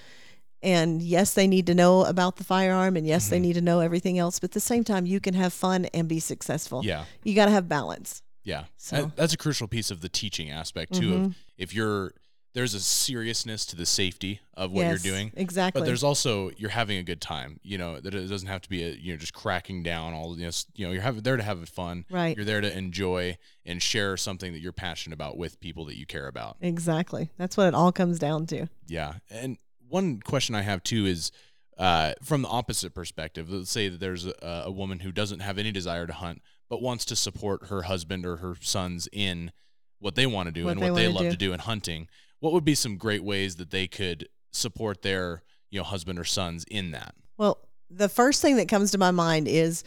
and 0.63 1.03
yes 1.03 1.35
they 1.35 1.45
need 1.45 1.67
to 1.67 1.75
know 1.75 2.03
about 2.05 2.37
the 2.37 2.43
firearm 2.43 2.97
and 2.97 3.05
yes 3.05 3.25
Mm-hmm. 3.25 3.29
they 3.31 3.39
need 3.39 3.53
to 3.53 3.61
know 3.61 3.79
everything 3.79 4.17
else 4.17 4.39
but 4.39 4.49
at 4.49 4.53
the 4.53 4.59
same 4.59 4.83
time 4.83 5.05
you 5.05 5.19
can 5.19 5.35
have 5.35 5.53
fun 5.53 5.85
and 5.93 6.07
be 6.07 6.19
successful 6.19 6.81
Yeah. 6.83 7.03
you 7.23 7.35
got 7.35 7.45
to 7.45 7.51
have 7.51 7.69
balance 7.69 8.23
Yeah, 8.43 8.63
So- 8.77 8.97
Mm-hmm. 8.97 9.09
That's 9.15 9.33
a 9.33 9.37
crucial 9.37 9.67
piece 9.67 9.91
of 9.91 10.01
the 10.01 10.09
teaching 10.09 10.49
aspect 10.49 10.93
too. 10.95 11.13
Of 11.13 11.35
if 11.59 11.75
you're 11.75 12.13
there's 12.57 12.73
a 12.73 12.79
seriousness 12.79 13.67
to 13.67 13.75
the 13.75 13.85
safety 13.85 14.39
of 14.55 14.71
what 14.71 14.81
yes 14.81 15.05
you're 15.05 15.13
doing, 15.13 15.31
exactly 15.35 15.79
but 15.79 15.85
there's 15.85 16.03
also 16.03 16.49
you're 16.57 16.71
having 16.71 16.97
a 16.97 17.03
good 17.03 17.21
time. 17.21 17.59
You 17.61 17.77
know 17.77 17.99
that 17.99 18.15
it 18.15 18.27
doesn't 18.27 18.47
have 18.47 18.61
to 18.63 18.69
be 18.69 18.83
a 18.83 18.89
you 18.89 19.13
know 19.13 19.17
just 19.17 19.33
cracking 19.33 19.83
down 19.83 20.13
all. 20.13 20.35
You 20.37 20.45
know, 20.47 20.51
you 20.75 20.85
know 20.87 20.91
you're 20.91 21.03
having 21.03 21.21
there 21.21 21.37
to 21.37 21.43
have 21.43 21.69
fun. 21.69 22.05
Right. 22.09 22.35
You're 22.35 22.45
there 22.45 22.61
to 22.61 22.75
enjoy 22.75 23.37
and 23.65 23.81
share 23.81 24.17
something 24.17 24.53
that 24.53 24.59
you're 24.59 24.71
passionate 24.71 25.13
about 25.13 25.37
with 25.37 25.59
people 25.59 25.85
that 25.85 25.97
you 25.97 26.05
care 26.07 26.27
about. 26.27 26.57
exactly 26.61 27.29
that's 27.37 27.55
what 27.57 27.67
it 27.67 27.75
all 27.75 27.91
comes 27.91 28.17
down 28.17 28.47
to 28.47 28.67
Yeah. 28.87 29.13
And 29.29 29.57
one 29.87 30.19
question 30.19 30.55
I 30.55 30.63
have 30.63 30.81
too 30.83 31.05
is 31.05 31.31
uh, 31.77 32.13
from 32.23 32.41
the 32.41 32.47
opposite 32.49 32.95
perspective. 32.95 33.51
Let's 33.51 33.69
say 33.69 33.87
that 33.87 33.99
there's 33.99 34.25
a, 34.25 34.63
a 34.65 34.71
woman 34.71 34.99
who 35.01 35.11
doesn't 35.11 35.41
have 35.41 35.59
any 35.59 35.71
desire 35.71 36.07
to 36.07 36.13
hunt, 36.13 36.41
but 36.69 36.81
wants 36.81 37.05
to 37.05 37.15
support 37.15 37.67
her 37.67 37.83
husband 37.83 38.25
or 38.25 38.37
her 38.37 38.55
sons 38.59 39.07
in 39.13 39.51
what 39.99 40.15
they 40.15 40.25
want 40.25 40.47
to 40.47 40.51
do 40.51 40.65
What 40.65 40.71
and 40.71 40.81
they 40.81 40.89
what 40.89 40.97
they 40.97 41.07
wanna 41.07 41.15
love 41.19 41.25
do. 41.25 41.31
to 41.31 41.37
do 41.37 41.53
in 41.53 41.59
hunting. 41.59 42.07
What 42.39 42.53
would 42.53 42.65
be 42.65 42.75
some 42.75 42.97
great 42.97 43.23
ways 43.23 43.55
that 43.55 43.71
they 43.71 43.87
could 43.87 44.27
support 44.51 45.01
their 45.01 45.43
you 45.69 45.79
know 45.79 45.83
husband 45.83 46.19
or 46.19 46.23
sons 46.23 46.65
in 46.69 46.91
that? 46.91 47.15
Well, 47.37 47.59
the 47.89 48.09
first 48.09 48.41
thing 48.41 48.57
that 48.57 48.67
comes 48.67 48.91
to 48.91 48.97
my 48.97 49.11
mind 49.11 49.47
is 49.47 49.83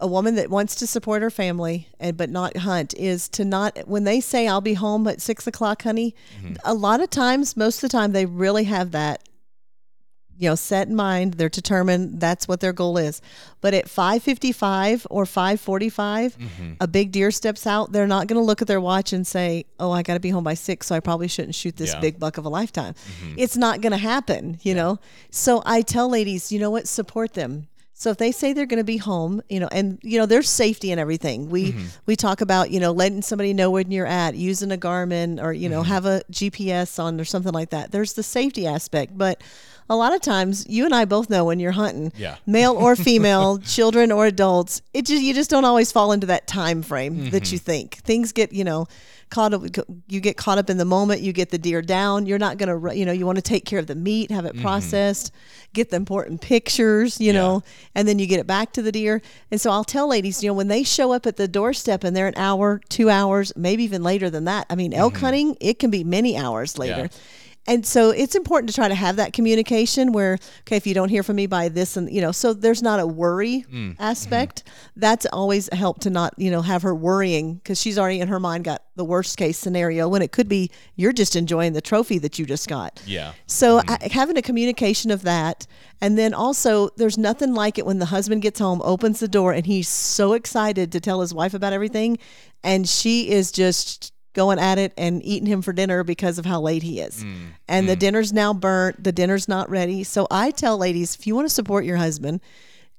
a 0.00 0.06
woman 0.06 0.34
that 0.36 0.48
wants 0.48 0.74
to 0.76 0.86
support 0.86 1.20
her 1.22 1.30
family 1.30 1.86
and 2.00 2.16
but 2.16 2.30
not 2.30 2.56
hunt 2.56 2.94
is 2.94 3.28
to 3.28 3.44
not 3.44 3.78
when 3.86 4.04
they 4.04 4.20
say 4.20 4.48
I'll 4.48 4.60
be 4.60 4.74
home 4.74 5.06
at 5.06 5.20
six 5.20 5.46
o'clock, 5.46 5.82
honey. 5.82 6.14
Mm-hmm. 6.38 6.54
A 6.64 6.74
lot 6.74 7.00
of 7.00 7.10
times, 7.10 7.56
most 7.56 7.76
of 7.76 7.82
the 7.82 7.88
time, 7.90 8.12
they 8.12 8.26
really 8.26 8.64
have 8.64 8.92
that. 8.92 9.22
You 10.40 10.48
know, 10.48 10.54
set 10.54 10.88
in 10.88 10.96
mind. 10.96 11.34
They're 11.34 11.50
determined. 11.50 12.18
That's 12.18 12.48
what 12.48 12.60
their 12.60 12.72
goal 12.72 12.96
is. 12.96 13.20
But 13.60 13.74
at 13.74 13.90
five 13.90 14.22
fifty-five 14.22 15.06
or 15.10 15.26
five 15.26 15.60
forty-five, 15.60 16.36
mm-hmm. 16.36 16.72
a 16.80 16.88
big 16.88 17.12
deer 17.12 17.30
steps 17.30 17.66
out. 17.66 17.92
They're 17.92 18.06
not 18.06 18.26
going 18.26 18.40
to 18.40 18.44
look 18.44 18.62
at 18.62 18.66
their 18.68 18.80
watch 18.80 19.12
and 19.12 19.26
say, 19.26 19.66
"Oh, 19.78 19.92
I 19.92 20.02
got 20.02 20.14
to 20.14 20.20
be 20.20 20.30
home 20.30 20.42
by 20.42 20.54
six, 20.54 20.86
so 20.86 20.94
I 20.94 21.00
probably 21.00 21.28
shouldn't 21.28 21.54
shoot 21.54 21.76
this 21.76 21.92
Yeah. 21.92 22.00
big 22.00 22.18
buck 22.18 22.38
of 22.38 22.46
a 22.46 22.48
lifetime." 22.48 22.94
Mm-hmm. 22.94 23.34
It's 23.36 23.56
not 23.58 23.82
going 23.82 23.92
to 23.92 23.98
happen, 23.98 24.58
you 24.62 24.74
know. 24.74 24.98
So 25.30 25.62
I 25.66 25.82
tell 25.82 26.08
ladies, 26.08 26.50
you 26.50 26.58
know 26.58 26.70
what, 26.70 26.88
support 26.88 27.34
them. 27.34 27.68
So 28.00 28.08
if 28.08 28.16
they 28.16 28.32
say 28.32 28.54
they're 28.54 28.64
going 28.64 28.78
to 28.78 28.82
be 28.82 28.96
home, 28.96 29.42
you 29.50 29.60
know, 29.60 29.68
and 29.70 29.98
you 30.00 30.18
know, 30.18 30.24
there's 30.24 30.48
safety 30.48 30.90
and 30.90 30.98
everything. 30.98 31.50
We 31.50 31.72
mm-hmm. 31.72 31.86
we 32.06 32.16
talk 32.16 32.40
about, 32.40 32.70
you 32.70 32.80
know, 32.80 32.92
letting 32.92 33.20
somebody 33.20 33.52
know 33.52 33.70
when 33.70 33.90
you're 33.90 34.06
at, 34.06 34.34
using 34.34 34.72
a 34.72 34.78
Garmin 34.78 35.38
or 35.38 35.52
you 35.52 35.68
know, 35.68 35.82
mm-hmm. 35.82 35.92
have 35.92 36.06
a 36.06 36.22
GPS 36.32 36.98
on 36.98 37.20
or 37.20 37.26
something 37.26 37.52
like 37.52 37.68
that. 37.70 37.92
There's 37.92 38.14
the 38.14 38.22
safety 38.22 38.66
aspect, 38.66 39.18
but 39.18 39.42
a 39.90 39.96
lot 39.96 40.14
of 40.14 40.22
times 40.22 40.66
you 40.66 40.86
and 40.86 40.94
I 40.94 41.04
both 41.04 41.28
know 41.28 41.44
when 41.44 41.60
you're 41.60 41.72
hunting, 41.72 42.10
Yeah. 42.16 42.36
male 42.46 42.72
or 42.72 42.96
female, 43.10 43.58
children 43.58 44.10
or 44.10 44.24
adults, 44.24 44.80
it 44.94 45.04
just 45.04 45.22
you 45.22 45.34
just 45.34 45.50
don't 45.50 45.66
always 45.66 45.92
fall 45.92 46.12
into 46.12 46.28
that 46.28 46.46
time 46.46 46.82
frame 46.82 47.28
that 47.32 47.52
you 47.52 47.58
mm-hmm. 47.58 47.66
think. 47.66 47.94
Things 47.96 48.32
get, 48.32 48.54
you 48.54 48.64
know, 48.64 48.86
caught 49.30 49.54
up 49.54 49.62
you 50.08 50.20
get 50.20 50.36
caught 50.36 50.58
up 50.58 50.68
in 50.68 50.76
the 50.76 50.84
moment, 50.84 51.20
you 51.20 51.32
get 51.32 51.50
the 51.50 51.58
deer 51.58 51.80
down, 51.82 52.26
you're 52.26 52.38
not 52.38 52.58
going 52.58 52.68
to 52.68 52.96
you 52.96 53.06
know, 53.06 53.12
you 53.12 53.24
want 53.24 53.36
to 53.36 53.42
take 53.42 53.64
care 53.64 53.78
of 53.78 53.86
the 53.86 53.94
meat, 53.94 54.30
have 54.30 54.44
it 54.44 54.54
mm-hmm. 54.54 54.62
processed, 54.62 55.32
get 55.72 55.90
the 55.90 55.96
important 55.96 56.40
pictures, 56.40 57.20
you 57.20 57.32
know, 57.32 57.62
and 57.94 58.06
then 58.06 58.18
you 58.18 58.26
get 58.26 58.40
it 58.40 58.46
back 58.46 58.72
to 58.72 58.82
the 58.82 58.92
deer. 58.92 59.22
And 59.50 59.60
so 59.60 59.70
I'll 59.70 59.84
tell 59.84 60.08
ladies, 60.08 60.42
you 60.42 60.50
know, 60.50 60.54
when 60.54 60.68
they 60.68 60.82
show 60.82 61.12
up 61.12 61.26
at 61.26 61.36
the 61.36 61.48
doorstep 61.48 62.04
and 62.04 62.16
they're 62.16 62.28
an 62.28 62.36
hour, 62.36 62.80
2 62.88 63.08
hours, 63.08 63.52
maybe 63.56 63.84
even 63.84 64.02
later 64.02 64.30
than 64.30 64.44
that. 64.44 64.66
I 64.68 64.74
mean, 64.74 64.92
elk 64.92 65.14
mm-hmm. 65.14 65.24
hunting, 65.24 65.56
it 65.60 65.78
can 65.78 65.90
be 65.90 66.04
many 66.04 66.36
hours 66.36 66.78
later. 66.78 67.02
Yeah. 67.02 67.08
And 67.66 67.84
so 67.84 68.10
it's 68.10 68.34
important 68.34 68.68
to 68.70 68.74
try 68.74 68.88
to 68.88 68.94
have 68.94 69.16
that 69.16 69.32
communication 69.32 70.12
where, 70.12 70.38
okay, 70.62 70.76
if 70.76 70.86
you 70.86 70.94
don't 70.94 71.10
hear 71.10 71.22
from 71.22 71.36
me 71.36 71.46
by 71.46 71.68
this 71.68 71.96
and, 71.96 72.10
you 72.12 72.20
know, 72.20 72.32
so 72.32 72.54
there's 72.54 72.82
not 72.82 73.00
a 73.00 73.06
worry 73.06 73.64
mm. 73.68 73.90
mm-hmm. 73.90 74.02
aspect. 74.02 74.64
That's 74.96 75.26
always 75.26 75.68
a 75.70 75.76
help 75.76 76.00
to 76.00 76.10
not, 76.10 76.34
you 76.36 76.50
know, 76.50 76.62
have 76.62 76.82
her 76.82 76.94
worrying 76.94 77.54
because 77.54 77.80
she's 77.80 77.98
already 77.98 78.20
in 78.20 78.28
her 78.28 78.40
mind 78.40 78.64
got 78.64 78.82
the 78.96 79.04
worst 79.04 79.36
case 79.36 79.58
scenario 79.58 80.08
when 80.08 80.22
it 80.22 80.32
could 80.32 80.48
be 80.48 80.70
you're 80.96 81.12
just 81.12 81.36
enjoying 81.36 81.74
the 81.74 81.80
trophy 81.80 82.18
that 82.18 82.38
you 82.38 82.46
just 82.46 82.66
got. 82.66 83.00
Yeah. 83.06 83.32
So 83.46 83.80
mm-hmm. 83.80 84.04
I, 84.04 84.08
having 84.10 84.36
a 84.36 84.42
communication 84.42 85.10
of 85.10 85.22
that, 85.22 85.66
and 86.00 86.16
then 86.16 86.32
also 86.32 86.88
there's 86.96 87.18
nothing 87.18 87.54
like 87.54 87.78
it 87.78 87.84
when 87.84 87.98
the 87.98 88.06
husband 88.06 88.42
gets 88.42 88.58
home, 88.58 88.80
opens 88.82 89.20
the 89.20 89.28
door, 89.28 89.52
and 89.52 89.66
he's 89.66 89.88
so 89.88 90.32
excited 90.32 90.92
to 90.92 91.00
tell 91.00 91.20
his 91.20 91.34
wife 91.34 91.54
about 91.54 91.74
everything, 91.74 92.18
and 92.64 92.88
she 92.88 93.30
is 93.30 93.52
just 93.52 94.12
going 94.32 94.58
at 94.58 94.78
it 94.78 94.92
and 94.96 95.22
eating 95.24 95.46
him 95.46 95.62
for 95.62 95.72
dinner 95.72 96.04
because 96.04 96.38
of 96.38 96.46
how 96.46 96.60
late 96.60 96.82
he 96.82 97.00
is. 97.00 97.24
Mm, 97.24 97.48
and 97.68 97.88
the 97.88 97.96
mm. 97.96 97.98
dinner's 97.98 98.32
now 98.32 98.54
burnt, 98.54 99.02
the 99.02 99.12
dinner's 99.12 99.48
not 99.48 99.68
ready. 99.68 100.04
So 100.04 100.26
I 100.30 100.50
tell 100.50 100.78
ladies, 100.78 101.16
if 101.16 101.26
you 101.26 101.34
want 101.34 101.48
to 101.48 101.54
support 101.54 101.84
your 101.84 101.96
husband, 101.96 102.40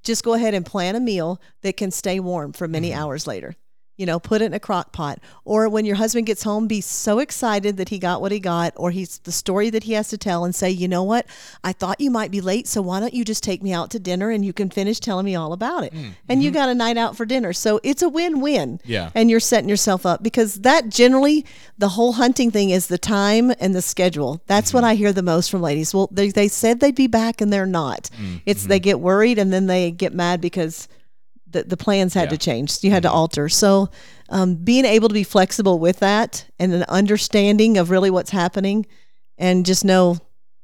just 0.04 0.24
go 0.24 0.34
ahead 0.34 0.54
and 0.54 0.66
plan 0.66 0.96
a 0.96 1.00
meal 1.00 1.40
that 1.62 1.78
can 1.78 1.92
stay 1.92 2.20
warm 2.20 2.54
for 2.54 2.68
many 2.68 2.90
mm-hmm. 2.90 3.00
hours 3.00 3.28
later. 3.28 3.56
You 4.02 4.08
know, 4.08 4.20
put 4.20 4.42
it 4.42 4.46
in 4.46 4.54
a 4.56 4.60
crock 4.60 4.92
pot. 4.92 5.20
Or 5.46 5.70
when 5.70 5.86
your 5.86 5.98
husband 5.98 6.26
gets 6.26 6.42
home, 6.42 6.66
be 6.66 6.82
so 6.82 7.20
excited 7.20 7.78
that 7.78 7.90
he 7.90 8.00
got 8.00 8.20
what 8.20 8.32
he 8.32 8.40
got, 8.40 8.74
or 8.76 8.90
he's 8.90 9.20
the 9.20 9.32
story 9.32 9.70
that 9.70 9.84
he 9.84 9.94
has 9.94 10.08
to 10.10 10.18
tell, 10.18 10.44
and 10.44 10.56
say, 10.56 10.72
you 10.72 10.88
know 10.88 11.04
what? 11.04 11.28
I 11.64 11.72
thought 11.72 12.02
you 12.02 12.10
might 12.10 12.32
be 12.32 12.42
late, 12.42 12.68
so 12.68 12.82
why 12.82 13.00
don't 13.00 13.14
you 13.14 13.24
just 13.24 13.44
take 13.44 13.62
me 13.62 13.74
out 13.74 13.92
to 13.92 14.00
dinner 14.00 14.32
and 14.32 14.44
you 14.44 14.54
can 14.54 14.72
finish 14.72 15.00
telling 15.00 15.26
me 15.26 15.36
all 15.36 15.54
about 15.54 15.84
it? 15.84 15.94
Mm. 15.94 16.14
And 16.28 16.42
you 16.42 16.50
mm-hmm. 16.50 16.56
got 16.56 16.70
a 16.70 16.74
night 16.74 16.98
out 16.98 17.16
for 17.16 17.28
dinner. 17.28 17.54
So 17.54 17.80
it's 17.84 18.02
a 18.02 18.10
win 18.10 18.42
win. 18.42 18.80
Yeah. 18.84 19.12
And 19.14 19.30
you're 19.30 19.40
setting 19.40 19.70
yourself 19.70 20.04
up 20.04 20.24
because 20.24 20.56
that 20.62 20.90
generally, 20.90 21.46
the 21.78 21.90
whole 21.90 22.14
hunting 22.14 22.50
thing 22.50 22.72
is 22.72 22.88
the 22.88 22.98
time 22.98 23.54
and 23.60 23.76
the 23.76 23.84
schedule. 23.84 24.42
That's 24.48 24.74
what 24.74 24.80
mm-hmm. 24.80 24.90
I 24.90 24.96
hear 24.96 25.14
the 25.14 25.22
most 25.22 25.52
from 25.52 25.62
ladies. 25.62 25.94
Well, 25.94 26.10
they, 26.12 26.30
they 26.32 26.48
said 26.48 26.80
they'd 26.80 26.96
be 26.96 27.06
back 27.06 27.40
and 27.40 27.54
they're 27.54 27.68
not. 27.68 28.10
Mm. 28.20 28.42
It's 28.48 28.66
they 28.66 28.80
mm-hmm. 28.80 28.84
get 28.84 29.00
worried 29.00 29.38
and 29.38 29.54
then 29.54 29.68
they 29.68 29.92
get 29.92 30.14
mad 30.14 30.42
because 30.42 30.88
the, 31.52 31.64
the 31.64 31.78
plans 31.78 32.14
had 32.14 32.24
Yeah. 32.24 32.30
to 32.30 32.38
change. 32.38 32.78
You 32.84 32.92
had 32.92 33.04
to 33.04 33.12
alter. 33.12 33.50
So, 33.50 33.90
um, 34.30 34.56
being 34.56 34.86
able 34.86 35.08
to 35.10 35.14
be 35.14 35.24
flexible 35.24 35.78
with 35.80 36.00
that 36.00 36.46
and 36.60 36.74
an 36.74 36.84
understanding 36.90 37.78
of 37.78 37.90
really 37.90 38.10
what's 38.10 38.30
happening, 38.32 38.86
and 39.38 39.66
just 39.66 39.84
know, 39.84 40.18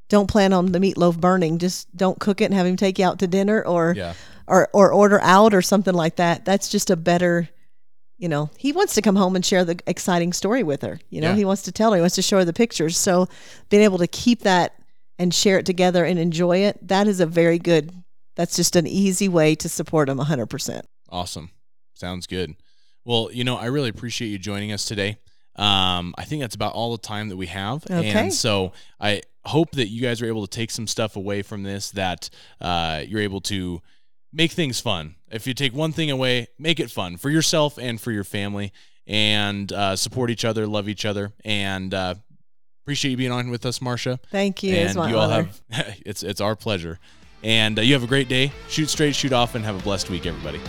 don't 0.09 0.27
plan 0.29 0.53
on 0.53 0.71
the 0.71 0.79
meatloaf 0.79 1.19
burning. 1.19 1.57
Just 1.57 1.95
don't 1.95 2.19
cook 2.19 2.39
it 2.41 2.45
and 2.45 2.53
have 2.53 2.65
him 2.65 2.77
take 2.77 2.97
you 2.99 3.05
out 3.05 3.19
to 3.19 3.27
dinner, 3.27 3.61
or 3.65 3.93
Yeah. 3.97 4.13
or 4.47 4.69
or 4.73 4.91
order 4.93 5.19
out 5.21 5.53
or 5.53 5.61
something 5.61 5.93
like 5.93 6.15
that. 6.17 6.45
That's 6.45 6.69
just 6.69 6.89
a 6.89 6.95
better 6.95 7.49
you 8.19 8.27
know, 8.27 8.49
he 8.57 8.71
wants 8.71 8.95
to 8.95 9.01
come 9.03 9.15
home 9.15 9.35
and 9.35 9.45
share 9.45 9.63
the 9.63 9.77
exciting 9.85 10.33
story 10.33 10.63
with 10.63 10.81
her. 10.81 10.99
You 11.11 11.21
know, 11.21 11.29
Yeah. 11.29 11.35
he 11.35 11.45
wants 11.45 11.61
to 11.63 11.71
tell 11.71 11.91
her, 11.91 11.97
he 11.97 12.01
wants 12.01 12.15
to 12.15 12.23
show 12.23 12.37
her 12.39 12.45
the 12.45 12.51
pictures. 12.51 12.97
So 12.97 13.27
being 13.69 13.83
able 13.83 13.99
to 13.99 14.07
keep 14.07 14.41
that 14.41 14.73
and 15.19 15.31
share 15.31 15.59
it 15.59 15.67
together 15.67 16.03
and 16.03 16.17
enjoy 16.17 16.57
it, 16.63 16.79
that 16.87 17.07
is 17.07 17.19
a 17.19 17.27
very 17.27 17.59
good, 17.59 17.91
that's 18.37 18.55
just 18.55 18.75
an 18.75 18.87
easy 18.87 19.27
way 19.27 19.55
to 19.55 19.67
support 19.67 20.07
him 20.07 20.19
100%. 20.19 20.81
Awesome. 21.09 21.49
Sounds 21.95 22.27
good. 22.27 22.55
Well, 23.03 23.29
you 23.33 23.43
know, 23.43 23.57
I 23.57 23.65
really 23.65 23.89
appreciate 23.89 24.29
you 24.29 24.37
joining 24.37 24.71
us 24.71 24.85
today. 24.85 25.17
Um, 25.55 26.13
I 26.17 26.23
think 26.23 26.41
that's 26.41 26.53
about 26.53 26.73
all 26.73 26.91
the 26.95 27.01
time 27.01 27.29
that 27.29 27.35
we 27.35 27.47
have. 27.47 27.83
Okay. 27.89 28.09
And 28.11 28.33
so 28.33 28.73
I 29.01 29.23
hope 29.43 29.71
that 29.71 29.87
you 29.87 30.01
guys 30.01 30.21
are 30.21 30.27
able 30.27 30.45
to 30.45 30.55
take 30.55 30.69
some 30.69 30.85
stuff 30.85 31.15
away 31.15 31.41
from 31.41 31.63
this 31.63 31.89
that 31.91 32.29
uh, 32.61 33.01
you're 33.07 33.21
able 33.21 33.41
to 33.41 33.81
make 34.31 34.51
things 34.51 34.79
fun. 34.79 35.15
If 35.31 35.47
you 35.47 35.55
take 35.55 35.73
one 35.73 35.91
thing 35.91 36.11
away, 36.11 36.47
make 36.59 36.79
it 36.79 36.91
fun 36.91 37.17
for 37.17 37.31
yourself 37.31 37.79
and 37.79 37.99
for 37.99 38.11
your 38.11 38.23
family 38.23 38.71
and 39.07 39.71
uh, 39.73 39.95
support 39.95 40.29
each 40.29 40.45
other, 40.45 40.67
love 40.67 40.87
each 40.87 41.05
other. 41.05 41.33
And 41.43 41.91
uh, 41.93 42.15
appreciate 42.83 43.11
you 43.11 43.17
being 43.17 43.31
on 43.31 43.49
with 43.49 43.65
us, 43.65 43.81
Marcia. 43.81 44.19
Thank 44.29 44.61
you. 44.61 44.75
and 44.75 44.85
it's 44.89 44.95
my 44.95 45.09
you 45.09 45.17
all 45.17 45.31
honor. 45.31 45.49
have, 45.71 45.97
it's, 46.05 46.21
it's 46.21 46.41
our 46.41 46.55
pleasure. 46.55 46.99
And 47.43 47.77
uh, 47.77 47.81
you 47.81 47.93
have 47.93 48.03
a 48.03 48.07
great 48.07 48.27
day. 48.27 48.51
Shoot 48.67 48.89
straight, 48.89 49.15
shoot 49.15 49.33
off, 49.33 49.55
and 49.55 49.63
have 49.63 49.79
a 49.79 49.83
blessed 49.83 50.09
week, 50.09 50.25
everybody. 50.25 50.59